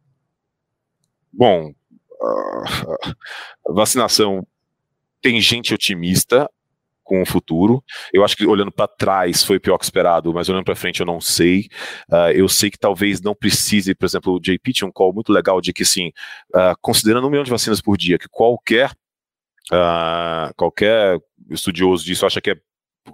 bom, 1.32 1.70
uh, 1.70 3.74
vacinação 3.74 4.46
tem 5.20 5.40
gente 5.40 5.74
otimista, 5.74 6.48
com 7.06 7.22
o 7.22 7.24
futuro. 7.26 7.82
Eu 8.12 8.24
acho 8.24 8.36
que 8.36 8.44
olhando 8.44 8.72
para 8.72 8.88
trás 8.88 9.44
foi 9.44 9.60
pior 9.60 9.78
que 9.78 9.84
esperado, 9.84 10.34
mas 10.34 10.48
olhando 10.48 10.64
para 10.64 10.74
frente 10.74 11.00
eu 11.00 11.06
não 11.06 11.20
sei. 11.20 11.68
Uh, 12.10 12.32
eu 12.34 12.48
sei 12.48 12.68
que 12.68 12.78
talvez 12.78 13.20
não 13.22 13.34
precise, 13.34 13.94
por 13.94 14.04
exemplo, 14.04 14.34
o 14.34 14.40
JP 14.40 14.72
tinha 14.72 14.88
um 14.88 14.92
call 14.92 15.14
muito 15.14 15.32
legal 15.32 15.60
de 15.60 15.72
que, 15.72 15.84
sim, 15.84 16.08
uh, 16.54 16.76
considerando 16.82 17.26
um 17.26 17.30
milhão 17.30 17.44
de 17.44 17.50
vacinas 17.50 17.80
por 17.80 17.96
dia, 17.96 18.18
que 18.18 18.28
qualquer, 18.28 18.90
uh, 19.72 20.52
qualquer 20.56 21.18
estudioso 21.48 22.04
disso 22.04 22.26
acha 22.26 22.40
que 22.40 22.50
é 22.50 22.56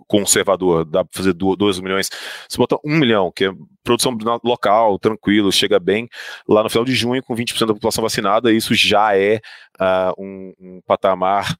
conservador, 0.08 0.86
dá 0.86 1.04
para 1.04 1.12
fazer 1.14 1.34
2 1.34 1.80
milhões. 1.80 2.08
Se 2.48 2.56
botar 2.56 2.76
1 2.82 2.90
um 2.90 2.96
milhão, 2.96 3.30
que 3.30 3.44
é 3.44 3.52
produção 3.84 4.16
local, 4.42 4.98
tranquilo, 4.98 5.52
chega 5.52 5.78
bem, 5.78 6.08
lá 6.48 6.62
no 6.62 6.70
final 6.70 6.82
de 6.86 6.94
junho, 6.94 7.22
com 7.22 7.36
20% 7.36 7.66
da 7.66 7.74
população 7.74 8.02
vacinada, 8.02 8.50
isso 8.50 8.74
já 8.74 9.14
é 9.14 9.38
um, 10.16 10.54
um 10.58 10.80
patamar 10.86 11.54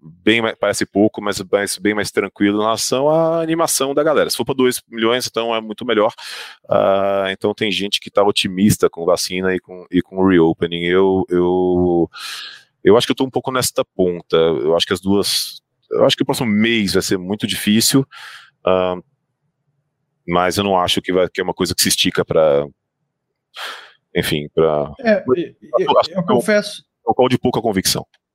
bem 0.00 0.42
parece 0.60 0.84
pouco, 0.84 1.22
mas, 1.22 1.42
mas 1.50 1.78
bem 1.78 1.94
mais 1.94 2.10
tranquilo 2.10 2.58
em 2.58 2.62
relação 2.62 3.08
à 3.08 3.40
animação 3.40 3.94
da 3.94 4.02
galera. 4.02 4.30
Se 4.30 4.36
for 4.36 4.44
para 4.44 4.54
2 4.54 4.82
milhões, 4.88 5.26
então 5.26 5.54
é 5.54 5.60
muito 5.60 5.84
melhor. 5.84 6.12
Uh, 6.64 7.28
então 7.30 7.54
tem 7.54 7.70
gente 7.72 8.00
que 8.00 8.08
está 8.08 8.22
otimista 8.22 8.88
com 8.88 9.04
vacina 9.04 9.54
e 9.54 9.60
com, 9.60 9.86
e 9.90 10.02
com 10.02 10.26
reopening. 10.26 10.84
Eu, 10.84 11.24
eu, 11.28 12.10
eu 12.84 12.96
acho 12.96 13.06
que 13.06 13.12
eu 13.12 13.14
estou 13.14 13.26
um 13.26 13.30
pouco 13.30 13.50
nesta 13.50 13.84
ponta. 13.84 14.36
Eu 14.36 14.76
acho 14.76 14.86
que 14.86 14.92
as 14.92 15.00
duas. 15.00 15.60
Eu 15.90 16.04
acho 16.04 16.16
que 16.16 16.22
o 16.22 16.26
próximo 16.26 16.50
mês 16.50 16.94
vai 16.94 17.02
ser 17.02 17.16
muito 17.16 17.46
difícil. 17.46 18.00
Uh, 18.66 19.02
mas 20.26 20.58
eu 20.58 20.64
não 20.64 20.76
acho 20.76 21.00
que, 21.00 21.12
vai, 21.12 21.28
que 21.28 21.40
é 21.40 21.44
uma 21.44 21.54
coisa 21.54 21.74
que 21.74 21.82
se 21.82 21.88
estica 21.88 22.24
para. 22.24 22.66
Enfim, 24.14 24.48
para. 24.54 24.92
É, 25.00 25.22
eu, 25.26 25.34
eu, 25.78 25.94
eu 26.10 26.22
confesso. 26.24 26.84
É 27.08 27.28
de 27.28 27.38
pouca 27.38 27.62
convicção. 27.62 28.04
Eu 28.04 28.25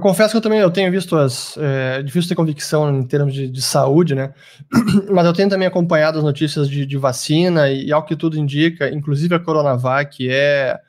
confesso 0.00 0.30
que 0.30 0.38
eu 0.38 0.40
também 0.40 0.58
eu 0.58 0.70
tenho 0.70 0.90
visto 0.90 1.14
as. 1.16 1.54
É, 1.58 1.98
é 1.98 2.02
difícil 2.02 2.30
ter 2.30 2.34
convicção 2.34 2.98
em 2.98 3.02
termos 3.02 3.34
de, 3.34 3.46
de, 3.46 3.60
saúde, 3.60 4.14
né? 4.14 4.32
Mas 5.12 5.26
eu 5.26 5.34
tenho 5.34 5.50
também 5.50 5.68
acompanhado 5.68 6.16
as 6.16 6.24
notícias 6.24 6.66
de, 6.66 6.86
de 6.86 6.96
vacina 6.96 7.68
e, 7.68 7.88
e, 7.88 7.92
ao 7.92 8.02
que 8.02 8.16
tudo 8.16 8.38
indica, 8.38 8.88
inclusive 8.88 9.34
a 9.34 9.38
Coronavac 9.38 10.26
é, 10.26 10.80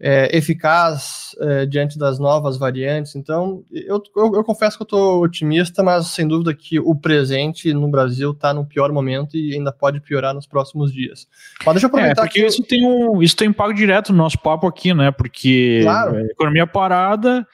é 0.00 0.34
eficaz 0.34 1.36
é, 1.38 1.66
diante 1.66 1.98
das 1.98 2.18
novas 2.18 2.56
variantes. 2.56 3.14
Então, 3.14 3.62
eu, 3.70 4.02
eu, 4.16 4.34
eu 4.36 4.42
confesso 4.42 4.78
que 4.78 4.82
eu 4.84 4.86
estou 4.86 5.22
otimista, 5.22 5.82
mas 5.82 6.06
sem 6.06 6.26
dúvida 6.26 6.54
que 6.54 6.80
o 6.80 6.94
presente 6.94 7.74
no 7.74 7.88
Brasil 7.88 8.30
está 8.30 8.54
no 8.54 8.64
pior 8.64 8.90
momento 8.90 9.36
e 9.36 9.52
ainda 9.52 9.70
pode 9.70 10.00
piorar 10.00 10.32
nos 10.32 10.46
próximos 10.46 10.90
dias. 10.90 11.28
Mas 11.62 11.74
deixa 11.74 11.84
eu 11.84 11.88
aproveitar 11.88 12.22
é, 12.22 12.24
porque 12.24 12.40
que 12.40 12.46
isso 12.46 12.62
tem 12.62 12.86
um 12.86 13.22
isso 13.22 13.36
tem 13.36 13.48
impacto 13.48 13.74
direto 13.74 14.12
no 14.12 14.18
nosso 14.18 14.38
papo 14.38 14.66
aqui, 14.66 14.94
né? 14.94 15.10
Porque 15.10 15.80
claro. 15.82 16.20
economia 16.20 16.66
parada 16.66 17.46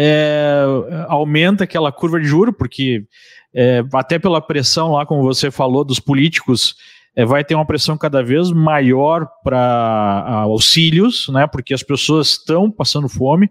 é, 0.00 0.62
aumenta 1.08 1.64
aquela 1.64 1.90
curva 1.90 2.20
de 2.20 2.26
juro, 2.26 2.52
porque 2.52 3.04
é, 3.52 3.82
até 3.92 4.16
pela 4.16 4.40
pressão 4.40 4.92
lá, 4.92 5.04
como 5.04 5.24
você 5.24 5.50
falou, 5.50 5.84
dos 5.84 5.98
políticos, 5.98 6.76
é, 7.16 7.24
vai 7.24 7.42
ter 7.42 7.56
uma 7.56 7.66
pressão 7.66 7.98
cada 7.98 8.22
vez 8.22 8.52
maior 8.52 9.28
para 9.42 10.44
auxílios, 10.44 11.28
né? 11.30 11.48
Porque 11.48 11.74
as 11.74 11.82
pessoas 11.82 12.28
estão 12.28 12.70
passando 12.70 13.08
fome. 13.08 13.50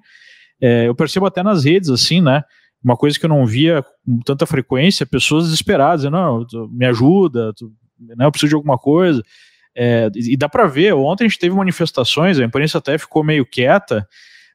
É, 0.62 0.88
eu 0.88 0.96
percebo 0.96 1.26
até 1.26 1.44
nas 1.44 1.66
redes, 1.66 1.90
assim, 1.90 2.22
né? 2.22 2.44
Uma 2.82 2.96
coisa 2.96 3.20
que 3.20 3.26
eu 3.26 3.30
não 3.30 3.46
via 3.46 3.84
com 4.06 4.20
tanta 4.20 4.46
frequência, 4.46 5.06
pessoas 5.06 5.46
desesperadas, 5.46 6.10
não, 6.10 6.46
me 6.72 6.86
ajuda, 6.86 7.52
tu, 7.58 7.74
né, 8.00 8.26
eu 8.26 8.32
preciso 8.32 8.52
de 8.52 8.56
alguma 8.56 8.78
coisa. 8.78 9.22
É, 9.76 10.10
e 10.16 10.38
dá 10.38 10.48
para 10.48 10.66
ver, 10.66 10.94
ontem 10.94 11.26
a 11.26 11.28
gente 11.28 11.40
teve 11.40 11.54
manifestações, 11.54 12.40
a 12.40 12.46
imprensa 12.46 12.78
até 12.78 12.98
ficou 12.98 13.22
meio 13.22 13.46
quieta, 13.46 14.08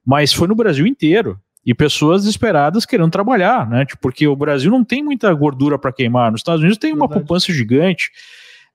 mas 0.07 0.33
foi 0.33 0.49
no 0.49 0.55
Brasil 0.55 0.87
inteiro 0.87 1.39
e 1.65 1.75
pessoas 1.75 2.23
desesperadas 2.23 2.85
querendo 2.85 3.11
trabalhar, 3.11 3.69
né? 3.69 3.85
Tipo, 3.85 4.03
porque 4.03 4.27
o 4.27 4.35
Brasil 4.35 4.71
não 4.71 4.85
tem 4.85 5.03
muita 5.03 5.33
gordura 5.33 5.79
para 5.79 5.93
queimar. 5.93 6.33
Nos 6.33 6.41
Estados 6.41 6.61
Unidos 6.61 6.79
tem 6.79 6.93
uma 6.93 7.07
Verdade. 7.07 7.21
poupança 7.21 7.53
gigante. 7.53 8.11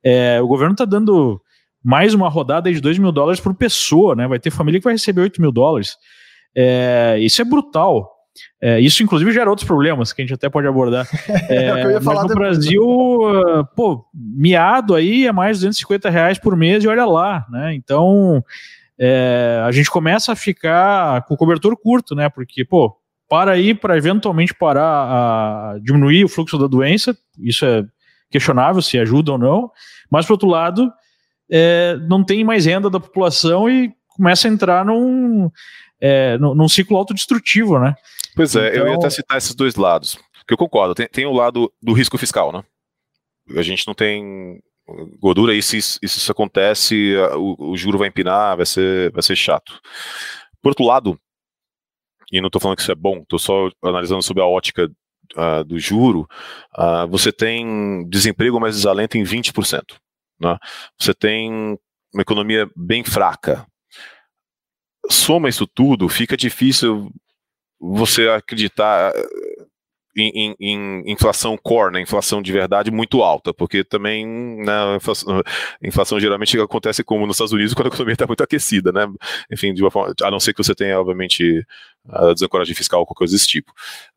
É, 0.04 0.42
o 0.42 0.48
governo 0.48 0.74
está 0.74 0.86
dando 0.86 1.42
mais 1.84 2.14
uma 2.14 2.30
rodada 2.30 2.72
de 2.72 2.80
2 2.80 2.98
mil 2.98 3.12
dólares 3.12 3.40
por 3.40 3.54
pessoa, 3.54 4.16
né? 4.16 4.28
Vai 4.28 4.40
ter 4.40 4.52
família 4.52 4.80
que 4.80 4.86
vai 4.86 4.94
receber 4.94 5.22
8 5.22 5.42
mil 5.42 5.52
dólares. 5.52 5.98
É, 6.56 7.18
isso 7.20 7.42
é 7.42 7.46
brutal. 7.46 8.18
É, 8.62 8.80
isso, 8.80 9.04
inclusive, 9.04 9.32
gera 9.32 9.50
outros 9.50 9.68
problemas 9.68 10.14
que 10.14 10.22
a 10.22 10.26
gente 10.26 10.34
até 10.34 10.50
pode 10.50 10.68
abordar. 10.68 11.08
É, 11.50 12.00
mas 12.00 12.24
no 12.24 12.36
Brasil, 12.36 12.84
uh, 12.84 13.66
pô, 13.76 14.06
miado 14.14 14.96
aí 14.96 15.28
é 15.28 15.32
mais 15.32 15.58
de 15.58 15.66
250 15.66 16.10
reais 16.10 16.38
por 16.38 16.56
mês 16.56 16.84
e 16.84 16.88
olha 16.88 17.06
lá, 17.06 17.46
né? 17.50 17.74
Então, 17.74 18.44
é, 19.00 19.62
a 19.64 19.72
gente 19.72 19.90
começa 19.90 20.32
a 20.32 20.36
ficar 20.36 21.24
com 21.26 21.34
o 21.34 21.38
cobertor 21.38 21.78
curto, 21.78 22.16
né? 22.16 22.30
Porque, 22.30 22.66
pô, 22.66 22.96
para 23.30 23.52
aí 23.52 23.74
para 23.74 23.98
eventualmente 23.98 24.54
parar 24.54 24.84
a 24.84 25.80
diminuir 25.82 26.24
o 26.24 26.30
fluxo 26.30 26.58
da 26.58 26.68
doença, 26.68 27.18
isso 27.40 27.66
é 27.66 27.86
questionável 28.30 28.82
se 28.82 28.98
ajuda 28.98 29.34
ou 29.34 29.38
não, 29.38 29.72
mas 30.10 30.26
por 30.26 30.34
outro 30.34 30.50
lado, 30.50 30.92
é, 31.50 31.98
não 32.08 32.24
tem 32.24 32.44
mais 32.44 32.66
renda 32.66 32.90
da 32.90 33.00
população 33.00 33.70
e 33.70 33.94
começa 34.10 34.48
a 34.48 34.52
entrar 34.52 34.86
num, 34.86 35.50
é, 36.02 36.38
num, 36.38 36.68
ciclo 36.68 36.98
autodestrutivo, 36.98 37.80
né? 37.80 37.96
Pois 38.36 38.56
é, 38.56 38.70
então... 38.70 38.80
eu 38.80 38.88
ia 38.88 38.94
então 38.94 39.00
até 39.00 39.10
citar 39.10 39.38
esses 39.38 39.56
dois 39.56 39.76
lados, 39.76 40.18
que 40.48 40.54
eu 40.54 40.58
concordo, 40.58 40.96
tem, 40.96 41.08
tem 41.08 41.26
o 41.26 41.34
lado 41.34 41.72
do 41.82 41.94
risco 41.94 42.18
fiscal, 42.18 42.52
né? 42.52 42.64
A 43.56 43.62
gente 43.62 43.88
não 43.88 43.94
tem 43.94 44.62
gordura, 45.20 45.54
e 45.54 45.62
se 45.62 45.78
isso 45.78 46.32
acontece, 46.32 47.16
o, 47.36 47.72
o, 47.72 47.78
juro 47.78 47.98
vai 47.98 48.08
empinar, 48.08 48.56
vai 48.56 48.66
ser, 48.66 49.12
vai 49.12 49.22
ser 49.22 49.36
chato. 49.36 49.80
Por 50.62 50.70
outro 50.70 50.86
lado, 50.86 51.20
e 52.32 52.40
não 52.40 52.48
estou 52.48 52.62
falando 52.62 52.78
que 52.78 52.82
isso 52.82 52.92
é 52.92 52.96
bom, 52.96 53.20
estou 53.20 53.40
só 53.40 53.70
analisando 53.84 54.22
sobre 54.22 54.44
a 54.44 54.46
ótica 54.46 54.92
uh, 55.36 55.64
do 55.64 55.80
juro, 55.80 56.28
uh, 56.78 57.08
você 57.10 57.32
tem 57.32 58.08
desemprego 58.10 58.60
mais 58.60 58.76
desalento 58.76 59.18
em 59.18 59.24
20%. 59.24 59.96
Né? 60.40 60.58
Você 61.00 61.14
tem 61.14 61.78
uma 62.14 62.22
economia 62.22 62.70
bem 62.76 63.04
fraca. 63.04 63.66
Soma 65.10 65.50
isso 65.50 65.66
tudo, 65.66 66.10
fica 66.10 66.36
difícil 66.36 67.12
você 67.80 68.28
acreditar 68.30 69.14
em, 70.18 70.56
em, 70.60 71.12
inflação 71.12 71.58
core, 71.58 71.94
né, 71.94 72.02
inflação 72.02 72.42
de 72.42 72.52
verdade 72.52 72.90
muito 72.90 73.22
alta, 73.22 73.54
porque 73.54 73.84
também 73.84 74.26
né, 74.26 74.96
inflação, 74.96 75.44
inflação, 75.84 76.20
geralmente 76.20 76.60
acontece 76.60 77.04
como 77.04 77.28
nos 77.28 77.36
Estados 77.36 77.54
Unidos 77.54 77.74
quando 77.76 77.88
a 77.88 77.90
economia 77.90 78.14
está 78.14 78.26
muito 78.26 78.44
aquecida, 78.44 78.92
né? 78.92 79.08
Enfim, 79.52 79.74
de 79.74 79.84
uma 79.84 79.92
forma, 79.92 80.14
a 80.24 80.32
não 80.32 80.40
ser 80.40 80.54
que 80.54 80.64
você 80.64 80.74
tenha, 80.74 81.00
obviamente, 81.00 81.66
a 82.10 82.34
desancoragem 82.34 82.76
fiscal 82.76 83.02
ou 83.02 83.06
qualquer 83.06 83.20
coisa 83.20 83.34
desse 83.34 83.48
tipo. 83.48 83.72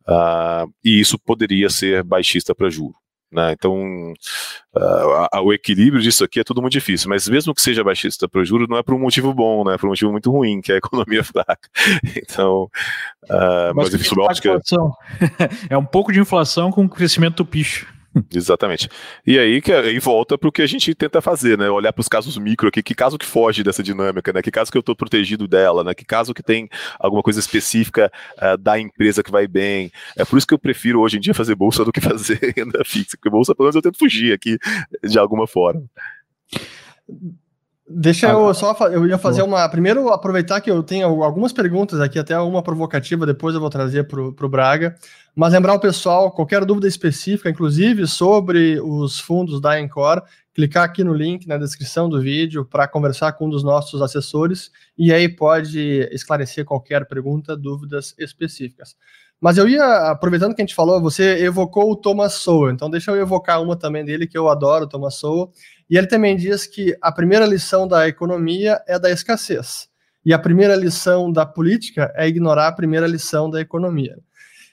Uh, 0.09 0.73
e 0.85 1.01
isso 1.01 1.19
poderia 1.19 1.69
ser 1.69 2.03
baixista 2.03 2.55
para 2.55 2.71
juro. 2.71 2.95
Né? 3.33 3.53
Então, 3.53 4.13
uh, 4.75 5.41
o 5.43 5.53
equilíbrio 5.53 6.03
disso 6.03 6.25
aqui 6.25 6.41
é 6.41 6.45
tudo 6.45 6.61
muito 6.61 6.73
difícil, 6.73 7.09
mas 7.09 7.29
mesmo 7.29 7.55
que 7.55 7.63
seja 7.63 7.85
baixista 7.85 8.29
para 8.29 8.41
o 8.41 8.45
juro, 8.45 8.67
não 8.69 8.77
é 8.77 8.83
por 8.83 8.95
um 8.95 8.99
motivo 8.99 9.33
bom, 9.33 9.65
né? 9.65 9.75
é 9.75 9.79
por 9.79 9.87
um 9.87 9.91
motivo 9.91 10.11
muito 10.11 10.31
ruim, 10.31 10.61
que 10.61 10.73
é 10.73 10.75
a 10.75 10.79
economia 10.79 11.23
fraca. 11.25 11.69
Então, 12.17 12.65
uh, 13.25 13.75
mas, 13.75 13.93
mas 13.93 14.01
isso, 14.01 14.21
ótica... 14.21 14.61
é 15.71 15.79
um 15.79 15.85
pouco 15.85 16.13
de 16.13 16.19
inflação 16.19 16.73
com 16.73 16.89
crescimento 16.89 17.37
do 17.37 17.47
picho. 17.47 17.87
Exatamente. 18.35 18.89
E 19.25 19.39
aí, 19.39 19.61
que, 19.61 19.73
aí 19.73 19.99
volta 19.99 20.37
para 20.37 20.49
o 20.49 20.53
que 20.53 20.63
a 20.63 20.67
gente 20.67 20.95
tenta 20.95 21.21
fazer, 21.21 21.57
né? 21.57 21.71
Olhar 21.71 21.93
para 21.93 22.01
os 22.01 22.09
casos 22.09 22.37
micro 22.39 22.69
aqui, 22.69 22.83
que 22.83 22.95
caso 22.95 23.17
que 23.17 23.27
foge 23.27 23.63
dessa 23.63 23.83
dinâmica, 23.83 24.33
né? 24.33 24.43
Que 24.43 24.51
caso 24.51 24.71
que 24.71 24.77
eu 24.77 24.81
estou 24.81 24.97
protegido 24.97 25.47
dela, 25.47 25.85
né? 25.85 25.95
Que 25.95 26.05
caso 26.05 26.35
que 26.35 26.43
tem 26.43 26.69
alguma 26.99 27.23
coisa 27.23 27.39
específica 27.39 28.11
uh, 28.39 28.59
da 28.59 28.79
empresa 28.79 29.23
que 29.23 29.31
vai 29.31 29.47
bem. 29.47 29.93
É 30.17 30.25
por 30.25 30.37
isso 30.37 30.47
que 30.47 30.55
eu 30.55 30.59
prefiro 30.59 31.01
hoje 31.01 31.19
em 31.19 31.21
dia 31.21 31.33
fazer 31.33 31.55
bolsa 31.55 31.85
do 31.85 31.93
que 31.93 32.01
fazer 32.03 32.53
renda 32.57 32.83
fixa, 32.85 33.17
porque 33.17 33.31
bolsa 33.31 33.55
pelo 33.55 33.67
menos 33.67 33.77
eu 33.77 33.83
tento 33.83 33.99
fugir 33.99 34.33
aqui 34.33 34.59
de 35.05 35.19
alguma 35.19 35.47
forma. 35.47 35.83
Deixa 37.93 38.29
ah, 38.29 38.33
eu 38.33 38.55
só. 38.55 38.73
Eu 38.89 39.05
ia 39.07 39.19
fazer 39.19 39.43
uma. 39.43 39.69
Primeiro, 39.69 40.11
aproveitar 40.11 40.61
que 40.61 40.71
eu 40.71 40.81
tenho 40.81 41.25
algumas 41.25 41.53
perguntas 41.53 41.99
aqui, 42.01 42.21
até 42.21 42.39
uma 42.39 42.63
provocativa, 42.63 43.27
depois 43.27 43.53
eu 43.53 43.61
vou 43.61 43.69
trazer 43.69 44.07
para 44.07 44.21
o 44.21 44.49
Braga. 44.49 44.97
Mas 45.41 45.55
lembrar 45.55 45.73
o 45.73 45.81
pessoal, 45.81 46.31
qualquer 46.31 46.67
dúvida 46.67 46.87
específica, 46.87 47.49
inclusive 47.49 48.07
sobre 48.07 48.79
os 48.79 49.19
fundos 49.19 49.59
da 49.59 49.81
Encore, 49.81 50.21
clicar 50.53 50.85
aqui 50.85 51.03
no 51.03 51.15
link 51.15 51.49
na 51.49 51.57
descrição 51.57 52.11
do 52.11 52.21
vídeo 52.21 52.63
para 52.63 52.87
conversar 52.87 53.33
com 53.33 53.47
um 53.47 53.49
dos 53.49 53.65
nossos 53.65 54.03
assessores 54.03 54.71
e 54.99 55.11
aí 55.15 55.31
pode 55.31 56.07
esclarecer 56.13 56.67
qualquer 56.67 57.09
pergunta, 57.09 57.57
dúvidas 57.57 58.15
específicas. 58.19 58.95
Mas 59.41 59.57
eu 59.57 59.67
ia, 59.67 60.11
aproveitando 60.11 60.55
que 60.55 60.61
a 60.61 60.65
gente 60.67 60.75
falou, 60.75 61.01
você 61.01 61.43
evocou 61.43 61.91
o 61.91 61.97
Thomas 61.97 62.35
Sowell, 62.35 62.75
então 62.75 62.91
deixa 62.91 63.11
eu 63.11 63.17
evocar 63.17 63.63
uma 63.63 63.75
também 63.75 64.05
dele, 64.05 64.27
que 64.27 64.37
eu 64.37 64.47
adoro, 64.47 64.85
o 64.85 64.89
Thomas 64.89 65.15
Sowell, 65.15 65.51
e 65.89 65.97
ele 65.97 66.07
também 66.07 66.37
diz 66.37 66.67
que 66.67 66.95
a 67.01 67.11
primeira 67.11 67.47
lição 67.47 67.89
da 67.89 68.07
economia 68.07 68.79
é 68.87 68.99
da 68.99 69.11
escassez, 69.11 69.89
e 70.23 70.35
a 70.35 70.39
primeira 70.39 70.77
lição 70.77 71.33
da 71.33 71.47
política 71.47 72.13
é 72.15 72.29
ignorar 72.29 72.69
a 72.69 72.73
primeira 72.73 73.07
lição 73.07 73.49
da 73.49 73.59
economia. 73.59 74.19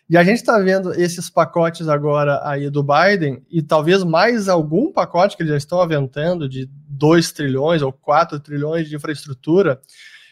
E 0.10 0.16
a 0.16 0.24
gente 0.24 0.38
está 0.38 0.58
vendo 0.60 0.93
esses 0.93 1.30
pacotes 1.30 1.89
agora 1.89 2.41
aí 2.47 2.70
do 2.70 2.82
Biden, 2.82 3.43
e 3.49 3.62
talvez 3.62 4.03
mais 4.03 4.47
algum 4.47 4.91
pacote 4.91 5.36
que 5.36 5.43
eles 5.43 5.51
já 5.51 5.58
estão 5.58 5.82
aventando 5.82 6.47
de 6.47 6.70
2 6.89 7.32
trilhões 7.34 7.82
ou 7.82 7.91
4 7.91 8.39
trilhões 8.39 8.88
de 8.88 8.95
infraestrutura, 8.95 9.82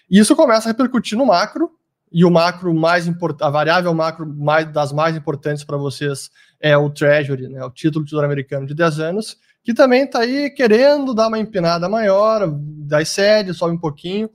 e 0.09 0.17
isso 0.17 0.35
começa 0.35 0.69
a 0.69 0.71
repercutir 0.71 1.17
no 1.17 1.25
macro, 1.25 1.71
e 2.11 2.23
o 2.23 2.31
macro 2.31 2.73
mais 2.73 3.07
importante, 3.07 3.45
a 3.45 3.49
variável 3.49 3.93
macro 3.93 4.25
mais, 4.25 4.71
das 4.71 4.93
mais 4.93 5.17
importantes 5.17 5.65
para 5.65 5.75
vocês 5.75 6.29
é 6.61 6.77
o 6.77 6.89
Treasury, 6.89 7.49
né, 7.49 7.61
o 7.65 7.69
título 7.69 8.05
de 8.05 8.11
tesouro 8.11 8.25
americano 8.25 8.65
de 8.65 8.73
10 8.73 8.99
anos, 8.99 9.37
que 9.61 9.73
também 9.73 10.03
está 10.03 10.19
aí 10.19 10.49
querendo 10.51 11.13
dar 11.13 11.27
uma 11.27 11.39
empinada 11.39 11.89
maior, 11.89 12.47
das 12.87 13.09
sedes, 13.09 13.57
sobe 13.57 13.73
um 13.73 13.79
pouquinho. 13.79 14.29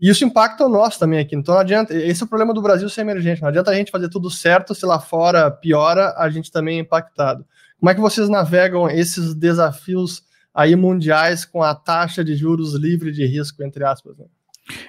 E 0.00 0.10
isso 0.10 0.24
impacta 0.24 0.64
o 0.64 0.68
nosso 0.68 0.98
também 0.98 1.18
aqui. 1.18 1.34
Então 1.34 1.54
não 1.54 1.60
adianta. 1.60 1.94
Esse 1.94 2.22
é 2.22 2.26
o 2.26 2.28
problema 2.28 2.52
do 2.52 2.62
Brasil 2.62 2.88
ser 2.88 3.00
emergente. 3.00 3.40
Não 3.40 3.48
adianta 3.48 3.70
a 3.70 3.74
gente 3.74 3.90
fazer 3.90 4.08
tudo 4.08 4.30
certo, 4.30 4.74
se 4.74 4.84
lá 4.84 5.00
fora 5.00 5.50
piora, 5.50 6.14
a 6.18 6.28
gente 6.28 6.50
também 6.50 6.78
é 6.78 6.80
impactado. 6.80 7.44
Como 7.78 7.90
é 7.90 7.94
que 7.94 8.00
vocês 8.00 8.28
navegam 8.28 8.88
esses 8.88 9.34
desafios 9.34 10.22
aí 10.54 10.74
mundiais 10.74 11.44
com 11.44 11.62
a 11.62 11.74
taxa 11.74 12.24
de 12.24 12.34
juros 12.34 12.74
livre 12.74 13.12
de 13.12 13.26
risco, 13.26 13.62
entre 13.62 13.84
aspas? 13.84 14.16
Né? 14.16 14.24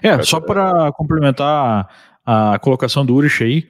É, 0.01 0.22
só 0.24 0.39
para 0.39 0.91
complementar 0.93 1.89
a 2.26 2.60
colocação 2.60 3.05
do 3.05 3.16
Urich 3.16 3.43
aí. 3.43 3.68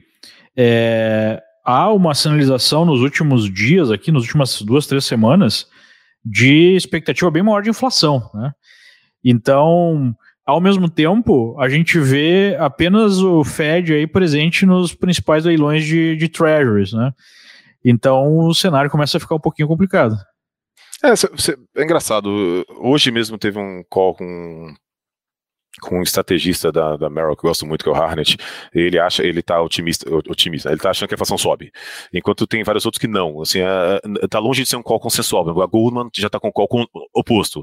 É, 0.56 1.40
há 1.64 1.92
uma 1.92 2.14
sinalização 2.14 2.84
nos 2.84 3.00
últimos 3.00 3.52
dias 3.52 3.90
aqui, 3.90 4.10
nas 4.10 4.22
últimas 4.22 4.60
duas, 4.62 4.86
três 4.86 5.04
semanas, 5.04 5.66
de 6.24 6.74
expectativa 6.74 7.30
bem 7.30 7.42
maior 7.42 7.62
de 7.62 7.70
inflação. 7.70 8.30
Né? 8.34 8.52
Então, 9.24 10.16
ao 10.48 10.62
mesmo 10.62 10.88
tempo, 10.88 11.54
a 11.60 11.68
gente 11.68 12.00
vê 12.00 12.56
apenas 12.58 13.18
o 13.18 13.44
Fed 13.44 13.92
aí 13.92 14.06
presente 14.06 14.64
nos 14.64 14.94
principais 14.94 15.44
leilões 15.44 15.84
de, 15.84 16.16
de 16.16 16.26
treasuries, 16.26 16.90
né? 16.90 17.12
Então 17.84 18.38
o 18.38 18.54
cenário 18.54 18.90
começa 18.90 19.18
a 19.18 19.20
ficar 19.20 19.34
um 19.34 19.40
pouquinho 19.40 19.68
complicado. 19.68 20.16
É, 21.04 21.12
é 21.76 21.84
engraçado. 21.84 22.64
Hoje 22.80 23.10
mesmo 23.10 23.36
teve 23.36 23.58
um 23.58 23.84
call 23.90 24.14
com 24.14 24.74
com 25.80 25.98
um 25.98 26.02
estrategista 26.02 26.70
da, 26.70 26.96
da 26.96 27.10
Merrill, 27.10 27.36
que 27.36 27.44
eu 27.44 27.50
gosto 27.50 27.66
muito, 27.66 27.82
que 27.82 27.88
é 27.88 27.92
o 27.92 27.94
Harnett, 27.94 28.36
ele 28.74 28.98
acha, 28.98 29.22
ele 29.24 29.42
tá 29.42 29.60
otimista, 29.60 30.08
otimista, 30.28 30.70
ele 30.70 30.78
tá 30.78 30.90
achando 30.90 31.08
que 31.08 31.14
a 31.14 31.16
inflação 31.16 31.38
sobe, 31.38 31.70
enquanto 32.12 32.46
tem 32.46 32.62
vários 32.62 32.84
outros 32.84 33.00
que 33.00 33.06
não, 33.06 33.40
assim, 33.40 33.60
é, 33.60 34.00
é 34.22 34.28
tá 34.28 34.38
longe 34.38 34.62
de 34.62 34.68
ser 34.68 34.76
um 34.76 34.82
call 34.82 35.00
consensual, 35.00 35.48
a 35.60 35.66
Goldman 35.66 36.08
já 36.16 36.28
tá 36.28 36.38
com 36.40 36.48
um 36.48 36.52
call 36.52 36.68
com, 36.68 36.84
oposto, 37.14 37.60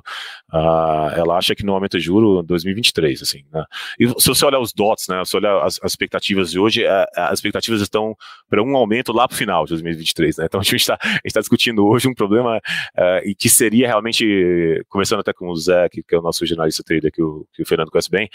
uh, 0.53 1.09
ela 1.16 1.38
acha 1.38 1.55
que 1.55 1.66
não 1.66 1.74
aumenta 1.74 1.99
juro 1.99 2.41
em 2.41 2.45
2023, 2.45 3.22
assim, 3.22 3.43
né? 3.51 3.63
e 3.99 4.07
se 4.20 4.28
você 4.28 4.45
olhar 4.45 4.59
os 4.59 4.74
dots, 4.74 5.07
né, 5.07 5.24
se 5.24 5.32
você 5.32 5.38
olhar 5.38 5.63
as, 5.63 5.80
as 5.84 5.91
expectativas 5.91 6.51
de 6.51 6.59
hoje, 6.59 6.86
a, 6.86 7.07
as 7.16 7.39
expectativas 7.39 7.82
estão 7.82 8.16
para 8.49 8.61
um 8.63 8.76
aumento 8.76 9.11
lá 9.11 9.28
pro 9.28 9.38
final 9.38 9.66
de 9.66 9.70
2023, 9.70 10.38
né, 10.38 10.45
então 10.45 10.59
a 10.61 10.63
gente 10.63 10.76
está 10.76 10.97
tá 10.97 11.39
discutindo 11.39 11.86
hoje 11.86 12.07
um 12.07 12.13
problema 12.13 12.59
e 13.24 13.36
que 13.36 13.49
seria 13.49 13.88
realmente, 13.88 14.84
conversando 14.89 15.20
até 15.20 15.34
com 15.34 15.49
o 15.49 15.55
Zé, 15.55 15.89
que, 15.89 16.03
que 16.03 16.16
é 16.16 16.18
o 16.18 16.22
nosso 16.22 16.45
jornalista 16.45 16.84
trader, 16.84 17.11
que 17.11 17.22
o, 17.22 17.45
que 17.53 17.63
o 17.63 17.66
Fernando 17.66 17.89
conhece 17.89 18.05
bem, 18.08 18.30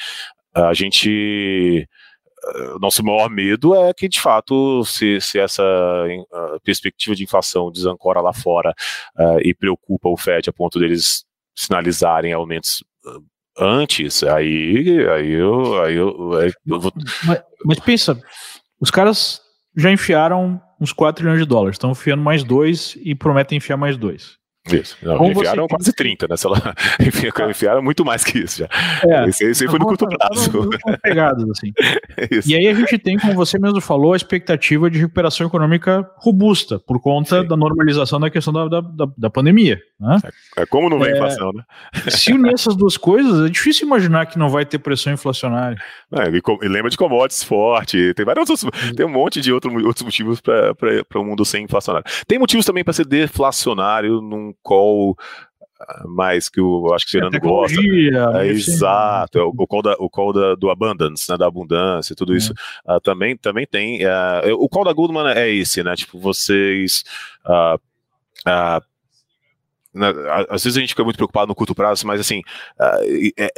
a 0.55 0.73
gente 0.75 1.89
o 2.75 2.79
nosso 2.79 3.05
maior 3.05 3.29
medo 3.29 3.75
é 3.75 3.93
que, 3.93 4.09
de 4.09 4.21
fato, 4.21 4.85
se, 4.85 5.21
se 5.21 5.39
essa 5.39 5.62
perspectiva 6.64 7.14
de 7.14 7.25
inflação 7.25 7.71
desancora 7.71 8.21
lá 8.21 8.33
fora 8.33 8.75
uh, 9.18 9.39
e 9.43 9.55
preocupa 9.55 10.09
o 10.09 10.16
FED 10.16 10.49
a 10.49 10.53
ponto 10.53 10.79
deles 10.79 11.25
sinalizarem 11.55 12.33
aumentos 12.33 12.83
uh, 13.05 13.23
antes, 13.59 14.23
aí, 14.23 15.07
aí 15.11 15.31
eu, 15.33 15.83
aí 15.83 15.95
eu, 15.97 16.33
aí 16.35 16.53
eu 16.66 16.81
vou... 16.81 16.93
mas, 17.25 17.43
mas, 17.64 17.81
pensa, 17.81 18.21
os 18.81 18.91
caras 18.91 19.41
já 19.77 19.91
enfiaram 19.91 20.61
uns 20.81 20.93
4 20.93 21.23
trilhões 21.23 21.41
de 21.41 21.47
dólares, 21.47 21.75
estão 21.75 21.91
enfiando 21.91 22.23
mais 22.23 22.43
dois 22.43 22.97
e 23.03 23.14
prometem 23.14 23.59
enfiar 23.59 23.77
mais 23.77 23.99
dois. 23.99 24.39
Isso. 24.69 24.97
Não, 25.03 25.31
enfiaram 25.31 25.65
você... 25.65 25.75
quase 25.75 25.93
30, 25.93 26.29
né? 26.29 26.35
Lá, 26.45 26.75
enfiaram 27.51 27.83
muito 27.83 28.05
mais 28.05 28.23
que 28.23 28.39
isso 28.39 28.59
já. 28.59 28.69
É, 29.09 29.29
esse, 29.29 29.45
esse 29.45 29.67
foi 29.67 29.79
no 29.79 29.87
curto 29.87 30.07
prazo. 30.07 30.71
Assim. 31.51 31.73
e 32.47 32.55
aí 32.55 32.69
a 32.69 32.75
gente 32.75 32.99
tem, 32.99 33.19
como 33.19 33.35
você 33.35 33.59
mesmo 33.59 33.81
falou, 33.81 34.13
a 34.13 34.17
expectativa 34.17 34.91
de 34.91 34.99
recuperação 34.99 35.47
econômica 35.47 36.09
robusta, 36.19 36.79
por 36.79 37.01
conta 37.01 37.41
Sim. 37.41 37.49
da 37.49 37.57
normalização 37.57 38.21
da 38.21 38.29
questão 38.29 38.53
da, 38.53 38.69
da, 38.81 39.09
da 39.17 39.31
pandemia. 39.31 39.81
Né? 39.99 40.19
É, 40.57 40.63
é 40.63 40.67
como 40.67 40.91
não 40.91 40.99
vem 40.99 41.13
é, 41.13 41.15
inflação, 41.15 41.53
né? 41.53 41.63
Se 42.09 42.33
unir 42.33 42.53
essas 42.53 42.77
duas 42.77 42.97
coisas, 42.97 43.47
é 43.47 43.51
difícil 43.51 43.87
imaginar 43.87 44.27
que 44.27 44.39
não 44.39 44.51
vai 44.51 44.67
ter 44.67 44.79
pressão 44.79 45.13
inflacionária. 45.13 45.79
É, 46.13 46.29
e, 46.29 46.41
e, 46.63 46.69
lembra 46.69 46.91
de 46.91 46.97
commodities 46.97 47.43
forte, 47.43 48.13
tem 48.15 48.25
vários 48.25 48.49
outros, 48.49 48.71
tem 48.95 49.07
um 49.07 49.11
monte 49.11 49.41
de 49.41 49.53
outro, 49.53 49.73
outros 49.87 50.05
motivos 50.05 50.41
para 50.41 51.21
o 51.21 51.25
mundo 51.25 51.45
ser 51.45 51.61
inflacionário. 51.61 52.11
Tem 52.27 52.39
motivos 52.39 52.67
também 52.67 52.85
para 52.85 52.93
ser 52.93 53.07
deflacionário 53.07 54.21
num 54.21 54.49
call 54.62 55.16
ah, 55.80 56.05
mais 56.07 56.48
que 56.48 56.61
o 56.61 56.92
acho 56.92 57.07
que 57.07 57.16
o 57.16 57.20
Fernando 57.20 57.40
gosta. 57.40 57.80
É, 58.38 58.46
exato, 58.46 59.38
é 59.38 59.42
o, 59.42 59.48
o 59.48 59.66
call, 59.66 59.82
da, 59.82 59.96
o 59.98 60.11
call 60.11 60.32
da, 60.32 60.55
do 60.55 60.70
abundance, 60.70 61.30
né, 61.30 61.38
da 61.38 61.46
abundância, 61.46 62.14
tudo 62.14 62.36
isso. 62.36 62.53
Uh, 62.86 63.01
também, 63.01 63.36
também 63.36 63.66
tem. 63.66 64.05
Uh, 64.05 64.55
o 64.59 64.68
call 64.68 64.84
da 64.84 64.92
Goldman 64.92 65.32
é 65.32 65.48
esse, 65.48 65.82
né? 65.82 65.94
Tipo, 65.96 66.18
vocês. 66.18 67.03
Uh, 67.46 67.80
às 70.49 70.62
vezes 70.62 70.76
a 70.76 70.80
gente 70.80 70.91
fica 70.91 71.03
muito 71.03 71.16
preocupado 71.16 71.49
no 71.49 71.55
curto 71.55 71.74
prazo, 71.74 72.07
mas 72.07 72.20
assim, 72.20 72.41
uh, 72.78 73.51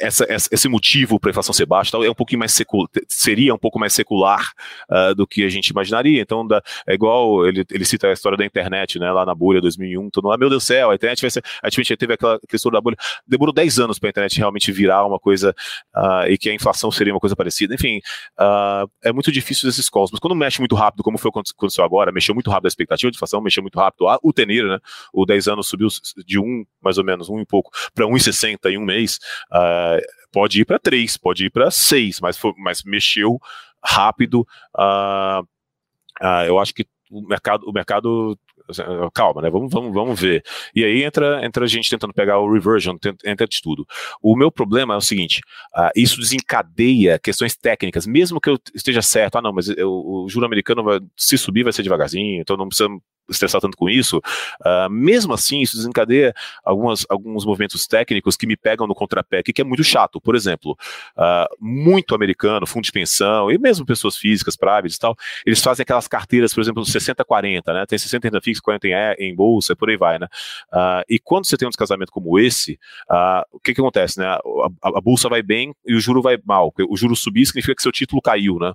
essa, 0.00 0.24
essa, 0.28 0.48
esse 0.52 0.68
motivo 0.68 1.18
para 1.18 1.30
a 1.30 1.32
inflação 1.32 1.52
ser 1.52 1.66
baixa 1.66 1.96
é 1.96 2.10
um 2.10 2.14
pouquinho 2.14 2.38
mais 2.38 2.52
secular, 2.52 2.88
seria 3.08 3.52
um 3.52 3.58
pouco 3.58 3.78
mais 3.78 3.92
secular 3.92 4.52
uh, 4.88 5.14
do 5.14 5.26
que 5.26 5.44
a 5.44 5.48
gente 5.48 5.68
imaginaria. 5.68 6.22
Então, 6.22 6.46
da, 6.46 6.62
é 6.86 6.94
igual 6.94 7.46
ele, 7.46 7.64
ele 7.70 7.84
cita 7.84 8.06
a 8.06 8.12
história 8.12 8.38
da 8.38 8.44
internet, 8.44 8.98
né, 8.98 9.10
lá 9.10 9.26
na 9.26 9.34
bolha 9.34 9.60
2001, 9.60 10.10
todo 10.10 10.24
mundo, 10.24 10.34
ah, 10.34 10.38
meu 10.38 10.48
Deus 10.48 10.62
do 10.62 10.66
céu, 10.66 10.90
a 10.90 10.94
internet 10.94 11.20
vai 11.20 11.30
ser, 11.30 11.42
a 11.62 11.68
gente 11.68 11.96
teve 11.96 12.14
aquela 12.14 12.38
questão 12.48 12.70
da 12.70 12.80
bolha, 12.80 12.96
demorou 13.26 13.52
10 13.52 13.80
anos 13.80 13.98
para 13.98 14.08
a 14.08 14.10
internet 14.10 14.38
realmente 14.38 14.70
virar 14.70 15.04
uma 15.04 15.18
coisa 15.18 15.54
uh, 15.96 16.28
e 16.28 16.38
que 16.38 16.48
a 16.48 16.54
inflação 16.54 16.92
seria 16.92 17.12
uma 17.12 17.20
coisa 17.20 17.34
parecida. 17.34 17.74
Enfim, 17.74 18.00
é 19.02 19.12
muito 19.12 19.32
difícil 19.32 19.68
esses 19.68 19.88
calls, 19.88 20.10
mas 20.12 20.20
quando 20.20 20.34
mexe 20.36 20.60
muito 20.60 20.76
rápido, 20.76 21.02
como 21.02 21.18
foi 21.18 21.28
o 21.28 21.32
que 21.32 21.40
aconteceu 21.56 21.84
agora, 21.84 22.12
mexeu 22.12 22.34
muito 22.34 22.50
rápido 22.50 22.66
a 22.66 22.68
expectativa 22.68 23.10
de 23.10 23.16
inflação, 23.16 23.40
mexeu 23.40 23.62
muito 23.62 23.78
rápido 23.78 24.06
o 24.22 24.32
tenir, 24.32 24.64
né, 24.64 24.78
o 25.12 25.26
10 25.26 25.48
anos 25.48 25.71
subiu 25.72 25.88
de 26.26 26.38
um, 26.38 26.64
mais 26.80 26.98
ou 26.98 27.04
menos, 27.04 27.28
um 27.28 27.40
e 27.40 27.46
pouco, 27.46 27.70
para 27.94 28.06
1,60 28.06 28.70
em 28.70 28.78
um 28.78 28.84
mês, 28.84 29.18
uh, 29.50 30.00
pode 30.32 30.60
ir 30.60 30.64
para 30.64 30.78
3, 30.78 31.16
pode 31.16 31.46
ir 31.46 31.50
para 31.50 31.70
6, 31.70 32.20
mas, 32.20 32.38
mas 32.58 32.82
mexeu 32.84 33.38
rápido. 33.82 34.46
Uh, 34.76 35.42
uh, 36.22 36.44
eu 36.46 36.58
acho 36.58 36.74
que 36.74 36.86
o 37.10 37.26
mercado, 37.26 37.68
o 37.68 37.72
mercado 37.72 38.38
calma, 39.12 39.42
né? 39.42 39.50
Vamos, 39.50 39.70
vamos, 39.70 39.92
vamos 39.92 40.20
ver. 40.20 40.42
E 40.74 40.84
aí 40.84 41.02
entra, 41.02 41.44
entra 41.44 41.64
a 41.64 41.68
gente 41.68 41.90
tentando 41.90 42.12
pegar 42.12 42.38
o 42.38 42.50
reversion, 42.50 42.96
entra 43.24 43.46
de 43.46 43.60
tudo. 43.60 43.86
O 44.22 44.36
meu 44.36 44.50
problema 44.50 44.94
é 44.94 44.96
o 44.96 45.00
seguinte: 45.00 45.40
uh, 45.76 45.90
isso 45.94 46.18
desencadeia 46.18 47.18
questões 47.18 47.56
técnicas, 47.56 48.06
mesmo 48.06 48.40
que 48.40 48.50
eu 48.50 48.58
esteja 48.74 49.02
certo, 49.02 49.36
ah, 49.36 49.42
não, 49.42 49.52
mas 49.52 49.68
eu, 49.68 49.90
o 49.90 50.26
juro 50.28 50.46
americano 50.46 50.82
vai, 50.82 51.00
se 51.16 51.36
subir 51.36 51.64
vai 51.64 51.72
ser 51.72 51.82
devagarzinho, 51.82 52.40
então 52.40 52.56
não 52.56 52.68
precisa 52.68 52.88
estressar 53.28 53.60
tanto 53.60 53.76
com 53.76 53.88
isso, 53.88 54.18
uh, 54.18 54.90
mesmo 54.90 55.32
assim, 55.32 55.60
isso 55.60 55.76
desencadeia 55.76 56.34
algumas, 56.64 57.06
alguns 57.08 57.44
movimentos 57.44 57.86
técnicos 57.86 58.36
que 58.36 58.46
me 58.46 58.56
pegam 58.56 58.86
no 58.86 58.94
contrapé, 58.94 59.42
que 59.42 59.60
é 59.60 59.64
muito 59.64 59.84
chato. 59.84 60.20
Por 60.20 60.34
exemplo, 60.34 60.76
uh, 61.16 61.46
muito 61.60 62.14
americano, 62.14 62.66
fundo 62.66 62.84
de 62.84 62.92
pensão, 62.92 63.50
e 63.50 63.58
mesmo 63.58 63.86
pessoas 63.86 64.16
físicas, 64.16 64.56
privates 64.56 64.96
e 64.96 64.98
tal, 64.98 65.16
eles 65.46 65.62
fazem 65.62 65.82
aquelas 65.82 66.08
carteiras, 66.08 66.54
por 66.54 66.60
exemplo, 66.60 66.82
60-40, 66.82 67.72
né? 67.72 67.86
Tem 67.86 67.98
60 67.98 68.26
em 68.26 68.30
renda 68.30 68.40
fixa, 68.40 68.60
40 68.62 68.86
em, 68.88 68.92
em 69.18 69.34
bolsa, 69.34 69.76
por 69.76 69.90
aí 69.90 69.96
vai, 69.96 70.18
né? 70.18 70.26
Uh, 70.72 71.02
e 71.08 71.18
quando 71.18 71.46
você 71.46 71.56
tem 71.56 71.66
um 71.66 71.70
descasamento 71.70 72.12
como 72.12 72.38
esse, 72.38 72.78
o 73.52 73.60
que 73.60 73.74
que 73.74 73.80
acontece, 73.80 74.18
né? 74.18 74.26
A, 74.26 74.40
a, 74.82 74.98
a, 74.98 75.00
bolsa 75.00 75.28
vai 75.28 75.42
bem 75.42 75.74
e 75.86 75.94
o 75.94 76.00
juro 76.00 76.22
vai 76.22 76.38
mal. 76.44 76.72
O 76.88 76.96
juro 76.96 77.14
subir 77.14 77.46
significa 77.46 77.74
que 77.74 77.82
seu 77.82 77.92
título 77.92 78.20
caiu, 78.20 78.58
né? 78.58 78.72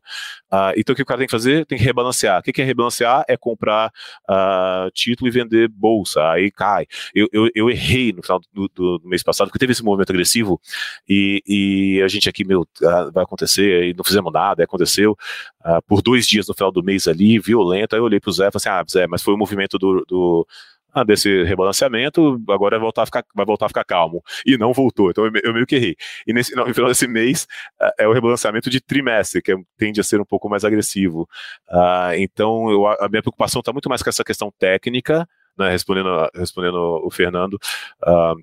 então 0.75 0.93
o 0.93 0.95
que 0.95 1.01
o 1.01 1.05
cara 1.05 1.19
tem 1.19 1.27
que 1.27 1.31
fazer? 1.31 1.65
Tem 1.65 1.77
que 1.77 1.83
rebalancear. 1.83 2.39
O 2.39 2.43
que, 2.43 2.53
que 2.53 2.61
é 2.61 2.65
rebalancear? 2.65 3.23
É 3.27 3.37
comprar 3.37 3.91
uh, 4.37 4.91
título 4.91 5.27
e 5.27 5.31
vender 5.31 5.67
bolsa, 5.67 6.21
aí 6.31 6.51
cai. 6.51 6.85
Eu, 7.13 7.27
eu, 7.31 7.49
eu 7.55 7.69
errei 7.69 8.13
no 8.13 8.21
final 8.21 8.39
do, 8.53 8.67
do, 8.73 9.01
mês 9.05 9.23
passado, 9.23 9.47
porque 9.47 9.59
teve 9.59 9.71
esse 9.71 9.83
movimento 9.83 10.11
agressivo 10.11 10.59
e, 11.07 11.43
e 11.47 12.01
a 12.03 12.07
gente 12.07 12.29
aqui, 12.29 12.45
meu, 12.45 12.61
uh, 12.61 13.11
vai 13.11 13.23
acontecer, 13.23 13.89
e 13.89 13.93
não 13.93 14.03
fizemos 14.03 14.31
nada, 14.31 14.63
aconteceu 14.63 15.17
uh, 15.65 15.81
por 15.87 16.01
dois 16.01 16.27
dias 16.27 16.47
no 16.47 16.53
final 16.53 16.71
do 16.71 16.83
mês 16.83 17.07
ali, 17.07 17.39
violento. 17.39 17.93
Aí 17.93 17.99
eu 17.99 18.05
olhei 18.05 18.19
pro 18.19 18.31
Zé 18.31 18.47
e 18.47 18.51
falei 18.51 18.57
assim: 18.57 18.69
ah, 18.69 18.85
Zé, 18.89 19.07
mas 19.07 19.21
foi 19.21 19.33
o 19.33 19.37
movimento 19.37 19.77
do, 19.77 20.05
do 20.07 20.47
ah, 20.47 20.76
desse 21.03 21.43
rebalanceamento, 21.43 22.41
agora 22.49 22.77
vai 22.77 22.85
voltar, 22.85 23.03
a 23.03 23.05
ficar, 23.05 23.25
vai 23.35 23.45
voltar 23.45 23.65
a 23.65 23.69
ficar 23.69 23.83
calmo. 23.83 24.23
E 24.45 24.57
não 24.57 24.73
voltou, 24.73 25.09
então 25.09 25.25
eu, 25.25 25.31
eu 25.43 25.53
meio 25.53 25.65
que 25.65 25.75
errei. 25.75 25.95
E 26.25 26.33
nesse, 26.33 26.55
no 26.55 26.73
final 26.73 26.89
desse 26.89 27.07
mês 27.07 27.47
é, 27.81 28.03
é 28.03 28.07
o 28.07 28.13
rebalanceamento 28.13 28.69
de 28.69 28.79
trimestre, 28.81 29.41
que 29.41 29.51
é, 29.51 29.55
tende 29.77 29.99
a 29.99 30.03
ser 30.03 30.19
um 30.19 30.25
pouco 30.25 30.49
mais 30.49 30.63
agressivo. 30.63 31.27
Uh, 31.69 32.13
então 32.17 32.69
eu, 32.69 32.87
a 32.87 33.07
minha 33.09 33.21
preocupação 33.21 33.59
está 33.59 33.71
muito 33.71 33.89
mais 33.89 34.01
com 34.01 34.09
essa 34.09 34.23
questão 34.23 34.51
técnica, 34.57 35.27
né, 35.57 35.69
respondendo, 35.69 36.29
respondendo 36.35 36.77
o 37.03 37.09
Fernando, 37.09 37.55
uh, 38.03 38.35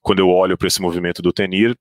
quando 0.00 0.18
eu 0.18 0.28
olho 0.28 0.56
para 0.56 0.68
esse 0.68 0.80
movimento 0.80 1.22
do 1.22 1.32
Tenir, 1.32 1.76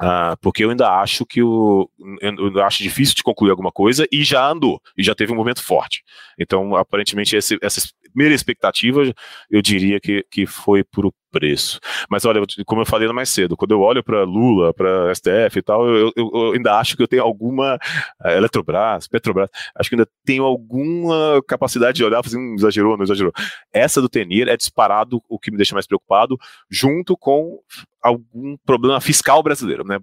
Uh, 0.00 0.36
porque 0.40 0.64
eu 0.64 0.70
ainda 0.70 0.88
acho 1.00 1.26
que 1.26 1.42
o 1.42 1.90
eu 2.20 2.62
acho 2.62 2.84
difícil 2.84 3.16
de 3.16 3.22
concluir 3.24 3.50
alguma 3.50 3.72
coisa 3.72 4.06
e 4.12 4.22
já 4.22 4.48
andou 4.48 4.80
e 4.96 5.02
já 5.02 5.12
teve 5.12 5.32
um 5.32 5.34
movimento 5.34 5.62
forte. 5.62 6.04
Então, 6.38 6.76
aparentemente, 6.76 7.34
esse, 7.34 7.58
essa 7.60 7.80
primeira 8.08 8.34
expectativa, 8.34 9.02
eu 9.50 9.62
diria 9.62 10.00
que, 10.00 10.24
que 10.30 10.46
foi 10.46 10.82
por 10.84 11.06
o 11.06 11.12
preço. 11.30 11.78
Mas 12.08 12.24
olha, 12.24 12.40
como 12.66 12.80
eu 12.80 12.86
falei 12.86 13.08
mais 13.08 13.28
cedo, 13.28 13.56
quando 13.56 13.72
eu 13.72 13.80
olho 13.80 14.02
para 14.02 14.24
Lula, 14.24 14.72
para 14.72 15.14
STF 15.14 15.58
e 15.58 15.62
tal, 15.62 15.86
eu, 15.86 16.12
eu, 16.16 16.30
eu, 16.32 16.52
ainda 16.52 16.78
acho 16.78 16.96
que 16.96 17.02
eu 17.02 17.08
tenho 17.08 17.22
alguma 17.22 17.76
uh, 18.24 18.28
Eletrobras, 18.28 19.06
Petrobras, 19.06 19.50
acho 19.74 19.88
que 19.88 19.94
ainda 19.94 20.08
tenho 20.24 20.44
alguma 20.44 21.42
capacidade 21.46 21.96
de 21.96 22.04
olhar, 22.04 22.22
fazer 22.22 22.38
um 22.38 22.54
exagerou, 22.54 22.96
não 22.96 23.04
exagerou. 23.04 23.32
Essa 23.72 24.00
do 24.00 24.08
Tenir 24.08 24.48
é 24.48 24.56
disparado 24.56 25.22
o 25.28 25.38
que 25.38 25.50
me 25.50 25.56
deixa 25.56 25.74
mais 25.74 25.86
preocupado, 25.86 26.38
junto 26.70 27.16
com 27.16 27.60
algum 28.02 28.56
problema 28.64 29.00
fiscal 29.00 29.42
brasileiro, 29.42 29.84
né? 29.84 29.98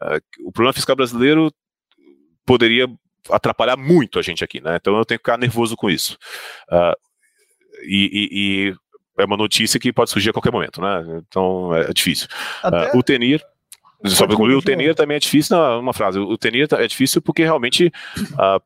Uh, 0.00 0.48
o 0.48 0.52
problema 0.52 0.72
fiscal 0.72 0.96
brasileiro 0.96 1.52
poderia 2.46 2.86
atrapalhar 3.28 3.76
muito 3.76 4.18
a 4.18 4.22
gente 4.22 4.42
aqui, 4.42 4.60
né? 4.60 4.76
Então 4.76 4.96
eu 4.96 5.04
tenho 5.04 5.18
que 5.18 5.24
ficar 5.24 5.38
nervoso 5.38 5.76
com 5.76 5.90
isso. 5.90 6.16
Uh, 6.70 7.09
e, 7.82 8.10
e, 8.12 8.28
e, 8.70 8.74
é 9.18 9.24
uma 9.24 9.36
notícia 9.36 9.78
que 9.78 9.92
pode 9.92 10.10
surgir 10.10 10.30
a 10.30 10.32
qualquer 10.32 10.52
momento, 10.52 10.80
né? 10.80 11.22
Então 11.28 11.74
é, 11.74 11.92
difícil. 11.92 12.26
Uh, 12.64 12.98
o 12.98 13.02
Tenir 13.02 13.44
só 14.06 14.26
para 14.26 14.34
concluir, 14.34 14.54
o 14.54 14.62
Tenir 14.62 14.94
também 14.94 15.16
é 15.16 15.20
difícil, 15.20 15.56
não, 15.56 15.80
uma 15.80 15.92
frase, 15.92 16.18
o 16.18 16.38
Tenir 16.38 16.66
é 16.72 16.86
difícil 16.86 17.20
porque 17.20 17.42
realmente 17.42 17.92
uh, 18.32 18.62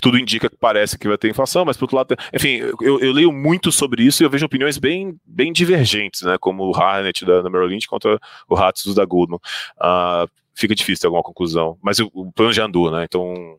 tudo 0.00 0.18
indica 0.18 0.48
que 0.48 0.56
parece 0.56 0.98
que 0.98 1.06
vai 1.06 1.18
ter 1.18 1.28
inflação, 1.28 1.64
mas 1.64 1.76
por 1.76 1.84
outro 1.84 1.96
lado, 1.96 2.16
enfim, 2.32 2.56
eu, 2.80 2.98
eu, 3.00 3.12
leio 3.12 3.30
muito 3.30 3.70
sobre 3.70 4.02
isso 4.02 4.22
e 4.22 4.24
eu 4.24 4.30
vejo 4.30 4.46
opiniões 4.46 4.78
bem, 4.78 5.14
bem 5.26 5.52
divergentes, 5.52 6.22
né, 6.22 6.38
como 6.38 6.64
o 6.64 6.74
Harnett 6.74 7.24
da, 7.24 7.42
da 7.42 7.50
Merrill 7.50 7.68
Lynch 7.68 7.86
contra 7.86 8.18
o 8.48 8.56
Hatsus 8.56 8.94
da 8.94 9.04
Goldman. 9.04 9.38
Uh, 9.76 10.28
fica 10.54 10.74
difícil 10.74 11.02
ter 11.02 11.06
alguma 11.08 11.22
conclusão, 11.22 11.76
mas 11.82 11.98
o, 11.98 12.10
o, 12.14 12.32
plano 12.32 12.52
já 12.52 12.64
andou, 12.64 12.90
né, 12.90 13.04
então... 13.04 13.58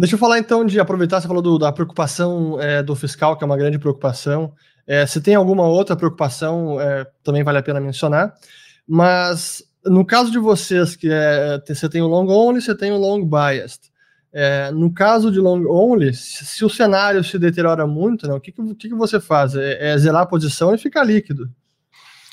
Deixa 0.00 0.14
eu 0.14 0.18
falar 0.18 0.38
então 0.38 0.64
de 0.64 0.80
aproveitar, 0.80 1.20
você 1.20 1.28
falou 1.28 1.42
do, 1.42 1.58
da 1.58 1.70
preocupação 1.70 2.58
é, 2.58 2.82
do 2.82 2.96
fiscal, 2.96 3.36
que 3.36 3.44
é 3.44 3.46
uma 3.46 3.56
grande 3.56 3.78
preocupação. 3.78 4.54
É, 4.86 5.04
se 5.04 5.20
tem 5.20 5.34
alguma 5.34 5.66
outra 5.66 5.94
preocupação, 5.94 6.80
é, 6.80 7.06
também 7.22 7.44
vale 7.44 7.58
a 7.58 7.62
pena 7.62 7.78
mencionar, 7.78 8.32
mas 8.88 9.62
no 9.84 10.02
caso 10.02 10.30
de 10.30 10.38
vocês, 10.38 10.96
que 10.96 11.08
é, 11.10 11.62
você 11.68 11.86
tem 11.86 12.00
o 12.00 12.06
long 12.06 12.26
only, 12.28 12.62
você 12.62 12.74
tem 12.74 12.90
o 12.90 12.96
long 12.96 13.26
biased. 13.26 13.90
É, 14.32 14.70
no 14.70 14.90
caso 14.90 15.30
de 15.30 15.38
long 15.38 15.66
only, 15.68 16.14
se 16.14 16.64
o 16.64 16.70
cenário 16.70 17.22
se 17.22 17.38
deteriora 17.38 17.86
muito, 17.86 18.26
né, 18.26 18.32
o 18.32 18.40
que, 18.40 18.52
que, 18.52 18.88
que 18.88 18.94
você 18.94 19.20
faz? 19.20 19.54
É, 19.54 19.90
é, 19.90 19.98
zerar 19.98 20.22
a 20.22 20.26
posição 20.26 20.74
e 20.74 20.78
ficar 20.78 21.04
líquido. 21.04 21.46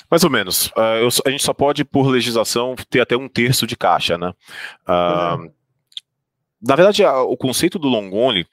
Mais 0.09 0.23
ou 0.23 0.29
menos. 0.29 0.67
Uh, 0.67 1.01
eu, 1.01 1.09
a 1.25 1.29
gente 1.29 1.43
só 1.43 1.53
pode, 1.53 1.83
por 1.83 2.07
legislação, 2.07 2.75
ter 2.89 3.01
até 3.01 3.17
um 3.17 3.27
terço 3.27 3.67
de 3.67 3.75
caixa, 3.75 4.17
né? 4.17 4.31
Uh, 4.87 5.51
na 6.61 6.75
verdade, 6.75 7.03
a, 7.03 7.21
o 7.21 7.37
conceito 7.37 7.79
do 7.79 7.87
long 7.87 8.11
only 8.13 8.45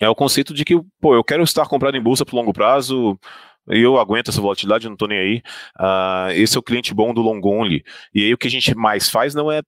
é 0.00 0.08
o 0.08 0.14
conceito 0.14 0.54
de 0.54 0.64
que, 0.64 0.80
pô, 1.00 1.14
eu 1.14 1.24
quero 1.24 1.42
estar 1.42 1.66
comprado 1.66 1.96
em 1.96 2.02
bolsa 2.02 2.24
por 2.24 2.36
longo 2.36 2.52
prazo, 2.52 3.18
eu 3.66 3.98
aguento 3.98 4.30
essa 4.30 4.40
volatilidade, 4.40 4.86
não 4.86 4.94
estou 4.94 5.08
nem 5.08 5.18
aí. 5.18 5.42
Uh, 5.78 6.30
esse 6.32 6.56
é 6.56 6.60
o 6.60 6.62
cliente 6.62 6.94
bom 6.94 7.12
do 7.12 7.20
long 7.20 7.40
only. 7.44 7.84
E 8.14 8.24
aí 8.24 8.32
o 8.32 8.38
que 8.38 8.46
a 8.46 8.50
gente 8.50 8.74
mais 8.74 9.10
faz 9.10 9.34
não 9.34 9.50
é 9.50 9.62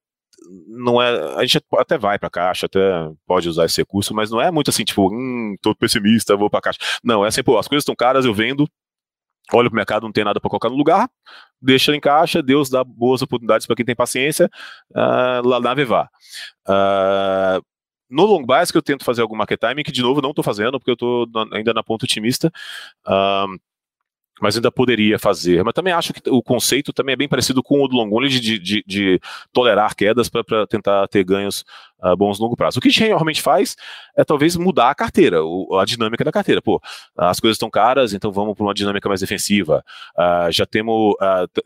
não 0.67 1.01
é. 1.01 1.35
A 1.37 1.45
gente 1.45 1.63
até 1.77 1.99
vai 1.99 2.19
para 2.19 2.31
caixa, 2.31 2.67
até 2.67 2.81
pode 3.27 3.49
usar 3.49 3.67
esse 3.67 3.81
recurso, 3.81 4.15
mas 4.15 4.31
não 4.31 4.41
é 4.41 4.51
muito 4.51 4.71
assim, 4.71 4.85
tipo, 4.85 5.13
hum, 5.13 5.55
tô 5.61 5.75
pessimista, 5.75 6.37
vou 6.37 6.49
para 6.51 6.63
caixa. 6.63 6.79
Não, 7.05 7.25
é 7.25 7.29
assim, 7.29 7.43
pô, 7.43 7.59
as 7.59 7.69
coisas 7.69 7.83
estão 7.83 7.95
caras, 7.95 8.25
eu 8.25 8.35
vendo, 8.35 8.69
olho 9.53 9.71
pro 9.71 9.77
mercado, 9.77 10.03
não 10.03 10.13
tem 10.13 10.25
nada 10.25 10.41
para 10.41 10.49
colocar 10.49 10.69
no 10.69 10.77
lugar, 10.77 11.09
deixa 11.61 11.95
em 11.95 12.01
caixa, 12.01 12.43
Deus 12.43 12.71
dá 12.71 12.85
boas 12.85 13.23
oportunidades 13.23 13.67
para 13.67 13.77
quem 13.77 13.85
tem 13.85 13.97
paciência, 13.97 14.51
uh, 14.91 15.47
lá 15.47 15.61
na 15.61 15.75
Vevar. 15.75 16.09
Uh, 16.69 17.65
no 18.09 18.27
long 18.27 18.45
bias 18.45 18.71
que 18.71 18.77
eu 18.77 18.83
tento 18.83 19.05
fazer 19.05 19.23
algum 19.23 19.37
market 19.37 19.61
timing, 19.61 19.85
que 19.85 19.93
de 19.93 20.03
novo 20.03 20.21
não 20.21 20.31
estou 20.31 20.43
fazendo, 20.43 20.79
porque 20.79 20.91
eu 20.91 20.95
estou 20.95 21.27
ainda 21.53 21.73
na 21.73 21.83
ponta 21.83 22.05
otimista. 22.05 22.51
Uh, 23.07 23.57
mas 24.41 24.57
ainda 24.57 24.73
poderia 24.73 25.19
fazer. 25.19 25.63
Mas 25.63 25.75
também 25.75 25.93
acho 25.93 26.13
que 26.13 26.29
o 26.31 26.43
conceito 26.43 26.93
também 26.93 27.13
é 27.13 27.17
bem 27.17 27.29
parecido 27.29 27.63
com 27.63 27.83
o 27.83 27.89
do 27.89 27.97
long 27.97 28.11
only 28.13 28.29
de, 28.29 28.59
de, 28.59 28.85
de 28.87 29.21
tolerar 29.53 29.95
quedas 29.95 30.29
para 30.29 30.67
tentar 30.67 31.07
ter 31.09 31.23
ganhos 31.25 31.65
uh, 32.03 32.17
bons 32.17 32.39
no 32.39 32.45
longo 32.45 32.57
prazo. 32.57 32.79
O 32.79 32.83
que 32.83 32.89
a 32.89 32.91
gente 32.91 33.05
realmente 33.05 33.43
faz 33.43 33.77
é 34.17 34.25
talvez 34.25 34.57
mudar 34.57 34.91
a 34.91 34.95
carteira, 34.95 35.45
o, 35.45 35.79
a 35.79 35.85
dinâmica 35.85 36.25
da 36.25 36.33
carteira. 36.33 36.63
Pô, 36.63 36.81
as 37.17 37.39
coisas 37.39 37.57
estão 37.57 37.71
caras, 37.71 38.15
então 38.15 38.33
vamos 38.33 38.55
para 38.55 38.65
uma 38.65 38.75
dinâmica 38.75 39.09
mais 39.09 39.21
defensiva. 39.21 39.85
Uh, 40.17 40.51
já 40.51 40.65
temos, 40.65 41.15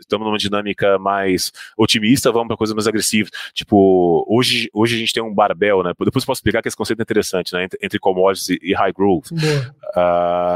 estamos 0.00 0.26
uh, 0.26 0.28
numa 0.28 0.38
dinâmica 0.38 0.98
mais 0.98 1.52
otimista, 1.76 2.32
vamos 2.32 2.48
para 2.48 2.56
coisas 2.56 2.74
mais 2.74 2.86
agressivas. 2.86 3.30
Tipo, 3.52 4.24
hoje, 4.28 4.68
hoje 4.72 4.96
a 4.96 4.98
gente 4.98 5.12
tem 5.12 5.22
um 5.22 5.32
barbel, 5.32 5.82
né? 5.82 5.92
Depois 6.00 6.24
posso 6.24 6.38
explicar 6.38 6.60
que 6.60 6.68
esse 6.68 6.76
conceito 6.76 7.00
é 7.00 7.02
interessante, 7.02 7.52
né? 7.52 7.64
Entre, 7.64 7.78
entre 7.82 7.98
commodities 7.98 8.48
e, 8.48 8.58
e 8.62 8.74
high 8.74 8.92
growth. 8.92 9.26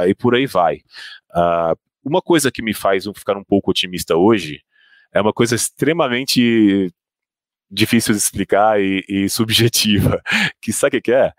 e 0.07 0.15
por 0.15 0.35
aí 0.35 0.47
vai. 0.47 0.81
Uh, 1.31 1.77
uma 2.09 2.23
coisa 2.23 2.51
que 2.51 2.63
me 2.63 2.75
faz 2.75 3.05
ficar 3.15 3.37
um 3.37 3.45
pouco 3.45 3.71
otimista 3.71 4.17
hoje 4.17 4.63
é 5.13 5.21
uma 5.21 5.33
coisa 5.33 5.55
extremamente 5.55 6.93
difícil 7.71 8.15
de 8.15 8.21
explicar 8.21 8.81
e, 8.81 9.05
e 9.09 9.29
subjetiva. 9.31 10.21
Que 10.61 10.73
sabe 10.73 10.99
o 10.99 11.03
que 11.03 11.13
é? 11.13 11.33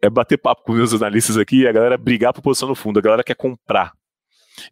É 0.00 0.08
bater 0.08 0.38
papo 0.38 0.62
com 0.62 0.72
meus 0.72 0.94
analistas 0.94 1.36
aqui 1.36 1.62
e 1.62 1.68
a 1.68 1.72
galera 1.72 1.98
brigar 1.98 2.32
por 2.32 2.42
posição 2.42 2.68
no 2.68 2.74
fundo. 2.74 2.98
A 2.98 3.02
galera 3.02 3.24
quer 3.24 3.34
comprar. 3.34 3.92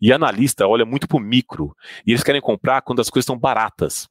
E 0.00 0.12
analista 0.12 0.66
olha 0.66 0.84
muito 0.84 1.08
pro 1.08 1.18
micro. 1.18 1.74
E 2.06 2.12
eles 2.12 2.22
querem 2.22 2.40
comprar 2.40 2.82
quando 2.82 3.00
as 3.00 3.10
coisas 3.10 3.24
estão 3.24 3.38
baratas. 3.38 4.08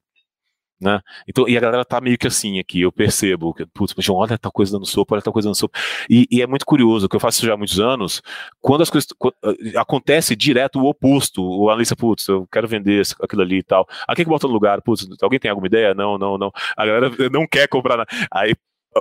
Né? 0.80 0.99
Então, 1.28 1.47
e 1.47 1.57
a 1.57 1.61
galera 1.61 1.86
tá 1.86 2.01
meio 2.01 2.17
que 2.17 2.28
assim 2.28 2.59
aqui, 2.59 2.82
eu 2.82 2.91
percebo, 2.91 3.53
que, 3.53 3.65
putz, 3.65 3.95
João, 3.99 4.19
olha 4.19 4.38
tal 4.38 4.51
coisa 4.51 4.73
dando 4.73 4.86
sopa, 4.86 5.15
olha 5.15 5.21
tal 5.21 5.32
coisa 5.32 5.47
dando 5.47 5.55
sopa. 5.55 5.80
E, 6.09 6.28
e, 6.30 6.41
é 6.41 6.47
muito 6.47 6.65
curioso, 6.65 7.07
que 7.07 7.15
eu 7.15 7.19
faço 7.19 7.38
isso 7.38 7.45
já 7.45 7.53
há 7.53 7.57
muitos 7.57 7.80
anos, 7.80 8.21
quando 8.59 8.82
as 8.82 8.89
coisas 8.89 9.07
quando, 9.17 9.36
eh, 9.43 9.78
acontece 9.78 10.36
direto 10.36 10.80
o 10.80 10.86
oposto, 10.86 11.41
o 11.41 11.69
analista, 11.69 11.95
putz, 11.95 12.28
eu 12.28 12.45
quero 12.51 12.67
vender 12.67 13.03
aquilo 13.21 13.41
ali 13.41 13.59
e 13.59 13.63
tal. 13.63 13.88
Aqui 14.07 14.23
que 14.23 14.30
bota 14.30 14.47
no 14.47 14.53
lugar, 14.53 14.82
putz, 14.82 15.07
alguém 15.21 15.39
tem 15.39 15.49
alguma 15.49 15.67
ideia? 15.67 15.93
Não, 15.93 16.17
não, 16.17 16.38
não. 16.38 16.51
A 16.76 16.86
galera 16.86 17.09
não 17.32 17.47
quer 17.47 17.67
comprar 17.67 17.97
nada. 17.97 18.09
Aí 18.32 18.53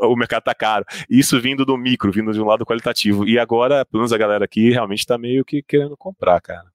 o 0.03 0.16
mercado 0.16 0.45
tá 0.45 0.55
caro. 0.55 0.85
Isso 1.09 1.41
vindo 1.41 1.64
do 1.64 1.77
micro, 1.77 2.12
vindo 2.12 2.33
de 2.33 2.41
um 2.41 2.47
lado 2.47 2.64
qualitativo. 2.64 3.27
E 3.27 3.39
agora, 3.39 3.85
pelo 3.85 4.01
menos 4.01 4.12
a 4.12 4.18
galera 4.18 4.45
aqui 4.45 4.70
realmente 4.70 5.07
tá 5.07 5.18
meio 5.18 5.45
que 5.45 5.62
querendo 5.62 5.97
comprar, 5.97 6.41
cara. 6.41 6.74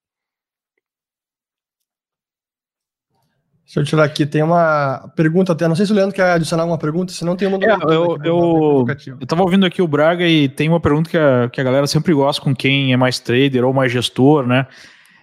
Deixa 3.69 3.81
eu 3.81 3.83
tirar 3.83 4.03
aqui, 4.03 4.25
tem 4.25 4.41
uma 4.41 5.11
pergunta 5.15 5.51
até, 5.51 5.67
não 5.67 5.75
sei 5.75 5.85
se 5.85 5.91
o 5.91 5.95
Leandro 5.95 6.15
quer 6.15 6.31
adicionar 6.31 6.65
uma 6.65 6.79
pergunta, 6.79 7.13
se 7.13 7.23
não 7.23 7.35
tem 7.35 7.47
uma... 7.47 7.59
É, 7.63 7.93
eu, 7.93 8.17
eu, 8.23 8.85
eu 9.21 9.27
tava 9.27 9.43
ouvindo 9.43 9.63
aqui 9.63 9.79
o 9.79 9.87
Braga 9.87 10.27
e 10.27 10.49
tem 10.49 10.67
uma 10.67 10.79
pergunta 10.79 11.07
que 11.07 11.15
a, 11.15 11.47
que 11.53 11.61
a 11.61 11.63
galera 11.63 11.85
sempre 11.85 12.11
gosta 12.11 12.41
com 12.41 12.55
quem 12.55 12.93
é 12.93 12.97
mais 12.97 13.19
trader 13.19 13.63
ou 13.63 13.71
mais 13.71 13.91
gestor, 13.91 14.47
né? 14.47 14.65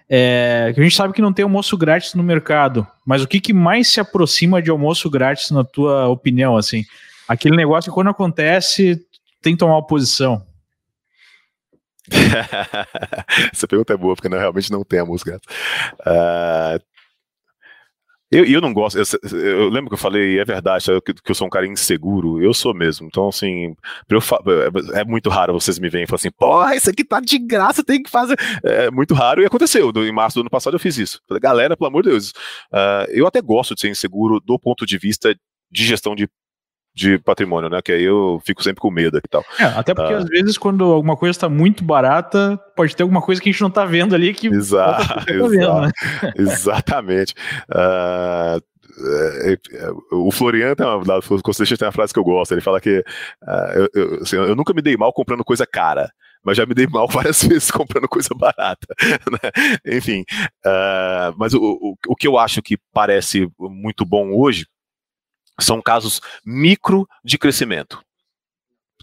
É, 0.09 0.71
que 0.73 0.79
a 0.79 0.83
gente 0.83 0.95
sabe 0.95 1.13
que 1.13 1.21
não 1.21 1.33
tem 1.33 1.43
almoço 1.43 1.77
grátis 1.77 2.13
no 2.13 2.23
mercado, 2.23 2.87
mas 3.05 3.21
o 3.21 3.27
que, 3.27 3.41
que 3.41 3.51
mais 3.51 3.91
se 3.91 3.99
aproxima 3.99 4.61
de 4.61 4.71
almoço 4.71 5.09
grátis 5.09 5.51
na 5.51 5.65
tua 5.65 6.07
opinião, 6.07 6.55
assim? 6.55 6.85
Aquele 7.27 7.57
negócio 7.57 7.91
que 7.91 7.95
quando 7.95 8.11
acontece 8.11 8.97
tem 9.41 9.55
que 9.55 9.59
tomar 9.59 9.73
uma 9.73 9.85
posição. 9.85 10.41
Essa 13.51 13.67
pergunta 13.67 13.91
é 13.91 13.97
boa, 13.97 14.15
porque 14.15 14.29
não, 14.29 14.39
realmente 14.39 14.71
não 14.71 14.85
tem 14.85 15.01
almoço 15.01 15.25
grátis. 15.25 15.45
Uh, 15.99 16.79
eu, 18.29 18.45
eu 18.45 18.59
não 18.59 18.73
gosto, 18.73 18.97
eu, 18.97 19.39
eu, 19.39 19.69
lembro 19.69 19.89
que 19.89 19.93
eu 19.93 19.97
falei, 19.97 20.37
é 20.37 20.43
verdade, 20.43 20.85
que, 21.05 21.13
que, 21.13 21.31
eu 21.31 21.35
sou 21.35 21.47
um 21.47 21.49
cara 21.49 21.65
inseguro, 21.65 22.41
eu 22.41 22.53
sou 22.53 22.73
mesmo. 22.73 23.07
Então, 23.07 23.29
assim, 23.29 23.73
eu, 24.09 24.19
é, 24.19 24.99
é 25.01 25.05
muito 25.05 25.29
raro 25.29 25.53
vocês 25.53 25.79
me 25.79 25.89
verem 25.89 26.03
e 26.03 26.07
falar 26.07 26.17
assim, 26.17 26.31
porra, 26.31 26.75
isso 26.75 26.89
aqui 26.89 27.05
tá 27.05 27.21
de 27.21 27.37
graça, 27.37 27.83
tem 27.83 28.03
que 28.03 28.09
fazer. 28.09 28.37
É 28.63 28.91
muito 28.91 29.13
raro 29.13 29.41
e 29.41 29.45
aconteceu. 29.45 29.91
Em 29.95 30.11
março 30.11 30.35
do 30.35 30.41
ano 30.41 30.49
passado 30.49 30.75
eu 30.75 30.79
fiz 30.79 30.97
isso. 30.97 31.21
Falei, 31.27 31.39
galera, 31.39 31.77
pelo 31.77 31.87
amor 31.87 32.03
de 32.03 32.09
Deus, 32.09 32.31
uh, 32.73 33.09
eu 33.09 33.25
até 33.25 33.41
gosto 33.41 33.73
de 33.73 33.81
ser 33.81 33.89
inseguro 33.89 34.41
do 34.41 34.59
ponto 34.59 34.85
de 34.85 34.97
vista 34.97 35.33
de 35.71 35.85
gestão 35.85 36.15
de 36.15 36.27
de 36.97 37.19
patrimônio, 37.19 37.69
né? 37.69 37.79
Que 37.79 37.91
aí 37.91 38.03
eu 38.03 38.41
fico 38.43 38.63
sempre 38.63 38.81
com 38.81 38.89
medo 38.89 39.19
e 39.19 39.29
tal. 39.29 39.45
É, 39.59 39.65
até 39.65 39.93
porque 39.93 40.13
uh, 40.13 40.17
às 40.17 40.25
vezes 40.25 40.57
quando 40.57 40.83
alguma 40.83 41.15
coisa 41.15 41.29
está 41.29 41.47
muito 41.47 41.83
barata, 41.83 42.59
pode 42.75 42.95
ter 42.95 43.03
alguma 43.03 43.21
coisa 43.21 43.39
que 43.39 43.49
a 43.49 43.51
gente 43.51 43.61
não 43.61 43.69
está 43.69 43.85
vendo 43.85 44.15
ali 44.15 44.33
que. 44.33 44.47
Exato, 44.47 45.07
tá 45.07 45.23
vendo, 45.27 45.81
né? 45.81 45.91
exatamente. 46.35 47.35
Uh, 47.69 48.59
o 50.11 50.31
Florian 50.31 50.73
tem 50.73 50.87
uma, 50.87 51.03
da 51.03 51.19
tem 51.21 51.87
uma 51.87 51.91
frase 51.91 52.11
que 52.11 52.19
eu 52.19 52.23
gosto. 52.23 52.51
Ele 52.53 52.61
fala 52.61 52.81
que 52.81 52.97
uh, 52.97 53.71
eu, 53.75 53.89
eu, 53.93 54.15
assim, 54.23 54.35
eu, 54.37 54.55
nunca 54.55 54.73
me 54.73 54.81
dei 54.81 54.97
mal 54.97 55.13
comprando 55.13 55.43
coisa 55.43 55.67
cara, 55.67 56.09
mas 56.43 56.57
já 56.57 56.65
me 56.65 56.73
dei 56.73 56.87
mal 56.87 57.05
várias 57.13 57.43
vezes 57.43 57.69
comprando 57.69 58.07
coisa 58.07 58.29
barata. 58.35 58.87
Né? 59.07 59.97
Enfim, 59.97 60.23
uh, 60.65 61.31
mas 61.37 61.53
o, 61.53 61.59
o, 61.61 61.95
o 62.07 62.15
que 62.15 62.27
eu 62.27 62.39
acho 62.39 62.59
que 62.63 62.75
parece 62.91 63.47
muito 63.59 64.03
bom 64.03 64.31
hoje 64.33 64.65
são 65.59 65.81
casos 65.81 66.21
micro 66.45 67.07
de 67.23 67.37
crescimento. 67.37 68.01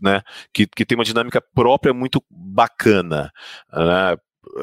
Né, 0.03 0.23
que, 0.53 0.67
que 0.67 0.85
tem 0.85 0.99
uma 0.99 1.05
dinâmica 1.05 1.41
própria 1.55 1.95
muito 1.95 2.23
bacana. 2.29 3.33
Né? 3.73 4.17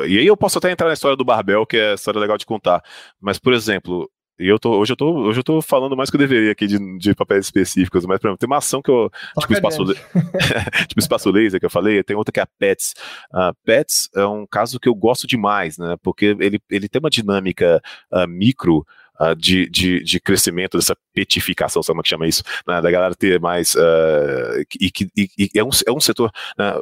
E 0.06 0.20
aí 0.20 0.28
eu 0.28 0.36
posso 0.36 0.58
até 0.58 0.70
entrar 0.70 0.88
na 0.88 0.94
história 0.94 1.16
do 1.16 1.24
Barbel, 1.24 1.66
que 1.66 1.78
é 1.78 1.94
história 1.94 2.20
legal 2.20 2.38
de 2.38 2.46
contar. 2.46 2.84
Mas, 3.20 3.40
por 3.40 3.54
exemplo, 3.54 4.12
eu 4.38 4.58
tô, 4.58 4.72
hoje, 4.78 4.94
eu 4.94 4.98
tô, 4.98 5.14
hoje 5.14 5.40
eu 5.40 5.44
tô 5.44 5.62
falando 5.62 5.96
mais 5.96 6.10
que 6.10 6.16
eu 6.16 6.20
deveria 6.20 6.52
aqui 6.52 6.66
de, 6.66 6.98
de 6.98 7.14
papéis 7.14 7.46
específicos, 7.46 8.06
mas, 8.06 8.20
por 8.20 8.28
exemplo, 8.28 8.40
tem 8.40 8.48
uma 8.48 8.58
ação 8.58 8.82
que 8.82 8.90
eu. 8.90 9.12
tipo, 9.40 9.54
espaço, 9.54 9.86
tipo 10.88 11.00
espaço 11.00 11.30
laser 11.30 11.60
que 11.60 11.66
eu 11.66 11.70
falei, 11.70 12.04
tem 12.04 12.16
outra 12.16 12.32
que 12.32 12.40
é 12.40 12.44
a 12.44 12.48
PETS. 12.48 12.94
Uh, 13.32 13.54
PETS 13.64 14.10
é 14.16 14.26
um 14.26 14.48
caso 14.48 14.80
que 14.80 14.90
eu 14.90 14.96
gosto 14.96 15.28
demais, 15.28 15.78
né? 15.78 15.96
Porque 16.02 16.36
ele, 16.40 16.60
ele 16.70 16.90
tem 16.90 17.00
uma 17.00 17.10
dinâmica 17.10 17.82
uh, 18.12 18.28
micro 18.28 18.86
uh, 19.22 19.36
de, 19.36 19.70
de, 19.70 20.04
de, 20.04 20.20
crescimento, 20.20 20.78
dessa 20.78 20.96
petificação, 21.14 21.84
sabe 21.84 21.94
como 21.94 22.02
é 22.02 22.04
que 22.04 22.10
chama 22.10 22.28
isso? 22.28 22.44
Né, 22.68 22.82
da 22.82 22.92
galera 22.92 23.14
ter 23.16 23.40
mais. 23.40 23.76
Uh, 23.76 24.66
e, 24.80 24.92
e, 25.16 25.30
e, 25.38 25.50
é, 25.56 25.64
um, 25.64 25.70
é 25.88 25.92
um 25.92 26.00
setor. 26.00 26.32
Né, 26.58 26.74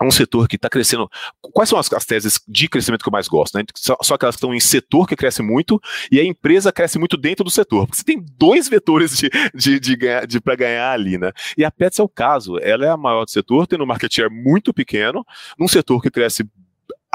é 0.00 0.04
um 0.04 0.10
setor 0.10 0.48
que 0.48 0.56
está 0.56 0.68
crescendo. 0.68 1.08
Quais 1.40 1.68
são 1.68 1.78
as, 1.78 1.92
as, 1.92 2.04
teses 2.04 2.40
de 2.48 2.68
crescimento 2.68 3.02
que 3.02 3.08
eu 3.08 3.12
mais 3.12 3.28
gosto? 3.28 3.56
Né? 3.56 3.64
Só, 3.76 3.96
só 4.02 4.18
que 4.18 4.24
elas 4.24 4.34
estão 4.34 4.52
em 4.52 4.58
setor 4.58 5.06
que 5.06 5.14
cresce 5.14 5.40
muito 5.40 5.80
e 6.10 6.18
a 6.18 6.24
empresa 6.24 6.72
cresce 6.72 6.98
muito 6.98 7.16
dentro 7.16 7.44
do 7.44 7.50
setor. 7.50 7.86
Porque 7.86 7.98
você 7.98 8.04
tem 8.04 8.24
dois 8.36 8.68
vetores 8.68 9.16
de, 9.16 9.30
de, 9.54 9.78
de, 9.78 9.96
ganhar, 9.96 10.26
de 10.26 10.40
para 10.40 10.56
ganhar 10.56 10.90
ali, 10.90 11.16
né? 11.16 11.30
E 11.56 11.64
a 11.64 11.70
Pets 11.70 12.00
é 12.00 12.02
o 12.02 12.08
caso. 12.08 12.58
Ela 12.60 12.86
é 12.86 12.90
a 12.90 12.96
maior 12.96 13.24
do 13.24 13.30
setor, 13.30 13.66
tendo 13.66 13.84
um 13.84 13.86
market 13.86 14.12
share 14.12 14.30
muito 14.30 14.74
pequeno, 14.74 15.24
num 15.58 15.68
setor 15.68 16.02
que 16.02 16.10
cresce 16.10 16.44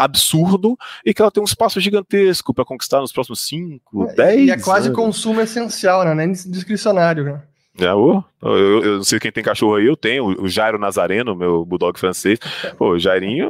absurdo 0.03 0.77
e 1.05 1.13
que 1.13 1.21
ela 1.21 1.31
tem 1.31 1.41
um 1.41 1.45
espaço 1.45 1.79
gigantesco 1.79 2.53
para 2.53 2.65
conquistar 2.65 2.99
nos 3.01 3.11
próximos 3.11 3.41
5, 3.47 4.13
10 4.15 4.47
E 4.47 4.51
é 4.51 4.57
quase 4.57 4.87
anos. 4.87 4.97
consumo 4.97 5.41
essencial, 5.41 6.03
né? 6.05 6.15
Nem 6.15 6.31
discricionário, 6.31 7.23
né? 7.23 7.41
É, 7.81 7.93
oh, 7.93 8.21
eu, 8.41 8.83
eu, 8.83 8.95
não 8.97 9.03
sei 9.03 9.19
quem 9.19 9.31
tem 9.31 9.43
cachorro 9.43 9.75
aí, 9.75 9.85
eu 9.85 9.95
tenho. 9.95 10.25
O 10.25 10.49
Jairo 10.49 10.77
Nazareno, 10.77 11.35
meu 11.35 11.65
bulldog 11.65 11.97
francês. 11.97 12.37
Pô, 12.77 12.91
o 12.91 12.99
Jairinho 12.99 13.49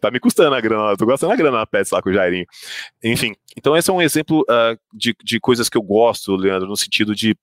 tá 0.00 0.10
me 0.10 0.20
custando 0.20 0.54
a 0.54 0.60
grana. 0.60 0.96
Tô 0.96 1.06
gastando 1.06 1.32
a 1.32 1.36
grana 1.36 1.58
na 1.58 1.66
Pets 1.66 1.92
lá 1.92 2.02
com 2.02 2.10
o 2.10 2.12
Jairinho. 2.12 2.46
Enfim, 3.02 3.34
então 3.56 3.76
esse 3.76 3.88
é 3.88 3.92
um 3.92 4.02
exemplo 4.02 4.42
uh, 4.42 4.78
de, 4.92 5.14
de 5.24 5.40
coisas 5.40 5.68
que 5.68 5.78
eu 5.78 5.82
gosto, 5.82 6.36
Leandro, 6.36 6.68
no 6.68 6.76
sentido 6.76 7.14
de 7.14 7.34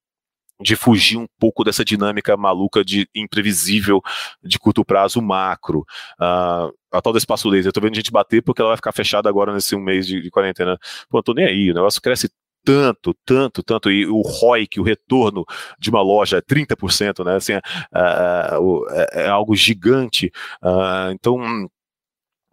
de 0.62 0.76
fugir 0.76 1.18
um 1.18 1.28
pouco 1.40 1.64
dessa 1.64 1.86
dinâmica 1.86 2.36
maluca 2.36 2.84
de 2.84 3.08
imprevisível 3.16 4.02
de 4.44 4.58
curto 4.60 4.84
prazo 4.84 5.22
macro. 5.22 5.80
Uh, 6.20 6.74
a 6.92 7.02
tal 7.02 7.12
do 7.14 7.18
espaço 7.18 7.50
laser, 7.50 7.70
eu 7.70 7.74
tô 7.74 7.82
vendo 7.82 7.96
gente 7.96 8.12
bater 8.12 8.42
porque 8.42 8.62
ela 8.62 8.70
vai 8.70 8.78
ficar 8.78 8.92
fechada 8.92 9.30
agora 9.30 9.54
nesse 9.54 9.76
um 9.76 9.82
mês 9.82 10.08
de, 10.08 10.22
de 10.22 10.30
quarentena. 10.32 10.78
Pô, 11.10 11.22
tô 11.22 11.34
nem 11.34 11.46
aí, 11.46 11.72
o 11.72 11.74
negócio 11.74 12.02
cresce 12.02 12.30
tanto, 12.68 13.16
tanto, 13.26 13.64
tanto, 13.64 13.90
e 13.90 14.06
o 14.06 14.20
ROI, 14.20 14.68
que 14.68 14.80
o 14.80 14.84
retorno 14.84 15.46
de 15.80 15.90
uma 15.90 16.02
loja 16.02 16.38
é 16.38 16.42
30%, 16.42 17.24
né, 17.24 17.38
assim, 17.38 17.54
é, 17.54 17.62
é, 17.94 19.24
é 19.24 19.28
algo 19.30 19.56
gigante, 19.56 20.30
uh, 20.62 21.10
então 21.14 21.70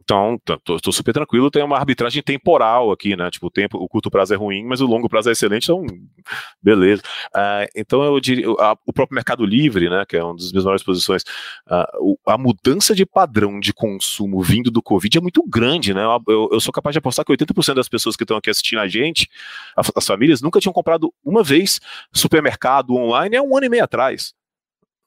então, 0.04 0.38
tô, 0.44 0.78
tô, 0.78 0.92
super 0.92 1.14
tranquilo, 1.14 1.50
tem 1.50 1.62
uma 1.62 1.78
arbitragem 1.78 2.22
temporal 2.22 2.92
aqui, 2.92 3.16
né? 3.16 3.30
Tipo, 3.30 3.46
o 3.46 3.50
tempo, 3.50 3.78
o 3.78 3.88
curto 3.88 4.10
prazo 4.10 4.34
é 4.34 4.36
ruim, 4.36 4.62
mas 4.64 4.82
o 4.82 4.86
longo 4.86 5.08
prazo 5.08 5.30
é 5.30 5.32
excelente, 5.32 5.64
então, 5.64 5.84
beleza. 6.62 7.02
Uh, 7.34 7.66
então, 7.74 8.02
eu 8.04 8.20
diria, 8.20 8.50
o 8.50 8.92
próprio 8.92 9.14
Mercado 9.14 9.46
Livre, 9.46 9.88
né? 9.88 10.04
Que 10.06 10.18
é 10.18 10.22
uma 10.22 10.36
das 10.36 10.52
minhas 10.52 10.64
maiores 10.64 10.82
posições, 10.82 11.22
uh, 11.66 12.18
a 12.26 12.36
mudança 12.36 12.94
de 12.94 13.06
padrão 13.06 13.58
de 13.58 13.72
consumo 13.72 14.42
vindo 14.42 14.70
do 14.70 14.82
Covid 14.82 15.16
é 15.16 15.20
muito 15.22 15.42
grande, 15.48 15.94
né? 15.94 16.02
Eu, 16.28 16.50
eu 16.52 16.60
sou 16.60 16.72
capaz 16.72 16.92
de 16.92 16.98
apostar 16.98 17.24
que 17.24 17.32
80% 17.32 17.74
das 17.74 17.88
pessoas 17.88 18.14
que 18.14 18.24
estão 18.24 18.36
aqui 18.36 18.50
assistindo 18.50 18.80
a 18.80 18.86
gente, 18.86 19.28
as 19.76 20.06
famílias, 20.06 20.42
nunca 20.42 20.60
tinham 20.60 20.72
comprado 20.72 21.12
uma 21.24 21.42
vez 21.42 21.80
supermercado 22.12 22.94
online 22.94 23.36
há 23.36 23.42
um 23.42 23.56
ano 23.56 23.66
e 23.66 23.68
meio 23.70 23.84
atrás. 23.84 24.34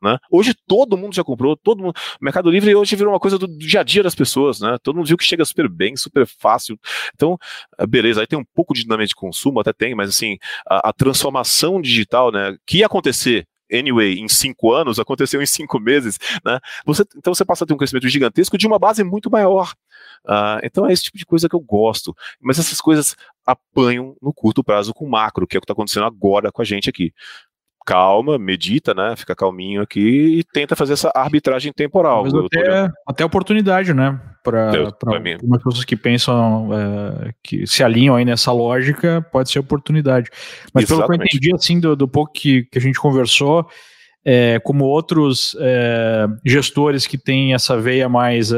Né? 0.02 0.18
Hoje 0.30 0.54
todo 0.68 0.98
mundo 0.98 1.16
já 1.16 1.24
comprou, 1.24 1.56
todo 1.56 1.82
mundo. 1.82 1.96
O 2.22 2.24
Mercado 2.24 2.52
Livre 2.52 2.76
hoje 2.76 2.96
virou 2.96 3.14
uma 3.14 3.20
coisa 3.20 3.38
do 3.38 3.48
dia 3.48 3.80
a 3.80 3.84
dia 3.84 4.04
das 4.04 4.14
pessoas, 4.14 4.60
né? 4.60 4.78
Todo 4.84 4.96
mundo 4.96 5.08
viu 5.08 5.18
que 5.18 5.24
chega 5.24 5.44
super 5.44 5.68
bem, 5.68 5.96
super 5.96 6.28
fácil. 6.28 6.80
Então, 7.16 7.38
ah, 7.78 7.86
beleza, 7.88 8.22
aí 8.22 8.28
tem 8.28 8.38
um 8.38 8.46
pouco 8.54 8.74
de 8.74 8.84
dinâmica 8.84 9.08
de 9.08 9.16
consumo, 9.16 9.60
até 9.60 9.74
tem, 9.74 9.96
mas 9.96 10.10
assim, 10.10 10.38
a, 10.70 10.90
a 10.90 10.94
transformação 10.94 11.82
digital, 11.82 12.32
né? 12.32 12.56
Que 12.66 12.80
ia 12.80 12.86
acontecer 12.86 13.48
anyway, 13.72 14.20
em 14.20 14.28
cinco 14.28 14.72
anos, 14.72 15.00
aconteceu 15.00 15.42
em 15.42 15.46
cinco 15.46 15.80
meses, 15.80 16.18
né? 16.46 16.60
Você, 16.86 17.04
então 17.16 17.34
você 17.34 17.44
passa 17.44 17.64
a 17.64 17.68
ter 17.68 17.74
um 17.74 17.78
crescimento 17.78 18.08
gigantesco 18.08 18.58
de 18.58 18.68
uma 18.68 18.80
base 18.80 19.04
muito 19.04 19.30
maior. 19.30 19.74
Uh, 20.26 20.60
então 20.64 20.86
é 20.86 20.94
esse 20.94 21.04
tipo 21.04 21.18
de 21.18 21.26
coisa 21.26 21.50
que 21.50 21.56
eu 21.56 21.60
gosto. 21.60 22.16
Mas 22.40 22.60
essas 22.60 22.80
coisas 22.80 23.16
apanham 23.46 24.16
no 24.22 24.34
curto 24.34 24.64
prazo 24.64 24.94
com 24.94 25.08
macro, 25.08 25.48
que 25.48 25.56
é 25.56 25.60
o 25.60 25.62
que 25.62 25.66
está 25.66 25.74
acontecendo 25.74 26.06
agora 26.06 26.52
com 26.52 26.62
a 26.62 26.66
gente 26.66 26.90
aqui 26.90 27.14
calma, 27.88 28.38
medita, 28.38 28.94
né? 28.94 29.16
Fica 29.16 29.34
calminho 29.34 29.82
aqui 29.82 30.40
e 30.40 30.44
tenta 30.44 30.76
fazer 30.76 30.92
essa 30.92 31.10
arbitragem 31.16 31.72
temporal. 31.72 32.26
Mas 32.26 32.34
até, 32.34 32.92
até 33.08 33.24
oportunidade, 33.24 33.94
né? 33.94 34.20
Para 34.44 34.72
algumas 34.78 35.64
pessoas 35.64 35.86
que 35.86 35.96
pensam 35.96 36.70
é, 36.74 37.34
que 37.42 37.66
se 37.66 37.86
alinham 37.86 38.18
aí 38.18 38.26
nessa 38.26 38.52
lógica, 38.52 39.26
pode 39.32 39.50
ser 39.50 39.60
oportunidade. 39.60 40.30
Mas 40.74 40.84
Exatamente. 40.84 41.08
pelo 41.08 41.08
que 41.08 41.24
eu 41.24 41.28
entendi, 41.28 41.56
assim, 41.56 41.80
do, 41.80 41.96
do 41.96 42.10
pouco 42.10 42.34
que, 42.34 42.64
que 42.64 42.78
a 42.78 42.82
gente 42.82 43.00
conversou, 43.00 43.66
é, 44.26 44.60
como 44.60 44.84
outros 44.84 45.56
é, 45.58 46.28
gestores 46.46 47.08
que 47.08 47.18
têm 47.18 47.54
essa 47.54 47.80
veia 47.80 48.10
mais 48.10 48.52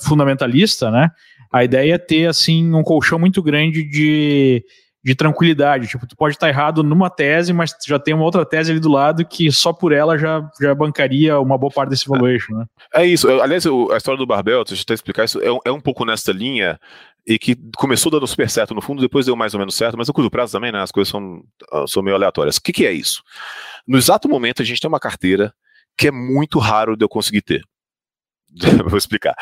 fundamentalista, 0.00 0.90
né? 0.90 1.08
A 1.50 1.64
ideia 1.64 1.94
é 1.94 1.98
ter 1.98 2.26
assim 2.26 2.74
um 2.74 2.82
colchão 2.82 3.18
muito 3.18 3.42
grande 3.42 3.84
de 3.84 4.62
de 5.02 5.14
tranquilidade. 5.14 5.88
Tipo, 5.88 6.06
tu 6.06 6.16
pode 6.16 6.34
estar 6.34 6.48
errado 6.48 6.82
numa 6.82 7.08
tese, 7.08 7.52
mas 7.52 7.74
já 7.86 7.98
tem 7.98 8.14
uma 8.14 8.24
outra 8.24 8.44
tese 8.44 8.70
ali 8.70 8.80
do 8.80 8.90
lado 8.90 9.24
que 9.24 9.50
só 9.50 9.72
por 9.72 9.92
ela 9.92 10.18
já, 10.18 10.48
já 10.60 10.74
bancaria 10.74 11.38
uma 11.40 11.56
boa 11.56 11.72
parte 11.72 11.90
desse 11.90 12.08
valuation, 12.08 12.54
né? 12.54 12.66
É 12.94 13.04
isso. 13.04 13.28
Aliás, 13.40 13.64
a 13.66 13.96
história 13.96 14.18
do 14.18 14.26
Barbel, 14.26 14.64
deixa 14.64 14.82
eu 14.82 14.86
te 14.86 14.92
explicar 14.92 15.24
isso, 15.24 15.40
é 15.40 15.50
um, 15.50 15.58
é 15.64 15.70
um 15.70 15.80
pouco 15.80 16.04
nessa 16.04 16.32
linha 16.32 16.78
e 17.26 17.38
que 17.38 17.56
começou 17.76 18.10
dando 18.10 18.26
super 18.26 18.48
certo 18.48 18.74
no 18.74 18.80
fundo, 18.80 19.00
depois 19.00 19.26
deu 19.26 19.36
mais 19.36 19.54
ou 19.54 19.60
menos 19.60 19.74
certo, 19.74 19.96
mas 19.96 20.08
no 20.08 20.14
curto 20.14 20.30
prazo 20.30 20.52
também, 20.52 20.72
né? 20.72 20.80
As 20.82 20.90
coisas 20.90 21.10
são, 21.10 21.42
ah, 21.72 21.84
são 21.86 22.02
meio 22.02 22.16
aleatórias. 22.16 22.56
O 22.56 22.62
que, 22.62 22.72
que 22.72 22.86
é 22.86 22.92
isso? 22.92 23.22
No 23.86 23.98
exato 23.98 24.28
momento, 24.28 24.62
a 24.62 24.64
gente 24.64 24.80
tem 24.80 24.88
uma 24.88 25.00
carteira 25.00 25.54
que 25.96 26.08
é 26.08 26.10
muito 26.10 26.58
raro 26.58 26.96
de 26.96 27.04
eu 27.04 27.08
conseguir 27.08 27.42
ter. 27.42 27.62
Vou 28.88 28.98
explicar. 28.98 29.34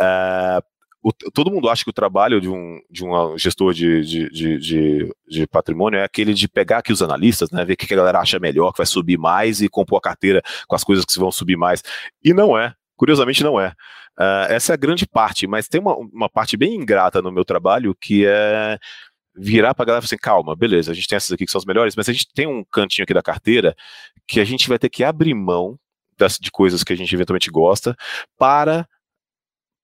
Uh, 0.00 0.75
o, 1.06 1.12
todo 1.12 1.52
mundo 1.52 1.68
acha 1.68 1.84
que 1.84 1.90
o 1.90 1.92
trabalho 1.92 2.40
de 2.40 2.48
um, 2.48 2.80
de 2.90 3.04
um 3.04 3.38
gestor 3.38 3.72
de, 3.72 4.00
de, 4.00 4.28
de, 4.28 4.58
de, 4.58 5.14
de 5.28 5.46
patrimônio 5.46 6.00
é 6.00 6.02
aquele 6.02 6.34
de 6.34 6.48
pegar 6.48 6.78
aqui 6.78 6.92
os 6.92 7.00
analistas, 7.00 7.48
né, 7.52 7.64
ver 7.64 7.74
o 7.74 7.76
que 7.76 7.94
a 7.94 7.96
galera 7.96 8.18
acha 8.18 8.40
melhor, 8.40 8.72
que 8.72 8.78
vai 8.78 8.86
subir 8.86 9.16
mais 9.16 9.60
e 9.60 9.68
compor 9.68 9.98
a 9.98 10.00
carteira 10.00 10.42
com 10.66 10.74
as 10.74 10.82
coisas 10.82 11.04
que 11.04 11.16
vão 11.16 11.30
subir 11.30 11.56
mais. 11.56 11.80
E 12.24 12.34
não 12.34 12.58
é. 12.58 12.74
Curiosamente, 12.96 13.44
não 13.44 13.60
é. 13.60 13.68
Uh, 14.18 14.50
essa 14.50 14.72
é 14.72 14.74
a 14.74 14.76
grande 14.76 15.06
parte, 15.06 15.46
mas 15.46 15.68
tem 15.68 15.80
uma, 15.80 15.94
uma 15.94 16.28
parte 16.28 16.56
bem 16.56 16.74
ingrata 16.74 17.22
no 17.22 17.30
meu 17.30 17.44
trabalho 17.44 17.94
que 17.94 18.26
é 18.26 18.76
virar 19.36 19.74
para 19.74 19.84
a 19.84 19.86
galera 19.86 20.04
e 20.04 20.08
falar 20.08 20.16
assim, 20.16 20.20
calma, 20.20 20.56
beleza, 20.56 20.90
a 20.90 20.94
gente 20.94 21.06
tem 21.06 21.14
essas 21.14 21.30
aqui 21.30 21.46
que 21.46 21.52
são 21.52 21.60
as 21.60 21.66
melhores, 21.66 21.94
mas 21.94 22.08
a 22.08 22.12
gente 22.12 22.26
tem 22.34 22.48
um 22.48 22.64
cantinho 22.64 23.04
aqui 23.04 23.14
da 23.14 23.22
carteira 23.22 23.76
que 24.26 24.40
a 24.40 24.44
gente 24.44 24.68
vai 24.68 24.76
ter 24.76 24.88
que 24.88 25.04
abrir 25.04 25.34
mão 25.34 25.78
das, 26.18 26.36
de 26.36 26.50
coisas 26.50 26.82
que 26.82 26.92
a 26.92 26.96
gente 26.96 27.14
eventualmente 27.14 27.48
gosta 27.48 27.94
para 28.36 28.88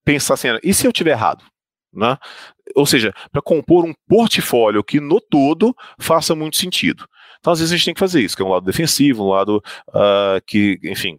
pensar 0.04 0.34
assim, 0.34 0.48
e 0.62 0.72
se 0.74 0.86
eu 0.86 0.92
tiver 0.92 1.12
errado? 1.12 1.44
Né? 1.92 2.16
Ou 2.74 2.86
seja, 2.86 3.12
para 3.30 3.42
compor 3.42 3.84
um 3.84 3.92
portfólio 4.08 4.82
que 4.82 4.98
no 4.98 5.20
todo 5.20 5.74
faça 5.98 6.34
muito 6.34 6.56
sentido. 6.56 7.06
Então, 7.38 7.52
às 7.52 7.58
vezes, 7.58 7.72
a 7.72 7.76
gente 7.76 7.84
tem 7.86 7.94
que 7.94 8.00
fazer 8.00 8.20
isso, 8.22 8.36
que 8.36 8.42
é 8.42 8.44
um 8.46 8.50
lado 8.50 8.64
defensivo, 8.64 9.24
um 9.24 9.30
lado 9.30 9.62
uh, 9.88 10.40
que, 10.46 10.78
enfim, 10.84 11.18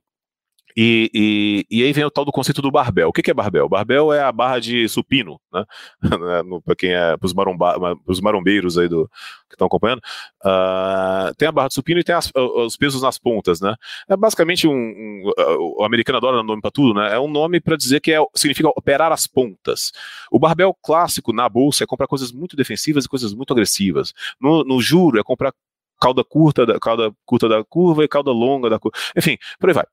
e, 0.76 1.10
e, 1.14 1.66
e, 1.70 1.84
aí 1.84 1.94
vem 1.94 2.04
o 2.04 2.12
tal 2.12 2.26
do 2.26 2.32
conceito 2.32 2.62
do 2.62 2.72
barbel. 2.72 3.10
O 3.10 3.14
que, 3.14 3.22
que 3.22 3.32
é 3.32 3.34
barbel? 3.34 3.70
Barbel 3.70 4.14
é 4.14 4.22
a 4.22 4.32
barra 4.32 4.60
de 4.60 4.88
supino, 4.88 5.40
né? 5.52 5.66
para 6.66 6.76
quem 6.76 6.92
é, 6.92 7.18
para 7.18 7.28
os 8.08 8.22
marombeiros 8.22 8.78
aí 8.78 8.88
do, 8.88 9.10
que 9.50 9.56
estão 9.56 9.68
acompanhando. 9.68 10.02
Uh, 10.44 11.34
tem 11.38 11.48
a 11.48 11.52
barra 11.52 11.68
de 11.68 11.76
supino 11.76 12.00
e 12.00 12.04
tem 12.04 12.16
as, 12.16 12.32
os 12.36 12.76
pesos 12.76 13.02
nas 13.02 13.18
pontas, 13.18 13.62
né? 13.62 13.76
É 14.10 14.18
basicamente 14.18 14.68
um, 14.68 14.74
um 14.74 15.32
o 15.78 15.84
americano 15.84 16.18
adora 16.18 16.44
nome 16.44 16.62
para 16.62 16.72
tudo, 16.72 16.94
né? 17.00 17.14
É 17.14 17.20
um 17.20 17.28
nome 17.28 17.60
para 17.60 17.76
dizer 17.76 18.00
que 18.00 18.12
é, 18.12 18.24
significa 18.36 18.70
operar 18.70 19.12
as 19.12 19.28
pontas. 19.28 19.92
O 20.32 20.40
barbel 20.40 20.76
clássico 20.82 21.32
na 21.32 21.48
bolsa 21.48 21.84
é 21.84 21.88
comprar 21.88 22.08
coisas 22.08 22.32
muito 22.32 22.56
defensivas 22.56 23.06
e 23.06 23.10
coisas 23.10 23.34
muito 23.34 23.54
agressivas. 23.54 24.14
No, 24.40 24.64
no 24.64 24.82
juro 24.82 25.20
é 25.20 25.24
comprar 25.24 25.54
cauda 26.00 26.24
curta, 26.24 26.66
da, 26.66 26.80
cauda 26.80 27.14
curta 27.26 27.48
da 27.48 27.64
curva 27.64 28.04
e 28.04 28.08
cauda 28.08 28.32
longa 28.32 28.70
da 28.70 28.80
curva. 28.80 28.98
Enfim, 29.16 29.38
por 29.60 29.70
aí 29.70 29.74
vai. 29.74 29.86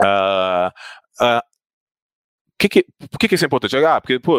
Uh, 0.00 0.68
uh, 1.20 1.42
que 2.58 2.68
que, 2.68 2.86
por 3.10 3.18
que, 3.18 3.28
que 3.28 3.34
isso 3.34 3.44
é 3.44 3.46
importante? 3.46 3.76
Ah, 3.76 4.00
porque 4.00 4.18
pô, 4.20 4.36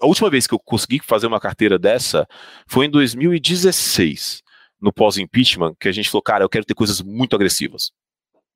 a 0.00 0.06
última 0.06 0.30
vez 0.30 0.46
que 0.46 0.54
eu 0.54 0.58
consegui 0.58 1.00
fazer 1.04 1.26
uma 1.26 1.40
carteira 1.40 1.78
dessa 1.78 2.26
foi 2.66 2.86
em 2.86 2.90
2016, 2.90 4.42
no 4.80 4.92
pós-impeachment, 4.92 5.74
que 5.78 5.88
a 5.88 5.92
gente 5.92 6.08
falou, 6.08 6.22
cara, 6.22 6.44
eu 6.44 6.48
quero 6.48 6.64
ter 6.64 6.74
coisas 6.74 7.02
muito 7.02 7.36
agressivas. 7.36 7.92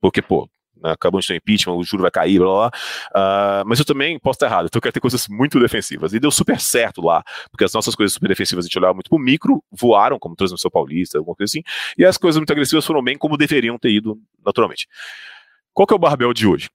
Porque, 0.00 0.22
pô, 0.22 0.48
né, 0.82 0.92
acabou 0.92 1.20
de 1.20 1.26
ter 1.26 1.36
impeachment, 1.36 1.74
o 1.74 1.84
juro 1.84 2.02
vai 2.02 2.10
cair, 2.10 2.38
blá 2.38 2.46
blá. 2.46 2.68
Uh, 3.10 3.64
mas 3.66 3.78
eu 3.78 3.84
também 3.84 4.18
posso 4.18 4.36
estar 4.36 4.46
errado, 4.46 4.66
então 4.66 4.78
eu 4.78 4.82
quero 4.82 4.92
ter 4.92 5.00
coisas 5.00 5.28
muito 5.28 5.60
defensivas. 5.60 6.12
E 6.12 6.20
deu 6.20 6.30
super 6.30 6.60
certo 6.60 7.02
lá, 7.02 7.22
porque 7.50 7.64
as 7.64 7.72
nossas 7.72 7.94
coisas 7.94 8.14
super 8.14 8.28
defensivas 8.28 8.64
a 8.64 8.68
gente 8.68 8.78
olhava 8.78 8.94
muito 8.94 9.10
pro 9.10 9.18
micro, 9.18 9.62
voaram, 9.70 10.18
como 10.18 10.34
transmissão 10.34 10.70
paulista, 10.70 11.18
alguma 11.18 11.36
coisa 11.36 11.50
assim, 11.50 11.62
e 11.98 12.04
as 12.04 12.16
coisas 12.16 12.38
muito 12.38 12.52
agressivas 12.52 12.86
foram 12.86 13.02
bem 13.02 13.16
como 13.16 13.36
deveriam 13.36 13.78
ter 13.78 13.90
ido 13.90 14.18
naturalmente. 14.44 14.88
Qual 15.74 15.86
que 15.86 15.92
é 15.92 15.96
o 15.96 15.98
barbel 15.98 16.32
de 16.32 16.46
hoje? 16.46 16.70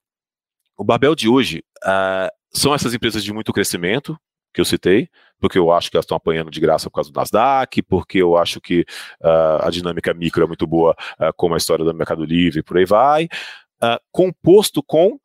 O 0.77 0.83
Babel 0.83 1.15
de 1.15 1.27
hoje 1.27 1.63
uh, 1.83 2.29
são 2.51 2.73
essas 2.73 2.93
empresas 2.93 3.23
de 3.23 3.33
muito 3.33 3.51
crescimento, 3.51 4.17
que 4.53 4.59
eu 4.59 4.65
citei, 4.65 5.09
porque 5.39 5.57
eu 5.57 5.71
acho 5.71 5.89
que 5.89 5.95
elas 5.95 6.05
estão 6.05 6.17
apanhando 6.17 6.51
de 6.51 6.59
graça 6.59 6.89
por 6.89 6.95
causa 6.95 7.11
do 7.11 7.15
Nasdaq, 7.17 7.81
porque 7.83 8.17
eu 8.17 8.37
acho 8.37 8.59
que 8.59 8.81
uh, 9.21 9.65
a 9.65 9.69
dinâmica 9.69 10.13
micro 10.13 10.43
é 10.43 10.47
muito 10.47 10.67
boa, 10.67 10.95
uh, 11.19 11.33
como 11.35 11.53
a 11.53 11.57
história 11.57 11.85
do 11.85 11.93
Mercado 11.93 12.25
Livre, 12.25 12.63
por 12.63 12.77
aí 12.77 12.85
vai, 12.85 13.25
uh, 13.25 13.99
composto 14.11 14.83
com 14.83 15.19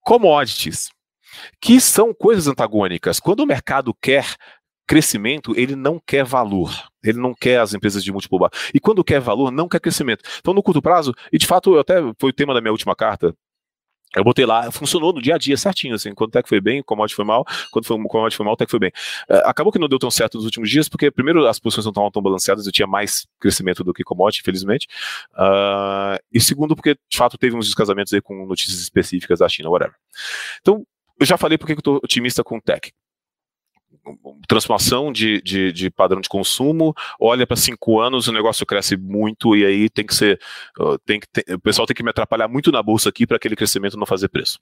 commodities, 0.00 0.90
que 1.60 1.80
são 1.80 2.14
coisas 2.14 2.46
antagônicas. 2.46 3.18
Quando 3.18 3.40
o 3.40 3.46
mercado 3.46 3.92
quer 3.94 4.36
crescimento, 4.86 5.52
ele 5.56 5.74
não 5.74 6.00
quer 6.04 6.24
valor. 6.24 6.72
Ele 7.02 7.18
não 7.18 7.34
quer 7.34 7.60
as 7.60 7.74
empresas 7.74 8.02
de 8.02 8.12
múltiplo 8.12 8.38
bar. 8.38 8.50
E 8.72 8.80
quando 8.80 9.04
quer 9.04 9.20
valor, 9.20 9.50
não 9.50 9.68
quer 9.68 9.80
crescimento. 9.80 10.22
Então, 10.38 10.54
no 10.54 10.62
curto 10.62 10.80
prazo, 10.82 11.14
e 11.32 11.38
de 11.38 11.46
fato, 11.46 11.78
até 11.78 11.96
foi 12.18 12.30
o 12.30 12.32
tema 12.32 12.54
da 12.54 12.60
minha 12.60 12.72
última 12.72 12.94
carta, 12.94 13.34
eu 14.14 14.24
botei 14.24 14.46
lá, 14.46 14.70
funcionou 14.72 15.12
no 15.12 15.20
dia 15.20 15.34
a 15.34 15.38
dia 15.38 15.56
certinho, 15.56 15.94
assim, 15.94 16.14
quando 16.14 16.28
o 16.28 16.32
tech 16.32 16.48
foi 16.48 16.60
bem, 16.60 16.80
o 16.80 16.84
commodity 16.84 17.14
foi 17.14 17.24
mal, 17.24 17.44
quando 17.70 17.84
foi, 17.84 17.96
o 17.96 18.08
commodity 18.08 18.36
foi 18.36 18.44
mal, 18.44 18.54
o 18.54 18.56
tech 18.56 18.70
foi 18.70 18.80
bem. 18.80 18.90
Uh, 19.28 19.44
acabou 19.44 19.70
que 19.70 19.78
não 19.78 19.88
deu 19.88 19.98
tão 19.98 20.10
certo 20.10 20.36
nos 20.36 20.44
últimos 20.44 20.70
dias, 20.70 20.88
porque 20.88 21.10
primeiro 21.10 21.46
as 21.46 21.58
posições 21.58 21.84
não 21.84 21.90
estavam 21.90 22.10
tão 22.10 22.22
balanceadas, 22.22 22.66
eu 22.66 22.72
tinha 22.72 22.86
mais 22.86 23.26
crescimento 23.38 23.84
do 23.84 23.92
que 23.92 24.02
commodity, 24.02 24.40
infelizmente, 24.40 24.86
uh, 25.34 26.18
e 26.32 26.40
segundo 26.40 26.74
porque, 26.74 26.94
de 26.94 27.16
fato, 27.16 27.36
teve 27.36 27.56
uns 27.56 27.66
descasamentos 27.66 28.12
aí 28.12 28.22
com 28.22 28.46
notícias 28.46 28.80
específicas 28.80 29.40
da 29.40 29.48
China, 29.48 29.68
whatever. 29.68 29.94
Então, 30.60 30.86
eu 31.20 31.26
já 31.26 31.36
falei 31.36 31.58
porque 31.58 31.72
eu 31.72 31.82
tô 31.82 31.96
otimista 31.96 32.42
com 32.42 32.60
tech 32.60 32.92
transformação 34.48 35.12
de, 35.12 35.40
de, 35.42 35.72
de, 35.72 35.90
padrão 35.90 36.20
de 36.20 36.28
consumo, 36.28 36.94
olha 37.20 37.46
para 37.46 37.56
cinco 37.56 38.00
anos, 38.00 38.28
o 38.28 38.32
negócio 38.32 38.66
cresce 38.66 38.96
muito 38.96 39.56
e 39.56 39.64
aí 39.64 39.88
tem 39.88 40.06
que 40.06 40.14
ser, 40.14 40.40
tem 41.04 41.20
que 41.20 41.26
tem, 41.28 41.54
o 41.54 41.60
pessoal 41.60 41.86
tem 41.86 41.94
que 41.94 42.02
me 42.02 42.10
atrapalhar 42.10 42.48
muito 42.48 42.70
na 42.70 42.82
bolsa 42.82 43.08
aqui 43.08 43.26
para 43.26 43.36
aquele 43.36 43.56
crescimento 43.56 43.96
não 43.96 44.06
fazer 44.06 44.28
preço. 44.28 44.58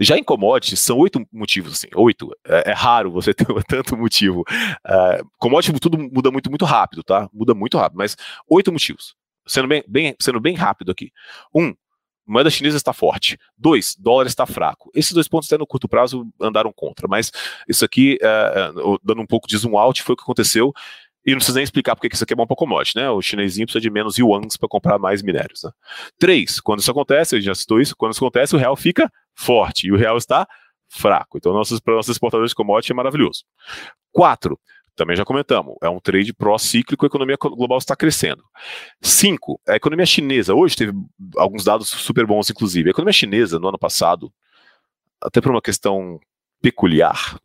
Já 0.00 0.16
em 0.16 0.24
commodities, 0.24 0.80
são 0.80 0.98
oito 0.98 1.24
motivos, 1.32 1.72
assim, 1.72 1.88
oito. 1.94 2.30
É, 2.46 2.70
é 2.70 2.72
raro 2.72 3.10
você 3.10 3.32
ter 3.34 3.46
tanto 3.64 3.96
motivo. 3.96 4.40
Uh, 4.40 5.26
commodity 5.38 5.78
tudo 5.80 5.98
muda 5.98 6.30
muito, 6.30 6.50
muito 6.50 6.64
rápido, 6.64 7.02
tá? 7.02 7.28
Muda 7.32 7.54
muito 7.54 7.78
rápido, 7.78 7.98
mas 7.98 8.16
oito 8.48 8.72
motivos. 8.72 9.14
Sendo 9.46 9.68
bem, 9.68 9.84
bem, 9.86 10.16
sendo 10.20 10.40
bem 10.40 10.54
rápido 10.54 10.90
aqui. 10.90 11.12
Um, 11.54 11.74
moeda 12.26 12.50
chinesa 12.50 12.76
está 12.76 12.92
forte. 12.92 13.38
Dois, 13.56 13.94
dólar 13.98 14.26
está 14.26 14.46
fraco. 14.46 14.90
Esses 14.94 15.12
dois 15.12 15.28
pontos 15.28 15.48
até 15.48 15.58
no 15.58 15.66
curto 15.66 15.88
prazo 15.88 16.26
andaram 16.40 16.72
contra, 16.72 17.06
mas 17.08 17.30
isso 17.68 17.84
aqui, 17.84 18.18
é, 18.20 18.26
é 18.26 18.72
dando 19.02 19.20
um 19.20 19.26
pouco 19.26 19.46
de 19.46 19.56
zoom 19.56 19.76
out, 19.78 20.02
foi 20.02 20.14
o 20.14 20.16
que 20.16 20.22
aconteceu. 20.22 20.72
E 21.26 21.30
não 21.30 21.38
precisa 21.38 21.56
nem 21.56 21.64
explicar 21.64 21.96
porque 21.96 22.08
que 22.10 22.14
isso 22.14 22.24
aqui 22.24 22.34
é 22.34 22.36
bom 22.36 22.46
para 22.46 22.54
commodity, 22.54 22.96
né? 22.96 23.08
O 23.08 23.22
chinesinho 23.22 23.66
precisa 23.66 23.80
de 23.80 23.88
menos 23.88 24.18
yuans 24.18 24.58
para 24.58 24.68
comprar 24.68 24.98
mais 24.98 25.22
minérios. 25.22 25.62
Né? 25.62 25.70
Três, 26.18 26.60
quando 26.60 26.80
isso 26.80 26.90
acontece, 26.90 27.36
eu 27.36 27.40
já 27.40 27.54
citou 27.54 27.80
isso, 27.80 27.96
quando 27.96 28.12
isso 28.12 28.22
acontece, 28.22 28.54
o 28.54 28.58
real 28.58 28.76
fica 28.76 29.10
forte 29.34 29.86
e 29.86 29.92
o 29.92 29.96
real 29.96 30.18
está 30.18 30.46
fraco. 30.86 31.38
Então, 31.38 31.52
nossos, 31.54 31.80
para 31.80 31.94
nossos 31.94 32.14
exportadores 32.14 32.50
de 32.50 32.54
commodity 32.54 32.92
é 32.92 32.94
maravilhoso. 32.94 33.44
Quatro, 34.12 34.60
também 34.96 35.16
já 35.16 35.24
comentamos, 35.24 35.76
é 35.82 35.88
um 35.88 35.98
trade 35.98 36.32
pró-cíclico, 36.32 37.04
a 37.04 37.08
economia 37.08 37.36
global 37.38 37.78
está 37.78 37.96
crescendo. 37.96 38.44
Cinco, 39.02 39.60
a 39.68 39.76
economia 39.76 40.06
chinesa, 40.06 40.54
hoje 40.54 40.76
teve 40.76 40.92
alguns 41.36 41.64
dados 41.64 41.88
super 41.88 42.26
bons, 42.26 42.48
inclusive. 42.50 42.88
A 42.88 42.92
economia 42.92 43.12
chinesa, 43.12 43.58
no 43.58 43.68
ano 43.68 43.78
passado, 43.78 44.32
até 45.20 45.40
por 45.40 45.50
uma 45.50 45.62
questão 45.62 46.20
peculiar, 46.62 47.38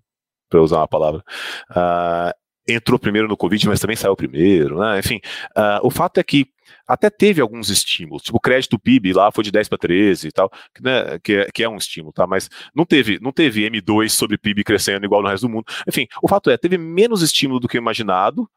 para 0.49 0.61
usar 0.61 0.77
uma 0.77 0.87
palavra, 0.87 1.23
uh, 1.71 2.38
entrou 2.69 2.99
primeiro 2.99 3.27
no 3.27 3.37
Covid, 3.37 3.67
mas 3.67 3.79
também 3.79 3.95
saiu 3.95 4.15
primeiro, 4.15 4.79
né? 4.79 4.99
Enfim, 4.99 5.19
uh, 5.57 5.79
o 5.85 5.89
fato 5.89 6.19
é 6.19 6.23
que 6.23 6.47
até 6.87 7.09
teve 7.09 7.41
alguns 7.41 7.69
estímulos, 7.69 8.23
tipo 8.23 8.37
o 8.37 8.39
crédito 8.39 8.77
PIB 8.77 9.13
lá 9.13 9.31
foi 9.31 9.43
de 9.43 9.51
10 9.51 9.69
para 9.69 9.77
13 9.77 10.27
e 10.27 10.31
tal, 10.31 10.51
né, 10.81 11.19
que, 11.23 11.33
é, 11.33 11.49
que 11.51 11.63
é 11.63 11.69
um 11.69 11.77
estímulo, 11.77 12.13
tá? 12.13 12.27
Mas 12.27 12.49
não 12.75 12.85
teve, 12.85 13.19
não 13.21 13.31
teve 13.31 13.69
M2 13.69 14.09
sobre 14.09 14.37
PIB 14.37 14.63
crescendo 14.63 15.05
igual 15.05 15.21
no 15.21 15.29
resto 15.29 15.47
do 15.47 15.49
mundo. 15.49 15.65
Enfim, 15.87 16.07
o 16.21 16.27
fato 16.27 16.49
é, 16.49 16.57
teve 16.57 16.77
menos 16.77 17.21
estímulo 17.21 17.59
do 17.59 17.67
que 17.67 17.77
imaginado, 17.77 18.49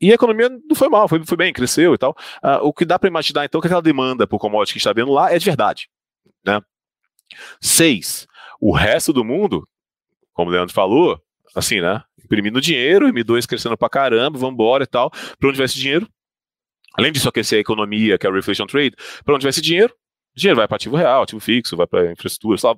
e 0.00 0.10
a 0.10 0.14
economia 0.14 0.48
não 0.48 0.74
foi 0.74 0.88
mal, 0.88 1.06
foi, 1.08 1.24
foi 1.24 1.36
bem, 1.36 1.52
cresceu 1.52 1.94
e 1.94 1.98
tal. 1.98 2.10
Uh, 2.42 2.66
o 2.66 2.72
que 2.72 2.84
dá 2.84 2.98
para 2.98 3.08
imaginar, 3.08 3.44
então, 3.44 3.60
que 3.60 3.68
aquela 3.68 3.80
demanda 3.80 4.26
por 4.26 4.40
commodity 4.40 4.72
que 4.72 4.78
está 4.78 4.92
vendo 4.92 5.12
lá 5.12 5.32
é 5.32 5.38
de 5.38 5.44
verdade. 5.44 5.88
Né? 6.44 6.60
Seis, 7.60 8.26
o 8.60 8.74
resto 8.74 9.12
do 9.12 9.24
mundo, 9.24 9.66
como 10.32 10.50
o 10.50 10.52
Leandro 10.52 10.74
falou, 10.74 11.22
assim, 11.54 11.80
né? 11.80 12.02
Imprimindo 12.32 12.62
dinheiro, 12.62 13.12
M2 13.12 13.46
crescendo 13.46 13.76
pra 13.76 13.90
caramba, 13.90 14.38
vambora 14.38 14.84
e 14.84 14.86
tal. 14.86 15.10
Pra 15.38 15.50
onde 15.50 15.58
vai 15.58 15.66
esse 15.66 15.78
dinheiro? 15.78 16.08
Além 16.94 17.12
disso 17.12 17.28
aquecer 17.28 17.58
a 17.58 17.60
economia, 17.60 18.16
que 18.16 18.26
é 18.26 18.30
o 18.30 18.32
reflation 18.32 18.66
trade, 18.66 18.96
para 19.22 19.34
onde 19.34 19.42
vai 19.42 19.50
esse 19.50 19.60
dinheiro? 19.60 19.92
O 20.34 20.40
dinheiro 20.40 20.56
vai 20.56 20.66
para 20.66 20.76
ativo 20.76 20.96
real, 20.96 21.24
ativo 21.24 21.40
fixo, 21.40 21.76
vai 21.76 21.86
para 21.86 22.10
infraestrutura, 22.10 22.56
só 22.56 22.74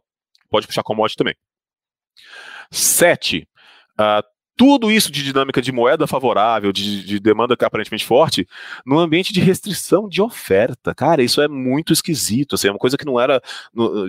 pode 0.50 0.66
puxar 0.66 0.82
commodity 0.82 1.16
também. 1.16 1.36
Sete, 2.68 3.48
uh, 3.92 4.26
tudo 4.56 4.90
isso 4.90 5.10
de 5.10 5.22
dinâmica 5.22 5.60
de 5.60 5.72
moeda 5.72 6.06
favorável, 6.06 6.72
de, 6.72 7.04
de, 7.04 7.20
demanda 7.20 7.54
aparentemente 7.60 8.04
forte, 8.04 8.46
no 8.86 8.98
ambiente 8.98 9.32
de 9.32 9.40
restrição 9.40 10.08
de 10.08 10.22
oferta. 10.22 10.94
Cara, 10.94 11.22
isso 11.22 11.40
é 11.40 11.48
muito 11.48 11.92
esquisito. 11.92 12.54
Assim, 12.54 12.68
é 12.68 12.70
uma 12.70 12.78
coisa 12.78 12.96
que 12.96 13.04
não 13.04 13.18
era. 13.18 13.40
No, 13.72 14.08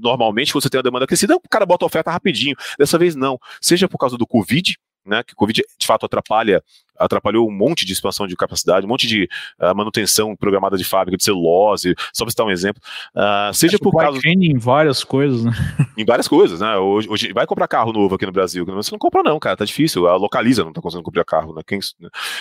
normalmente, 0.00 0.52
você 0.52 0.68
tem 0.68 0.78
a 0.78 0.82
demanda 0.82 1.06
crescida, 1.06 1.36
o 1.36 1.48
cara 1.48 1.66
bota 1.66 1.84
oferta 1.84 2.10
rapidinho. 2.10 2.56
Dessa 2.78 2.98
vez, 2.98 3.14
não. 3.14 3.38
Seja 3.60 3.88
por 3.88 3.98
causa 3.98 4.16
do 4.16 4.26
Covid, 4.26 4.76
né, 5.04 5.22
que 5.22 5.32
o 5.32 5.36
Covid 5.36 5.62
de 5.78 5.86
fato 5.86 6.06
atrapalha, 6.06 6.62
atrapalhou 6.98 7.48
um 7.48 7.52
monte 7.52 7.84
de 7.84 7.92
expansão 7.92 8.26
de 8.26 8.36
capacidade, 8.36 8.86
um 8.86 8.88
monte 8.88 9.06
de 9.06 9.28
uh, 9.60 9.74
manutenção 9.74 10.36
programada 10.36 10.76
de 10.76 10.84
fábrica 10.84 11.16
de 11.16 11.24
celulose, 11.24 11.94
só 12.12 12.24
para 12.24 12.30
citar 12.30 12.46
um 12.46 12.50
exemplo. 12.50 12.80
Uh, 13.14 13.52
seja 13.52 13.78
por 13.78 13.92
causa. 13.92 14.20
em 14.24 14.56
várias 14.56 15.02
coisas, 15.02 15.44
né? 15.44 15.52
Em 15.96 16.04
várias 16.04 16.26
coisas, 16.26 16.60
né? 16.60 16.76
Hoje, 16.76 17.08
hoje, 17.08 17.32
vai 17.32 17.46
comprar 17.46 17.68
carro 17.68 17.92
novo 17.92 18.14
aqui 18.14 18.26
no 18.26 18.32
Brasil, 18.32 18.64
você 18.64 18.90
não 18.90 18.98
compra, 18.98 19.22
não, 19.22 19.38
cara, 19.38 19.56
tá 19.56 19.64
difícil. 19.64 20.08
A 20.08 20.16
localiza 20.16 20.64
não 20.64 20.72
tá 20.72 20.80
conseguindo 20.80 21.04
comprar 21.04 21.24
carro, 21.24 21.54
né? 21.54 21.62
Quem, 21.66 21.78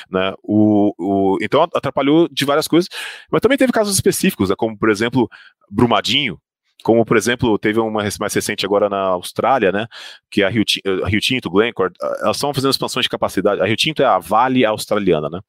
né? 0.09 0.33
O, 0.41 0.93
o, 0.97 1.37
então 1.41 1.61
atrapalhou 1.61 2.27
de 2.29 2.45
várias 2.45 2.67
coisas, 2.67 2.89
mas 3.31 3.41
também 3.41 3.57
teve 3.57 3.71
casos 3.71 3.93
específicos, 3.93 4.49
né, 4.49 4.55
como 4.57 4.77
por 4.77 4.89
exemplo, 4.89 5.29
Brumadinho, 5.69 6.39
como 6.83 7.05
por 7.05 7.17
exemplo, 7.17 7.57
teve 7.57 7.79
uma 7.79 8.03
mais 8.19 8.33
recente 8.33 8.65
agora 8.65 8.89
na 8.89 8.99
Austrália, 8.99 9.71
né, 9.71 9.87
que 10.29 10.43
a 10.43 10.49
Rio, 10.49 10.63
a 11.03 11.07
Rio 11.07 11.21
Tinto, 11.21 11.49
Glencore, 11.49 11.91
elas 12.19 12.37
estão 12.37 12.53
fazendo 12.53 12.71
expansões 12.71 13.05
de 13.05 13.09
capacidade, 13.09 13.61
a 13.61 13.65
Rio 13.65 13.77
Tinto 13.77 14.03
é 14.03 14.05
a 14.05 14.19
Vale 14.19 14.65
australiana, 14.65 15.29
né, 15.29 15.39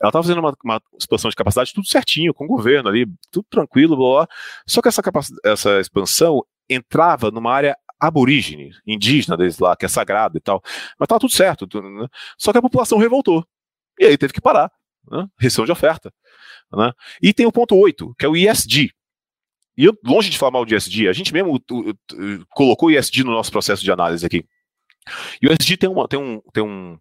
ela 0.00 0.08
estava 0.10 0.22
fazendo 0.22 0.38
uma, 0.38 0.56
uma, 0.64 0.80
expansão 0.98 1.28
de 1.28 1.36
capacidade 1.36 1.74
tudo 1.74 1.86
certinho, 1.86 2.32
com 2.32 2.44
o 2.44 2.48
governo 2.48 2.88
ali, 2.88 3.06
tudo 3.30 3.46
tranquilo, 3.50 3.96
blá, 3.96 4.20
blá. 4.20 4.28
só 4.66 4.80
que 4.80 4.88
essa, 4.88 5.02
essa 5.44 5.80
expansão 5.80 6.44
entrava 6.70 7.30
numa 7.30 7.52
área 7.52 7.76
aborígene, 7.98 8.70
indígena 8.86 9.36
deles 9.36 9.58
lá, 9.58 9.76
que 9.76 9.84
é 9.84 9.88
sagrada 9.88 10.38
e 10.38 10.40
tal, 10.40 10.62
mas 10.98 11.06
estava 11.06 11.20
tudo 11.20 11.32
certo, 11.32 11.66
tudo, 11.66 11.90
né? 11.90 12.06
só 12.38 12.52
que 12.52 12.58
a 12.58 12.62
população 12.62 12.98
revoltou, 12.98 13.44
e 13.98 14.04
aí 14.04 14.16
teve 14.16 14.32
que 14.32 14.40
parar, 14.40 14.70
né, 15.10 15.26
de 15.40 15.72
oferta, 15.72 16.12
né, 16.72 16.92
e 17.20 17.34
tem 17.34 17.46
o 17.46 17.52
ponto 17.52 17.74
8, 17.74 18.14
que 18.16 18.24
é 18.24 18.28
o 18.28 18.36
ISD, 18.36 18.94
e 19.78 19.84
eu, 19.84 19.96
longe 20.04 20.28
de 20.28 20.36
falar 20.36 20.50
mal 20.50 20.64
de 20.64 20.74
ESG, 20.74 21.06
a 21.06 21.12
gente 21.12 21.32
mesmo 21.32 21.62
colocou 22.50 22.88
o 22.88 22.90
ESG 22.90 23.22
no 23.22 23.30
nosso 23.30 23.52
processo 23.52 23.84
de 23.84 23.92
análise 23.92 24.26
aqui. 24.26 24.44
E 25.40 25.46
o 25.46 25.52
ESG 25.52 25.76
tem 25.76 25.88
uma, 25.88 26.08
tem 26.08 26.18
um, 26.18 26.42
tem 26.52 26.64
um, 26.64 26.98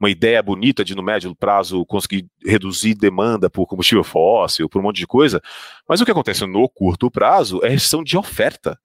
uma 0.00 0.10
ideia 0.10 0.42
bonita 0.42 0.84
de, 0.84 0.96
no 0.96 1.04
médio 1.04 1.32
prazo, 1.36 1.86
conseguir 1.86 2.26
reduzir 2.44 2.94
demanda 2.96 3.48
por 3.48 3.64
combustível 3.68 4.02
fóssil, 4.02 4.68
por 4.68 4.80
um 4.80 4.82
monte 4.82 4.96
de 4.96 5.06
coisa, 5.06 5.40
mas 5.88 6.00
o 6.00 6.04
que 6.04 6.10
acontece 6.10 6.44
no 6.44 6.68
curto 6.68 7.08
prazo 7.12 7.64
é 7.64 7.68
restrição 7.68 8.02
de 8.02 8.18
oferta. 8.18 8.76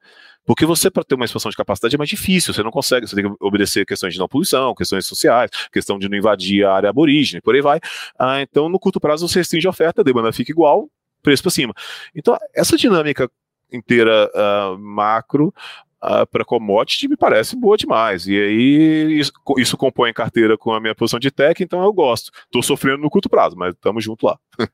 Porque 0.46 0.66
você, 0.66 0.92
para 0.92 1.04
ter 1.04 1.16
uma 1.16 1.26
expansão 1.26 1.50
de 1.50 1.58
capacidade, 1.58 1.96
é 1.96 1.98
mais 1.98 2.10
difícil, 2.10 2.54
você 2.54 2.62
não 2.62 2.72
consegue, 2.72 3.08
você 3.08 3.16
tem 3.16 3.26
que 3.26 3.36
obedecer 3.40 3.86
questões 3.88 4.14
de 4.14 4.20
não 4.20 4.28
poluição, 4.28 4.76
questões 4.76 5.08
sociais, 5.08 5.50
questão 5.72 5.98
de 5.98 6.08
não 6.08 6.18
invadir 6.18 6.64
a 6.64 6.74
área 6.74 6.90
aborígene, 6.90 7.42
por 7.42 7.56
aí 7.56 7.62
vai. 7.62 7.80
Ah, 8.20 8.40
então, 8.40 8.70
no 8.70 8.80
curto 8.80 9.00
prazo, 9.00 9.28
você 9.28 9.40
restringe 9.40 9.66
a 9.66 9.72
oferta, 9.72 10.02
a 10.02 10.04
demanda 10.04 10.32
fica 10.32 10.52
igual, 10.52 10.90
preço 11.22 11.44
para 11.44 11.52
cima. 11.52 11.74
Então, 12.16 12.38
essa 12.54 12.78
dinâmica 12.78 13.30
inteira 13.72 14.30
uh, 14.34 14.78
macro 14.78 15.54
uh, 16.04 16.26
para 16.30 16.44
commodity 16.44 17.08
me 17.08 17.16
parece 17.16 17.56
boa 17.56 17.78
demais. 17.78 18.28
E 18.28 18.40
aí 18.40 19.20
isso, 19.20 19.32
isso 19.58 19.78
compõe 19.78 20.14
carteira 20.14 20.58
com 20.58 20.74
a 20.74 20.80
minha 20.80 20.96
posição 20.96 21.20
de 21.20 21.32
tech, 21.32 21.62
então 21.64 21.84
eu 21.84 21.94
gosto. 21.94 22.32
Estou 22.46 22.62
sofrendo 22.62 23.02
no 23.02 23.10
curto 23.10 23.30
prazo, 23.30 23.56
mas 23.56 23.74
estamos 23.74 24.04
junto 24.04 24.26
lá. 24.26 24.38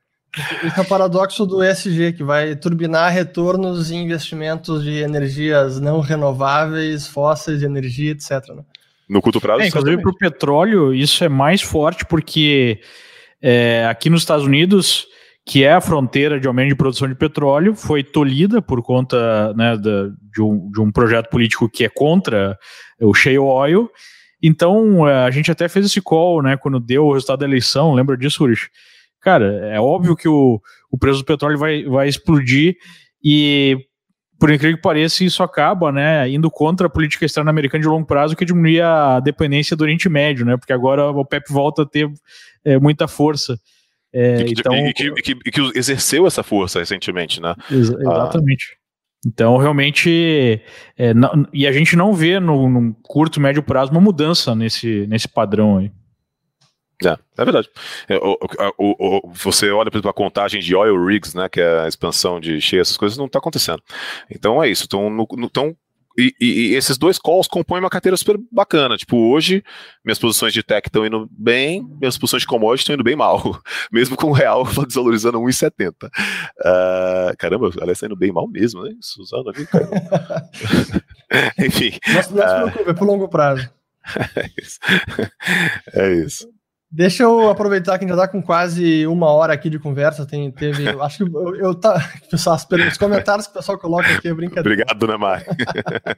Esse 0.63 0.77
é 0.77 0.83
o 0.83 0.85
paradoxo 0.85 1.45
do 1.45 1.63
ESG, 1.63 2.13
que 2.13 2.23
vai 2.23 2.55
turbinar 2.55 3.11
retornos 3.11 3.89
e 3.89 3.95
investimentos 3.95 4.83
de 4.83 4.99
energias 4.99 5.79
não 5.79 5.99
renováveis, 5.99 7.07
fósseis 7.07 7.59
de 7.59 7.65
energia, 7.65 8.11
etc. 8.11 8.31
Né? 8.49 8.63
No 9.09 9.21
curto 9.21 9.39
prazo, 9.39 9.61
é, 9.61 9.67
Inclusive, 9.67 10.01
para 10.01 10.11
o 10.11 10.17
petróleo, 10.17 10.93
isso 10.93 11.23
é 11.23 11.29
mais 11.29 11.61
forte 11.61 12.05
porque 12.05 12.81
é, 13.41 13.87
aqui 13.89 14.09
nos 14.09 14.21
Estados 14.21 14.45
Unidos, 14.45 15.07
que 15.47 15.63
é 15.63 15.71
a 15.71 15.79
fronteira 15.79 16.41
de 16.41 16.45
aumento 16.45 16.67
de 16.67 16.75
produção 16.75 17.07
de 17.07 17.15
petróleo, 17.15 17.73
foi 17.73 18.03
tolhida 18.03 18.61
por 18.61 18.83
conta 18.83 19.53
né, 19.53 19.77
da, 19.77 20.09
de, 20.33 20.41
um, 20.41 20.69
de 20.69 20.81
um 20.81 20.91
projeto 20.91 21.29
político 21.29 21.69
que 21.69 21.85
é 21.85 21.89
contra 21.89 22.59
o 22.99 23.13
shale 23.13 23.39
oil. 23.39 23.89
Então, 24.43 25.07
é, 25.07 25.23
a 25.23 25.31
gente 25.31 25.49
até 25.49 25.69
fez 25.69 25.85
esse 25.85 26.01
call, 26.01 26.43
né, 26.43 26.57
quando 26.57 26.81
deu 26.81 27.05
o 27.05 27.13
resultado 27.13 27.39
da 27.39 27.45
eleição, 27.45 27.93
lembra 27.93 28.17
disso, 28.17 28.45
Rich? 28.45 28.69
Cara, 29.21 29.45
é 29.67 29.79
óbvio 29.79 30.17
que 30.17 30.27
o, 30.27 30.61
o 30.91 30.97
preço 30.97 31.19
do 31.19 31.25
petróleo 31.25 31.57
vai, 31.57 31.85
vai 31.85 32.09
explodir 32.09 32.75
e 33.23 33.77
por 34.37 34.51
incrível 34.51 34.75
que 34.75 34.83
pareça, 34.83 35.23
isso 35.23 35.41
acaba, 35.41 35.93
né, 35.93 36.29
indo 36.29 36.51
contra 36.51 36.87
a 36.87 36.89
política 36.89 37.25
externa 37.25 37.49
americana 37.49 37.81
de 37.81 37.87
longo 37.87 38.05
prazo, 38.05 38.35
que 38.35 38.45
diminui 38.45 38.81
a 38.81 39.21
dependência 39.21 39.77
do 39.77 39.81
Oriente 39.81 40.09
Médio, 40.09 40.45
né, 40.45 40.57
porque 40.57 40.73
agora 40.73 41.09
o 41.09 41.25
PEP 41.25 41.51
volta 41.51 41.83
a 41.83 41.85
ter 41.85 42.11
é, 42.65 42.77
muita 42.77 43.07
força. 43.07 43.57
É, 44.19 44.41
e, 44.41 44.45
que, 44.45 44.59
então, 44.59 44.75
e, 44.75 44.93
que, 44.93 45.03
e, 45.03 45.21
que, 45.21 45.31
e, 45.45 45.51
que, 45.51 45.77
exerceu 45.77 46.25
essa 46.25 46.41
força 46.41 46.79
recentemente, 46.79 47.39
né? 47.39 47.53
Ex 47.69 47.91
exatamente. 47.91 48.65
Ah. 48.73 48.77
Então, 49.27 49.57
realmente, 49.57 50.59
é, 50.97 51.13
não, 51.13 51.45
e 51.53 51.67
a 51.67 51.71
gente 51.71 51.95
não 51.95 52.13
vê 52.13 52.39
no, 52.39 52.67
no, 52.67 52.95
curto, 53.03 53.39
médio 53.39 53.61
prazo 53.61 53.91
uma 53.91 54.01
mudança 54.01 54.55
nesse, 54.55 55.05
nesse 55.07 55.27
padrão 55.27 55.77
aí. 55.77 55.91
É, 57.05 57.15
é 57.37 57.45
verdade. 57.45 57.69
É, 58.09 58.17
o, 58.17 58.37
o, 58.79 58.95
o, 59.27 59.31
você 59.33 59.69
olha, 59.69 59.91
por 59.91 59.97
exemplo, 59.97 60.09
a 60.09 60.13
contagem 60.13 60.61
de 60.61 60.75
oil 60.75 61.05
rigs, 61.05 61.35
né, 61.35 61.47
que 61.47 61.61
é 61.61 61.81
a 61.81 61.87
expansão 61.87 62.39
de 62.39 62.59
cheia, 62.59 62.81
essas 62.81 62.97
coisas 62.97 63.19
não 63.19 63.27
está 63.27 63.37
acontecendo. 63.37 63.83
Então 64.31 64.63
é 64.63 64.67
isso. 64.67 64.85
Então, 64.85 65.27
então 65.37 65.75
e, 66.17 66.33
e, 66.39 66.75
esses 66.75 66.97
dois 66.97 67.19
calls 67.19 67.47
compõem 67.47 67.79
uma 67.79 67.89
carteira 67.89 68.17
super 68.17 68.37
bacana. 68.51 68.97
Tipo, 68.97 69.17
hoje, 69.17 69.63
minhas 70.03 70.17
posições 70.17 70.51
de 70.51 70.63
tech 70.63 70.87
estão 70.87 71.05
indo 71.05 71.29
bem, 71.31 71.87
minhas 71.99 72.17
posições 72.17 72.41
de 72.41 72.47
commodity 72.47 72.83
estão 72.83 72.95
indo 72.95 73.03
bem 73.03 73.15
mal. 73.15 73.61
Mesmo 73.91 74.17
com 74.17 74.27
o 74.27 74.33
real 74.33 74.65
desvalorizando 74.85 75.39
1,70. 75.39 75.91
Uh, 75.91 76.09
ah, 76.65 77.33
caramba, 77.37 77.69
ela 77.79 77.91
está 77.91 78.07
indo 78.07 78.15
bem 78.15 78.31
mal 78.31 78.47
mesmo, 78.47 78.83
né? 78.83 78.93
Suzano 78.99 79.49
ali, 79.49 79.67
Enfim. 81.65 81.91
Não 82.07 82.23
se 82.23 82.33
preocupe, 82.33 82.89
é 82.89 82.93
por 82.93 83.07
longo 83.07 83.29
prazo. 83.29 83.69
é 84.35 84.49
isso. 84.57 84.79
É 85.93 86.13
isso. 86.13 86.56
Deixa 86.89 87.23
eu 87.23 87.49
aproveitar 87.49 87.97
que 87.97 88.05
a 88.05 88.07
gente 88.07 88.15
já 88.15 88.23
está 88.23 88.31
com 88.31 88.41
quase 88.41 89.05
uma 89.07 89.27
hora 89.27 89.51
aqui 89.51 89.69
de 89.69 89.77
conversa. 89.77 90.25
Tem, 90.25 90.49
teve, 90.51 90.87
acho 91.01 91.17
que 91.17 91.35
eu, 91.35 91.55
eu 91.57 91.75
tá, 91.75 92.01
pessoal, 92.31 92.55
os 92.55 92.97
comentários 92.97 93.45
que 93.45 93.51
o 93.51 93.55
pessoal 93.55 93.77
coloca 93.77 94.07
aqui 94.07 94.29
é 94.29 94.33
brincadeira. 94.33 94.69
Obrigado, 94.69 94.97
dona 94.97 95.17
Mai. 95.17 95.43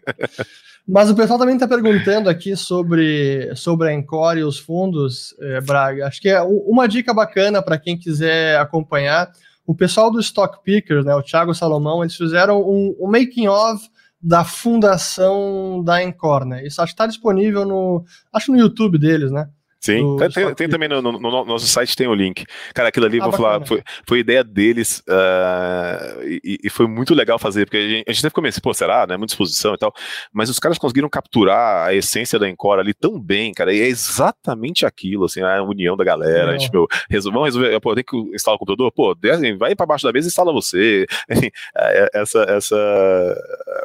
Mas 0.87 1.09
o 1.09 1.15
pessoal 1.15 1.39
também 1.39 1.55
está 1.55 1.67
perguntando 1.67 2.29
aqui 2.29 2.55
sobre, 2.55 3.51
sobre 3.55 3.89
a 3.89 3.93
Encore 3.93 4.39
e 4.39 4.43
os 4.43 4.59
fundos, 4.59 5.35
é, 5.39 5.59
Braga. 5.61 6.07
Acho 6.07 6.21
que 6.21 6.29
é 6.29 6.41
uma 6.41 6.87
dica 6.87 7.13
bacana 7.13 7.63
para 7.63 7.77
quem 7.77 7.97
quiser 7.97 8.59
acompanhar. 8.59 9.31
O 9.65 9.75
pessoal 9.75 10.11
do 10.11 10.19
Stock 10.19 10.63
Pickers, 10.63 11.05
né, 11.05 11.15
o 11.15 11.21
Thiago 11.21 11.53
Salomão, 11.53 12.03
eles 12.03 12.15
fizeram 12.15 12.61
um, 12.61 12.95
um 12.99 13.07
making 13.07 13.47
of 13.47 13.87
da 14.21 14.43
fundação 14.43 15.83
da 15.83 16.03
Encore, 16.03 16.45
né? 16.45 16.65
Isso 16.65 16.81
acho 16.81 16.91
que 16.91 16.95
está 16.95 17.07
disponível 17.07 17.65
no, 17.65 18.03
acho 18.33 18.51
no 18.51 18.57
YouTube 18.57 18.97
deles, 18.97 19.31
né? 19.31 19.47
Sim, 19.79 20.17
tem, 20.17 20.29
tem, 20.29 20.55
tem, 20.55 20.69
também 20.69 20.89
no, 20.89 21.01
no, 21.01 21.13
no, 21.13 21.45
nosso 21.45 21.65
site 21.65 21.95
tem 21.95 22.05
o 22.05 22.13
link. 22.13 22.45
Cara, 22.73 22.89
aquilo 22.89 23.05
ali, 23.05 23.17
ah, 23.17 23.23
vou 23.23 23.31
bacana. 23.31 23.49
falar, 23.49 23.65
foi, 23.65 23.81
foi 24.05 24.19
ideia 24.19 24.43
deles 24.43 25.01
uh, 25.07 26.21
e, 26.21 26.59
e, 26.65 26.69
foi 26.69 26.85
muito 26.85 27.15
legal 27.15 27.39
fazer, 27.39 27.65
porque 27.65 27.77
a 27.77 27.87
gente, 27.87 28.03
a 28.09 28.11
gente 28.11 28.21
teve 28.21 28.33
começar, 28.33 28.59
pô, 28.59 28.73
será, 28.73 29.07
né? 29.07 29.15
Muita 29.15 29.31
exposição 29.33 29.73
e 29.73 29.77
tal, 29.77 29.93
mas 30.33 30.49
os 30.49 30.59
caras 30.59 30.77
conseguiram 30.77 31.07
capturar 31.07 31.87
a 31.87 31.93
essência 31.93 32.37
da 32.37 32.49
Encore 32.49 32.81
ali 32.81 32.93
tão 32.93 33.17
bem, 33.17 33.53
cara, 33.53 33.73
e 33.73 33.79
é 33.79 33.87
exatamente 33.87 34.85
aquilo, 34.85 35.25
assim, 35.25 35.41
a 35.41 35.63
união 35.63 35.95
da 35.95 36.03
galera. 36.03 36.51
A 36.51 36.57
gente, 36.57 36.69
meu, 36.73 36.85
resol, 37.09 37.31
vamos 37.31 37.47
resolver, 37.47 37.79
pô, 37.79 37.95
tem 37.95 38.03
que 38.03 38.17
instalar 38.35 38.57
o 38.57 38.59
computador, 38.59 38.91
pô, 38.91 39.15
vai 39.57 39.75
para 39.75 39.85
baixo 39.85 40.03
da 40.03 40.11
mesa 40.11 40.27
e 40.27 40.29
instala 40.29 40.51
você. 40.51 41.05
Enfim, 41.31 41.49
é, 41.77 42.09
essa, 42.15 42.41
essa, 42.49 42.75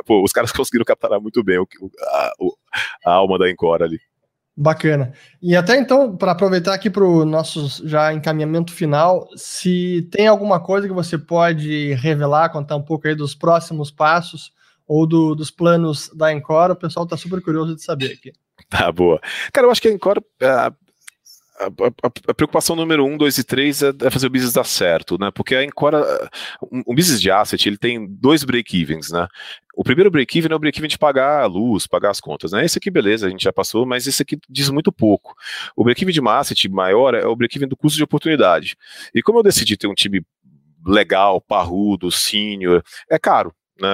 pô, 0.04 0.24
os 0.24 0.32
caras 0.32 0.50
conseguiram 0.52 0.84
capturar 0.84 1.20
muito 1.20 1.42
bem 1.44 1.58
o, 1.58 1.68
a, 2.02 2.32
a 3.06 3.12
alma 3.12 3.38
da 3.38 3.48
Encore 3.48 3.84
ali. 3.84 4.00
Bacana. 4.56 5.12
E 5.42 5.56
até 5.56 5.76
então, 5.76 6.16
para 6.16 6.30
aproveitar 6.30 6.74
aqui 6.74 6.88
para 6.88 7.04
o 7.04 7.24
nosso 7.24 7.86
já 7.88 8.12
encaminhamento 8.12 8.72
final, 8.72 9.28
se 9.34 10.08
tem 10.12 10.28
alguma 10.28 10.60
coisa 10.60 10.86
que 10.86 10.94
você 10.94 11.18
pode 11.18 11.92
revelar, 11.94 12.50
contar 12.50 12.76
um 12.76 12.82
pouco 12.82 13.08
aí 13.08 13.16
dos 13.16 13.34
próximos 13.34 13.90
passos 13.90 14.52
ou 14.86 15.06
do, 15.06 15.34
dos 15.34 15.50
planos 15.50 16.08
da 16.14 16.32
Encore, 16.32 16.72
o 16.72 16.76
pessoal 16.76 17.04
está 17.04 17.16
super 17.16 17.42
curioso 17.42 17.74
de 17.74 17.82
saber 17.82 18.12
aqui. 18.12 18.32
Tá 18.68 18.92
boa. 18.92 19.20
Cara, 19.52 19.66
eu 19.66 19.70
acho 19.72 19.82
que 19.82 19.88
a 19.88 19.92
Encore, 19.92 20.22
a, 21.58 21.66
a, 21.66 22.10
a, 22.28 22.34
preocupação 22.34 22.74
número 22.74 23.04
um, 23.04 23.16
dois 23.16 23.38
e 23.38 23.44
três 23.44 23.82
é, 23.82 23.92
é, 24.02 24.10
fazer 24.10 24.26
o 24.26 24.30
business 24.30 24.52
dar 24.52 24.64
certo, 24.64 25.16
né? 25.18 25.30
Porque 25.30 25.54
a 25.54 25.64
Encore, 25.64 25.96
um, 26.70 26.82
um 26.88 26.94
business 26.94 27.20
de 27.20 27.30
asset, 27.30 27.68
ele 27.68 27.78
tem 27.78 28.06
dois 28.08 28.42
break-evens, 28.44 29.10
né? 29.10 29.28
O 29.76 29.82
primeiro 29.84 30.10
break-even 30.10 30.52
é 30.52 30.54
o 30.54 30.58
break-even 30.58 30.88
de 30.88 30.98
pagar 30.98 31.42
a 31.42 31.46
luz, 31.46 31.86
pagar 31.86 32.10
as 32.10 32.20
contas, 32.20 32.52
né? 32.52 32.64
Esse 32.64 32.78
aqui, 32.78 32.90
beleza, 32.90 33.26
a 33.26 33.30
gente 33.30 33.42
já 33.42 33.52
passou, 33.52 33.86
mas 33.86 34.06
esse 34.06 34.22
aqui 34.22 34.38
diz 34.48 34.68
muito 34.70 34.92
pouco. 34.92 35.34
O 35.76 35.84
break-even 35.84 36.12
de 36.12 36.20
uma 36.20 36.38
asset 36.38 36.68
maior 36.68 37.14
é 37.14 37.26
o 37.26 37.36
break-even 37.36 37.68
do 37.68 37.76
custo 37.76 37.96
de 37.96 38.04
oportunidade. 38.04 38.76
E 39.14 39.22
como 39.22 39.38
eu 39.38 39.42
decidi 39.42 39.76
ter 39.76 39.86
um 39.86 39.94
time 39.94 40.24
legal, 40.86 41.40
parrudo, 41.40 42.10
senior, 42.10 42.82
é 43.10 43.18
caro. 43.18 43.54
Né? 43.80 43.88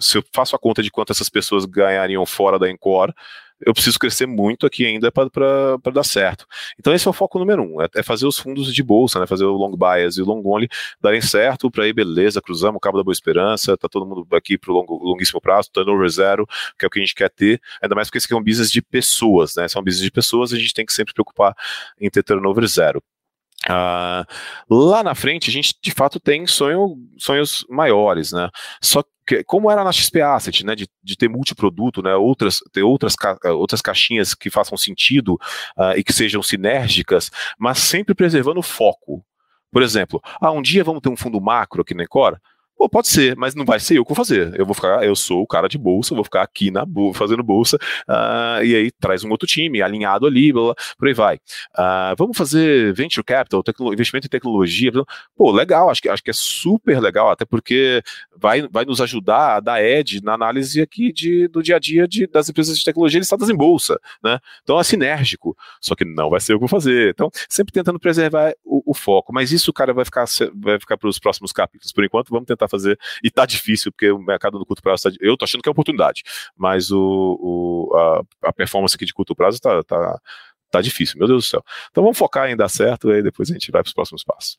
Se 0.00 0.18
eu 0.18 0.24
faço 0.34 0.56
a 0.56 0.58
conta 0.58 0.82
de 0.82 0.90
quanto 0.90 1.12
essas 1.12 1.28
pessoas 1.28 1.64
ganhariam 1.64 2.24
fora 2.26 2.58
da 2.58 2.70
Encore, 2.70 3.12
eu 3.60 3.72
preciso 3.72 3.98
crescer 3.98 4.26
muito 4.26 4.66
aqui 4.66 4.84
ainda 4.84 5.10
para 5.10 5.92
dar 5.92 6.04
certo. 6.04 6.46
Então 6.78 6.94
esse 6.94 7.06
é 7.06 7.10
o 7.10 7.12
foco 7.12 7.38
número 7.38 7.62
um, 7.62 7.80
é, 7.80 7.88
é, 7.94 8.02
fazer 8.02 8.26
os 8.26 8.38
fundos 8.38 8.72
de 8.74 8.82
bolsa, 8.82 9.18
né, 9.18 9.26
fazer 9.26 9.44
o 9.44 9.52
long 9.52 9.76
bias 9.76 10.16
e 10.16 10.22
o 10.22 10.24
long 10.24 10.42
only 10.44 10.68
darem 11.00 11.20
certo 11.20 11.70
para 11.70 11.84
aí, 11.84 11.92
beleza, 11.92 12.42
cruzamos 12.42 12.76
o 12.76 12.80
cabo 12.80 12.98
da 12.98 13.04
Boa 13.04 13.12
Esperança, 13.12 13.76
tá 13.76 13.88
todo 13.88 14.06
mundo 14.06 14.26
aqui 14.32 14.58
para 14.58 14.70
o 14.72 14.74
long, 14.74 14.86
longuíssimo 14.88 15.40
prazo, 15.40 15.70
turnover 15.72 16.08
zero, 16.08 16.46
que 16.78 16.84
é 16.84 16.88
o 16.88 16.90
que 16.90 16.98
a 16.98 17.02
gente 17.02 17.14
quer 17.14 17.30
ter, 17.30 17.60
ainda 17.82 17.94
mais 17.94 18.08
porque 18.08 18.18
esse 18.18 18.26
aqui 18.26 18.34
é 18.34 18.36
um 18.36 18.44
business 18.44 18.70
de 18.70 18.82
pessoas, 18.82 19.54
né, 19.56 19.68
se 19.68 19.76
é 19.76 19.80
um 19.80 19.84
business 19.84 20.04
de 20.04 20.10
pessoas, 20.10 20.52
a 20.52 20.58
gente 20.58 20.74
tem 20.74 20.84
que 20.84 20.92
sempre 20.92 21.14
preocupar 21.14 21.54
em 22.00 22.10
ter 22.10 22.22
turnover 22.22 22.66
zero. 22.66 23.02
Uh, 23.68 24.24
lá 24.70 25.02
na 25.02 25.14
frente, 25.14 25.50
a 25.50 25.52
gente 25.52 25.74
de 25.82 25.90
fato 25.90 26.20
tem 26.20 26.46
sonho, 26.46 26.96
sonhos 27.18 27.64
maiores, 27.68 28.32
né? 28.32 28.48
Só 28.80 29.02
que, 29.26 29.42
como 29.42 29.70
era 29.70 29.82
na 29.82 29.92
XP 29.92 30.20
Asset, 30.20 30.64
né? 30.64 30.74
De, 30.74 30.88
de 31.02 31.16
ter 31.16 31.28
multiproduto, 31.28 32.02
né? 32.02 32.14
Outras, 32.14 32.60
ter 32.72 32.82
outras, 32.82 33.16
ca 33.16 33.36
outras 33.46 33.82
caixinhas 33.82 34.34
que 34.34 34.50
façam 34.50 34.78
sentido 34.78 35.34
uh, 35.76 35.96
e 35.96 36.04
que 36.04 36.12
sejam 36.12 36.42
sinérgicas, 36.42 37.30
mas 37.58 37.78
sempre 37.78 38.14
preservando 38.14 38.60
o 38.60 38.62
foco. 38.62 39.24
Por 39.72 39.82
exemplo, 39.82 40.22
ah, 40.40 40.52
um 40.52 40.62
dia 40.62 40.84
vamos 40.84 41.02
ter 41.02 41.08
um 41.08 41.16
fundo 41.16 41.40
macro 41.40 41.82
aqui 41.82 41.92
na 41.92 42.04
Ecora? 42.04 42.40
Pô, 42.76 42.90
pode 42.90 43.08
ser, 43.08 43.34
mas 43.36 43.54
não 43.54 43.64
vai 43.64 43.80
ser 43.80 43.96
eu 43.96 44.04
que 44.04 44.10
vou 44.10 44.16
fazer. 44.16 44.54
Eu 44.58 44.66
vou 44.66 44.74
ficar, 44.74 45.02
eu 45.02 45.16
sou 45.16 45.42
o 45.42 45.46
cara 45.46 45.66
de 45.66 45.78
bolsa, 45.78 46.14
vou 46.14 46.24
ficar 46.24 46.42
aqui 46.42 46.70
na 46.70 46.84
fazendo 47.14 47.42
bolsa, 47.42 47.78
uh, 48.08 48.62
e 48.62 48.74
aí 48.74 48.90
traz 48.90 49.24
um 49.24 49.30
outro 49.30 49.46
time 49.46 49.80
alinhado 49.80 50.26
ali, 50.26 50.52
blá, 50.52 50.62
blá, 50.62 50.74
por 50.98 51.08
aí 51.08 51.14
vai. 51.14 51.36
Uh, 51.36 52.14
vamos 52.18 52.36
fazer 52.36 52.92
venture 52.92 53.24
capital, 53.24 53.62
investimento 53.92 54.26
em 54.26 54.30
tecnologia. 54.30 54.92
Pô, 55.34 55.50
legal, 55.50 55.88
acho 55.88 56.02
que, 56.02 56.08
acho 56.08 56.22
que 56.22 56.30
é 56.30 56.34
super 56.34 57.00
legal, 57.00 57.30
até 57.30 57.46
porque 57.46 58.02
vai, 58.36 58.68
vai 58.68 58.84
nos 58.84 59.00
ajudar 59.00 59.56
a 59.56 59.60
dar 59.60 59.82
edge 59.82 60.22
na 60.22 60.34
análise 60.34 60.80
aqui 60.82 61.12
de, 61.12 61.48
do 61.48 61.62
dia 61.62 61.76
a 61.76 61.78
dia 61.78 62.06
de, 62.06 62.26
das 62.26 62.48
empresas 62.48 62.76
de 62.76 62.84
tecnologia 62.84 63.18
listadas 63.18 63.48
em 63.48 63.56
bolsa, 63.56 63.98
né? 64.22 64.38
Então 64.62 64.78
é 64.78 64.84
sinérgico, 64.84 65.56
só 65.80 65.94
que 65.94 66.04
não 66.04 66.28
vai 66.28 66.40
ser 66.40 66.52
eu 66.52 66.56
que 66.58 66.60
vou 66.60 66.68
fazer. 66.68 67.10
Então, 67.10 67.30
sempre 67.48 67.72
tentando 67.72 67.98
preservar 67.98 68.52
o, 68.62 68.82
o 68.90 68.94
foco, 68.94 69.32
mas 69.32 69.50
isso, 69.50 69.72
cara, 69.72 69.94
vai 69.94 70.04
ficar, 70.04 70.26
vai 70.54 70.78
ficar 70.78 70.98
para 70.98 71.08
os 71.08 71.18
próximos 71.18 71.52
capítulos. 71.52 71.92
Por 71.92 72.04
enquanto, 72.04 72.28
vamos 72.28 72.46
tentar 72.46 72.65
fazer, 72.68 72.98
e 73.22 73.30
tá 73.30 73.46
difícil, 73.46 73.92
porque 73.92 74.10
o 74.10 74.18
mercado 74.18 74.58
no 74.58 74.66
curto 74.66 74.82
prazo, 74.82 75.04
tá, 75.04 75.16
eu 75.20 75.36
tô 75.36 75.44
achando 75.44 75.62
que 75.62 75.68
é 75.68 75.72
oportunidade, 75.72 76.22
mas 76.56 76.90
o, 76.90 77.38
o 77.40 77.96
a, 77.96 78.48
a, 78.48 78.52
performance 78.52 78.94
aqui 78.94 79.04
de 79.04 79.14
curto 79.14 79.34
prazo 79.34 79.60
tá, 79.60 79.82
tá, 79.82 80.20
tá 80.70 80.80
difícil, 80.80 81.18
meu 81.18 81.28
Deus 81.28 81.44
do 81.44 81.48
céu. 81.48 81.64
Então 81.90 82.02
vamos 82.02 82.18
focar 82.18 82.48
em 82.50 82.56
dar 82.56 82.68
certo, 82.68 83.10
e 83.12 83.22
depois 83.22 83.50
a 83.50 83.54
gente 83.54 83.70
vai 83.70 83.82
para 83.82 83.88
os 83.88 83.94
próximos 83.94 84.24
passos. 84.24 84.58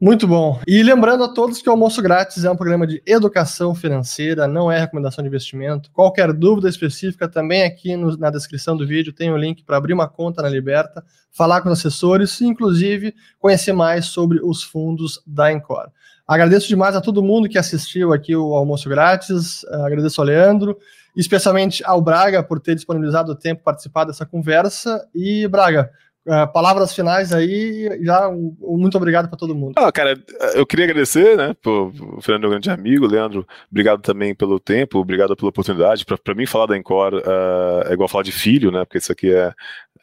Muito 0.00 0.26
bom. 0.26 0.60
E 0.66 0.82
lembrando 0.82 1.22
a 1.22 1.32
todos 1.32 1.62
que 1.62 1.68
o 1.68 1.72
Almoço 1.72 2.02
Grátis 2.02 2.44
é 2.44 2.50
um 2.50 2.56
programa 2.56 2.86
de 2.86 3.00
educação 3.06 3.74
financeira, 3.74 4.48
não 4.48 4.70
é 4.70 4.78
recomendação 4.78 5.22
de 5.22 5.28
investimento. 5.28 5.90
Qualquer 5.92 6.32
dúvida 6.32 6.68
específica, 6.68 7.28
também 7.28 7.62
aqui 7.62 7.96
no, 7.96 8.16
na 8.16 8.28
descrição 8.28 8.76
do 8.76 8.86
vídeo 8.86 9.12
tem 9.12 9.32
o 9.32 9.36
link 9.36 9.62
para 9.62 9.76
abrir 9.76 9.92
uma 9.92 10.08
conta 10.08 10.42
na 10.42 10.48
Liberta, 10.48 11.02
falar 11.30 11.62
com 11.62 11.68
os 11.68 11.78
assessores 11.78 12.40
e, 12.40 12.44
inclusive, 12.44 13.14
conhecer 13.38 13.72
mais 13.72 14.06
sobre 14.06 14.40
os 14.42 14.62
fundos 14.64 15.22
da 15.24 15.52
Encore. 15.52 15.90
Agradeço 16.26 16.68
demais 16.68 16.96
a 16.96 17.00
todo 17.00 17.22
mundo 17.22 17.48
que 17.48 17.58
assistiu 17.58 18.12
aqui 18.12 18.34
o 18.34 18.54
almoço 18.54 18.88
grátis. 18.88 19.64
Agradeço 19.66 20.20
ao 20.20 20.26
Leandro, 20.26 20.78
especialmente 21.16 21.82
ao 21.84 22.00
Braga 22.00 22.42
por 22.42 22.60
ter 22.60 22.74
disponibilizado 22.74 23.32
o 23.32 23.36
tempo 23.36 23.62
participar 23.62 24.04
dessa 24.04 24.24
conversa. 24.24 25.06
E, 25.14 25.46
Braga, 25.48 25.90
Uh, 26.26 26.50
palavras 26.50 26.94
finais 26.94 27.34
aí, 27.34 28.00
já 28.02 28.30
um, 28.30 28.56
um 28.62 28.78
muito 28.78 28.96
obrigado 28.96 29.28
para 29.28 29.36
todo 29.36 29.54
mundo. 29.54 29.74
Ah, 29.76 29.92
cara, 29.92 30.18
eu 30.54 30.64
queria 30.64 30.86
agradecer, 30.86 31.36
né, 31.36 31.54
o 31.66 32.22
Fernando, 32.22 32.40
meu 32.40 32.50
grande 32.50 32.70
amigo, 32.70 33.06
Leandro, 33.06 33.46
obrigado 33.70 34.00
também 34.00 34.34
pelo 34.34 34.58
tempo, 34.58 34.98
obrigado 34.98 35.36
pela 35.36 35.50
oportunidade. 35.50 36.06
Para 36.06 36.34
mim, 36.34 36.46
falar 36.46 36.64
da 36.64 36.78
Encore 36.78 37.16
uh, 37.16 37.90
é 37.90 37.92
igual 37.92 38.08
falar 38.08 38.24
de 38.24 38.32
filho, 38.32 38.70
né, 38.70 38.86
porque 38.86 38.96
isso 38.96 39.12
aqui 39.12 39.34
é, 39.34 39.52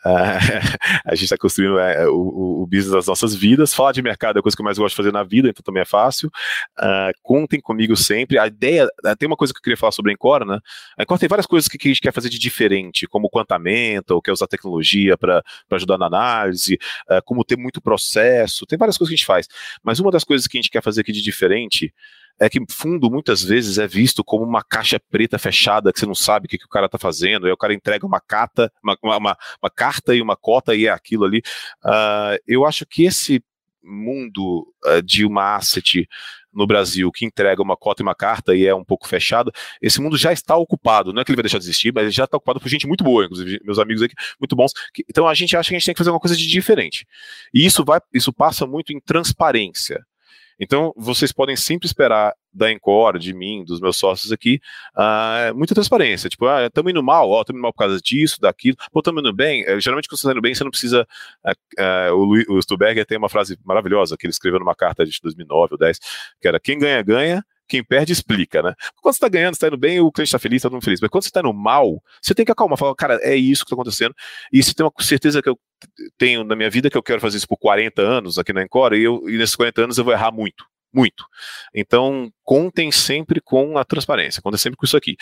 a 1.06 1.14
gente 1.14 1.26
está 1.26 1.38
construindo 1.38 1.78
é, 1.78 2.08
o, 2.08 2.62
o, 2.64 2.68
business 2.68 2.92
das 2.92 3.08
nossas 3.08 3.36
vidas. 3.36 3.74
Falar 3.74 3.92
de 3.92 4.02
mercado 4.02 4.38
é 4.38 4.40
a 4.40 4.42
coisa 4.42 4.56
que 4.56 4.62
eu 4.62 4.66
mais 4.66 4.78
gosto 4.78 4.94
de 4.94 4.98
fazer 4.98 5.12
na 5.12 5.24
vida, 5.24 5.50
então 5.50 5.62
também 5.64 5.82
é 5.82 5.86
fácil. 5.86 6.30
Uh, 6.80 7.12
contem 7.22 7.62
comigo 7.62 7.96
sempre. 7.96 8.40
A 8.40 8.48
ideia, 8.48 8.88
uh, 9.06 9.16
tem 9.16 9.28
uma 9.28 9.36
coisa 9.36 9.54
que 9.54 9.60
eu 9.60 9.62
queria 9.62 9.78
falar 9.78 9.92
sobre 9.92 10.12
a 10.12 10.14
Encore, 10.14 10.46
né? 10.46 10.60
A 10.98 11.04
Encore 11.04 11.20
tem 11.20 11.30
várias 11.30 11.46
coisas 11.46 11.68
que, 11.68 11.78
que 11.78 11.88
a 11.88 11.92
gente 11.92 12.02
quer 12.02 12.14
fazer 12.14 12.30
de 12.30 12.40
diferente, 12.40 13.08
como 13.08 13.30
quantamento, 13.30 14.12
ou 14.12 14.22
quer 14.22 14.32
usar 14.32 14.48
tecnologia 14.48 15.18
para 15.18 15.44
ajudar 15.72 15.98
na 15.98 16.08
análise, 16.08 16.80
uh, 17.10 17.22
como 17.24 17.44
ter 17.44 17.58
muito 17.58 17.82
processo, 17.82 18.66
tem 18.66 18.78
várias 18.78 18.98
coisas 18.98 19.10
que 19.10 19.14
a 19.14 19.18
gente 19.18 19.26
faz. 19.26 19.48
Mas 19.84 20.00
uma 20.00 20.12
das 20.12 20.24
coisas 20.24 20.48
que 20.48 20.58
a 20.58 20.62
gente 20.62 20.72
quer 20.72 20.82
fazer 20.82 21.02
aqui 21.02 21.12
de 21.12 21.22
diferente 21.22 21.94
é 22.40 22.50
que 22.50 22.60
fundo 22.70 23.10
muitas 23.10 23.44
vezes 23.44 23.78
é 23.78 23.88
visto 23.88 24.24
como 24.24 24.44
uma 24.44 24.64
caixa 24.64 25.00
preta 25.00 25.38
fechada 25.38 25.92
que 25.92 26.00
você 26.00 26.06
não 26.06 26.16
sabe 26.16 26.46
o 26.46 26.50
que, 26.50 26.58
que 26.58 26.66
o 26.66 26.70
cara 26.70 26.88
está 26.88 26.98
fazendo, 26.98 27.46
aí 27.46 27.52
o 27.52 27.58
cara 27.58 27.74
entrega 27.74 28.06
uma 28.06 28.20
carta, 28.20 28.72
uma, 28.84 28.98
uma, 29.02 29.38
uma, 29.62 29.70
carta 29.70 30.16
e 30.16 30.22
uma 30.22 30.36
cota 30.36 30.76
e 30.76 30.88
é 30.88 30.90
aquilo 30.90 31.26
ali. 31.26 31.42
Uh, 31.84 32.38
eu 32.48 32.66
acho 32.66 32.86
que 32.86 33.06
esse 33.06 33.44
mundo 33.84 34.68
uh, 34.86 35.02
de 35.02 35.26
uma 35.26 35.56
asset 35.56 36.08
no 36.54 36.68
Brasil 36.68 37.12
que 37.12 37.26
entrega 37.26 37.62
uma 37.62 37.78
cota 37.78 38.02
e 38.02 38.04
uma 38.04 38.16
carta 38.16 38.56
e 38.56 38.66
é 38.66 38.76
um 38.76 38.84
pouco 38.84 39.08
fechado, 39.08 39.52
esse 39.82 40.02
mundo 40.02 40.18
já 40.18 40.34
está 40.34 40.56
ocupado. 40.56 41.14
Não 41.14 41.22
é 41.22 41.26
que 41.26 41.32
ele 41.32 41.38
vai 41.38 41.44
deixar 41.44 41.60
de 41.60 41.64
existir, 41.64 41.94
mas 41.94 42.04
ele 42.04 42.12
já 42.12 42.26
está 42.26 42.38
ocupado 42.38 42.60
por 42.60 42.68
gente 42.68 42.88
muito 42.88 43.04
boa, 43.04 43.26
inclusive 43.26 43.60
meus 43.64 43.80
amigos 43.80 44.04
aqui, 44.04 44.16
muito 44.40 44.56
bons. 44.56 44.74
Então 45.10 45.28
a 45.28 45.34
gente 45.34 45.56
acha 45.56 45.70
que 45.70 45.76
a 45.76 45.80
gente 45.80 45.86
tem 45.86 45.94
que 45.94 46.00
fazer 46.00 46.12
uma 46.12 46.20
coisa 46.20 46.36
de 46.36 46.48
diferente. 46.48 47.06
E 47.54 47.66
isso 47.66 47.84
vai, 47.86 48.00
isso 48.14 48.34
passa 48.34 48.66
muito 48.66 48.92
em 48.92 49.00
transparência. 49.00 50.06
Então, 50.64 50.94
vocês 50.96 51.32
podem 51.32 51.56
sempre 51.56 51.88
esperar 51.88 52.36
da 52.54 52.72
Encore, 52.72 53.18
de 53.18 53.34
mim, 53.34 53.66
dos 53.66 53.82
meus 53.82 53.98
sócios 53.98 54.32
aqui, 54.32 54.62
uh, 54.96 55.56
muita 55.56 55.74
transparência. 55.74 56.30
Tipo, 56.30 56.46
ah, 56.46 56.68
estamos 56.68 56.92
indo 56.92 57.02
mal, 57.02 57.42
estamos 57.42 57.58
indo 57.58 57.64
mal 57.64 57.74
por 57.74 57.80
causa 57.80 58.00
disso, 58.00 58.40
daquilo. 58.40 58.78
Pô, 58.92 59.00
estamos 59.00 59.22
indo 59.22 59.34
bem. 59.34 59.64
Uh, 59.64 59.80
geralmente, 59.80 60.08
quando 60.08 60.20
você 60.20 60.28
está 60.28 60.32
indo 60.32 60.42
bem, 60.42 60.54
você 60.54 60.64
não 60.64 60.70
precisa. 60.70 61.08
Uh, 61.44 62.14
o, 62.14 62.58
o 62.58 62.62
Stuberger 62.62 63.08
tem 63.08 63.18
uma 63.18 63.30
frase 63.30 63.58
maravilhosa 63.66 64.16
que 64.16 64.28
ele 64.28 64.32
escreveu 64.32 64.60
numa 64.60 64.76
carta 64.76 65.04
de 65.04 65.20
2009 65.20 65.70
ou 65.72 65.78
10, 65.80 66.00
que 66.40 66.48
era: 66.48 66.60
quem 66.60 66.78
ganha, 66.78 67.02
ganha, 67.02 67.44
quem 67.72 67.84
perde 67.84 68.12
explica, 68.12 68.62
né? 68.62 68.74
Quando 69.02 69.14
você 69.14 69.18
está 69.18 69.30
ganhando, 69.30 69.54
está 69.54 69.68
indo 69.68 69.78
bem, 69.78 70.02
o 70.02 70.12
cliente 70.12 70.28
está 70.28 70.38
feliz, 70.38 70.58
está 70.58 70.68
todo 70.68 70.76
mundo 70.76 70.84
feliz. 70.84 71.00
Mas 71.00 71.10
quando 71.10 71.24
você 71.24 71.30
está 71.30 71.40
indo 71.40 71.54
mal, 71.54 72.04
você 72.22 72.36
tem 72.36 72.46
que 72.46 72.52
acalmar, 72.52 72.78
falar, 72.78 72.94
cara, 72.96 73.18
é 73.22 73.34
isso 73.34 73.64
que 73.64 73.68
está 73.68 73.76
acontecendo. 73.76 74.14
E 74.52 74.62
você 74.62 74.74
tem 74.74 74.86
uma 74.86 74.92
certeza 75.00 75.42
que 75.42 75.48
eu 75.48 75.58
tenho 76.18 76.44
na 76.44 76.54
minha 76.54 76.70
vida 76.70 76.90
que 76.90 76.98
eu 76.98 77.04
quero 77.04 77.22
fazer 77.22 77.38
isso 77.38 77.48
por 77.48 77.58
40 77.58 78.02
anos 78.02 78.38
aqui 78.38 78.52
na 78.52 78.62
Encore, 78.62 78.96
e, 78.96 79.04
eu, 79.04 79.24
e 79.30 79.38
nesses 79.38 79.56
40 79.56 79.84
anos 79.84 79.98
eu 79.98 80.04
vou 80.04 80.14
errar 80.14 80.32
muito 80.32 80.66
muito. 80.94 81.26
Então, 81.74 82.30
contem 82.44 82.92
sempre 82.92 83.40
com 83.40 83.78
a 83.78 83.86
transparência, 83.86 84.42
contem 84.42 84.58
sempre 84.58 84.76
com 84.76 84.86
isso 84.86 84.98
aqui. 84.98 85.16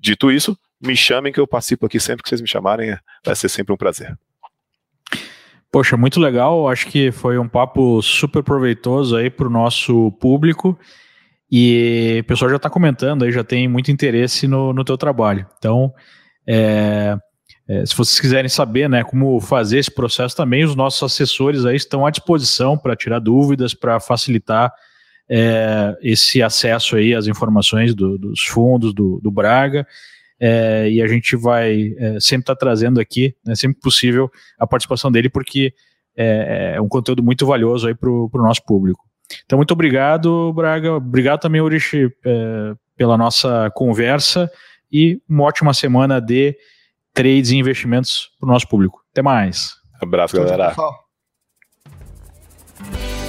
Dito 0.00 0.32
isso, 0.32 0.56
me 0.80 0.96
chamem 0.96 1.30
que 1.30 1.38
eu 1.38 1.46
participo 1.46 1.84
aqui 1.84 2.00
sempre 2.00 2.22
que 2.22 2.30
vocês 2.30 2.40
me 2.40 2.48
chamarem, 2.48 2.96
vai 3.22 3.36
ser 3.36 3.50
sempre 3.50 3.74
um 3.74 3.76
prazer. 3.76 4.16
Poxa, 5.70 5.96
muito 5.96 6.18
legal. 6.18 6.68
Acho 6.68 6.86
que 6.86 7.10
foi 7.10 7.38
um 7.38 7.48
papo 7.48 8.02
super 8.02 8.42
proveitoso 8.42 9.16
aí 9.16 9.30
para 9.30 9.46
o 9.46 9.50
nosso 9.50 10.12
público. 10.12 10.78
E 11.54 12.20
o 12.22 12.24
pessoal 12.24 12.50
já 12.50 12.56
está 12.56 12.70
comentando 12.70 13.24
aí, 13.24 13.30
já 13.30 13.44
tem 13.44 13.68
muito 13.68 13.90
interesse 13.90 14.48
no, 14.48 14.72
no 14.72 14.82
teu 14.82 14.96
trabalho. 14.96 15.46
Então, 15.58 15.92
é, 16.48 17.14
é, 17.68 17.84
se 17.84 17.94
vocês 17.94 18.18
quiserem 18.18 18.48
saber 18.48 18.88
né, 18.88 19.04
como 19.04 19.38
fazer 19.38 19.78
esse 19.78 19.90
processo 19.90 20.34
também, 20.34 20.64
os 20.64 20.74
nossos 20.74 21.02
assessores 21.02 21.66
aí 21.66 21.76
estão 21.76 22.06
à 22.06 22.10
disposição 22.10 22.78
para 22.78 22.96
tirar 22.96 23.18
dúvidas, 23.18 23.74
para 23.74 24.00
facilitar 24.00 24.72
é, 25.28 25.94
esse 26.00 26.42
acesso 26.42 26.96
aí 26.96 27.14
às 27.14 27.26
informações 27.26 27.94
do, 27.94 28.16
dos 28.16 28.40
fundos 28.44 28.94
do, 28.94 29.20
do 29.22 29.30
Braga. 29.30 29.86
É, 30.40 30.88
e 30.90 31.02
a 31.02 31.06
gente 31.06 31.36
vai 31.36 31.94
é, 31.98 32.18
sempre 32.18 32.44
estar 32.44 32.54
tá 32.54 32.60
trazendo 32.60 32.98
aqui, 32.98 33.36
né, 33.44 33.54
sempre 33.54 33.78
possível, 33.78 34.30
a 34.58 34.66
participação 34.66 35.12
dele, 35.12 35.28
porque 35.28 35.74
é, 36.16 36.76
é 36.76 36.80
um 36.80 36.88
conteúdo 36.88 37.22
muito 37.22 37.44
valioso 37.44 37.86
aí 37.86 37.94
para 37.94 38.10
o 38.10 38.30
nosso 38.32 38.64
público. 38.64 39.11
Então, 39.44 39.56
muito 39.56 39.72
obrigado, 39.72 40.52
Braga. 40.52 40.94
Obrigado 40.94 41.40
também, 41.40 41.60
Urishi, 41.60 42.10
é, 42.24 42.74
pela 42.96 43.16
nossa 43.16 43.70
conversa 43.74 44.50
e 44.90 45.20
uma 45.28 45.44
ótima 45.44 45.72
semana 45.72 46.20
de 46.20 46.56
trades 47.14 47.50
e 47.50 47.56
investimentos 47.56 48.30
para 48.38 48.48
o 48.48 48.52
nosso 48.52 48.68
público. 48.68 49.02
Até 49.10 49.22
mais. 49.22 49.74
Abraço, 50.00 50.36
galera. 50.36 50.74
Tchau, 50.74 50.92
tchau, 52.84 53.21